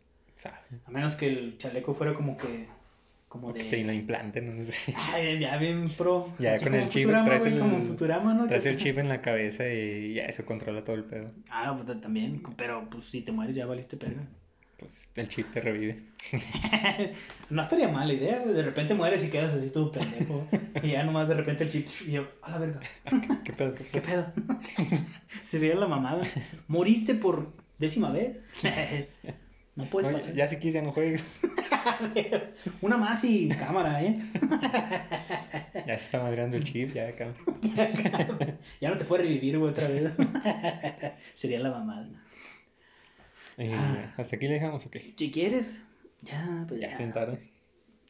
[0.86, 2.66] A menos que el chaleco fuera como que,
[3.30, 3.70] como O que de...
[3.70, 4.94] te lo implanten, no sé.
[4.98, 6.34] Ay, ya bien pro.
[6.38, 8.48] Ya Así con el chip Futurama, traes el- como Futurama, ¿no?
[8.48, 11.32] Traes Que- el chip en la cabeza y ya eso controla todo el pedo.
[11.50, 14.24] Ah, pues también, pero pues si te mueres ya valiste perga.
[14.80, 16.02] Pues el chip te revive.
[17.50, 18.40] no estaría mala idea.
[18.40, 20.48] De repente mueres y quedas así todo pendejo.
[20.82, 22.80] y ya nomás de repente el chip y yo, a la verga.
[23.44, 23.76] ¿Qué pedo?
[23.76, 24.32] ¿Qué pedo?
[25.44, 26.24] Sería la mamada.
[26.68, 28.38] ¿Moriste por décima vez?
[29.76, 30.34] no puedes Oye, pasar.
[30.34, 31.24] ya si quieres ya no juegues.
[32.82, 34.20] Una más y cámara, ¿eh?
[35.88, 37.34] Ya se está madreando el chip, ya acá.
[38.82, 40.12] ya no te puedes revivir, güey, otra vez.
[41.36, 42.08] Sería la mamada.
[43.60, 44.14] Eh, Ah.
[44.18, 45.14] ¿Hasta aquí le dejamos o qué?
[45.16, 45.80] Si quieres,
[46.22, 46.98] ya, pues ya.
[46.98, 47.38] Ya,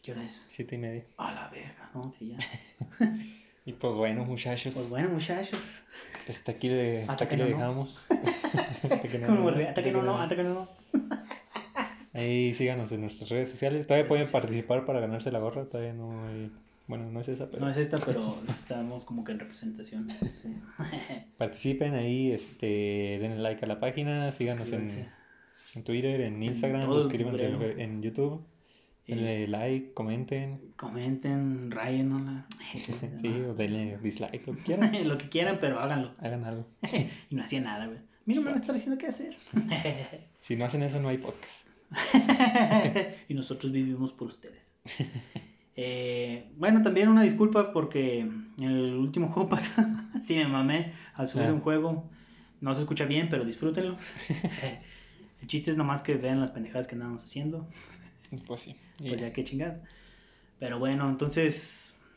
[0.01, 0.45] ¿Qué hora es?
[0.47, 1.03] siete y media.
[1.17, 2.11] A la verga, ¿no?
[2.11, 2.37] Sí, ya.
[3.65, 5.59] Y pues bueno, muchachos, Pues bueno, muchachos.
[6.27, 7.49] hasta aquí le, Hasta hasta aquí le no.
[7.49, 8.07] dejamos.
[8.83, 10.67] hasta que no, Como no, hasta que no, no, hasta que no, no.
[12.13, 13.85] Ahí síganos en nuestras redes sociales.
[13.85, 15.65] Todavía pueden participar para ganarse la gorra.
[15.65, 16.51] Todavía no hay...
[16.87, 20.09] Bueno, no es esa, pero No es esta, pero estamos como que en representación.
[20.41, 20.55] Sí.
[21.37, 25.07] participen ahí, este, denle like a la página, síganos en.
[25.75, 27.45] En Twitter, en Instagram, suscríbanse
[27.77, 28.43] en, YouTube,
[29.07, 32.45] denle like, comenten, comenten, rayen, ¿no?
[33.21, 36.13] sí, o denle dislike, lo que quieran, Lo que quieran, pero háganlo.
[36.19, 36.67] hagan algo.
[37.29, 37.99] y no hacía nada, güey.
[38.25, 39.35] Me estar diciendo qué hacer.
[40.37, 41.67] Si no hacen eso, no hay podcast.
[43.27, 44.61] y nosotros vivimos por ustedes.
[45.75, 49.87] Eh, bueno, también una disculpa porque en el último juego pasado
[50.21, 51.53] sí me mamé al subir Ah.
[51.53, 52.09] un juego.
[52.61, 53.95] No se escucha bien, pero disfrútenlo.
[55.41, 57.67] El chiste es nomás que vean las pendejadas que andamos haciendo.
[58.45, 58.75] Pues sí.
[58.99, 59.79] Y Pues ya que chingadas.
[60.59, 61.63] Pero bueno, entonces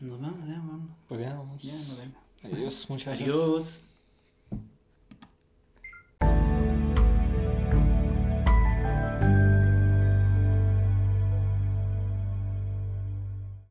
[0.00, 0.90] nos vamos, ya, vamos.
[1.08, 1.62] pues ya vamos.
[1.62, 2.16] Ya, nos vemos.
[2.42, 3.22] Adiós, muchachos.
[3.22, 3.82] Adiós.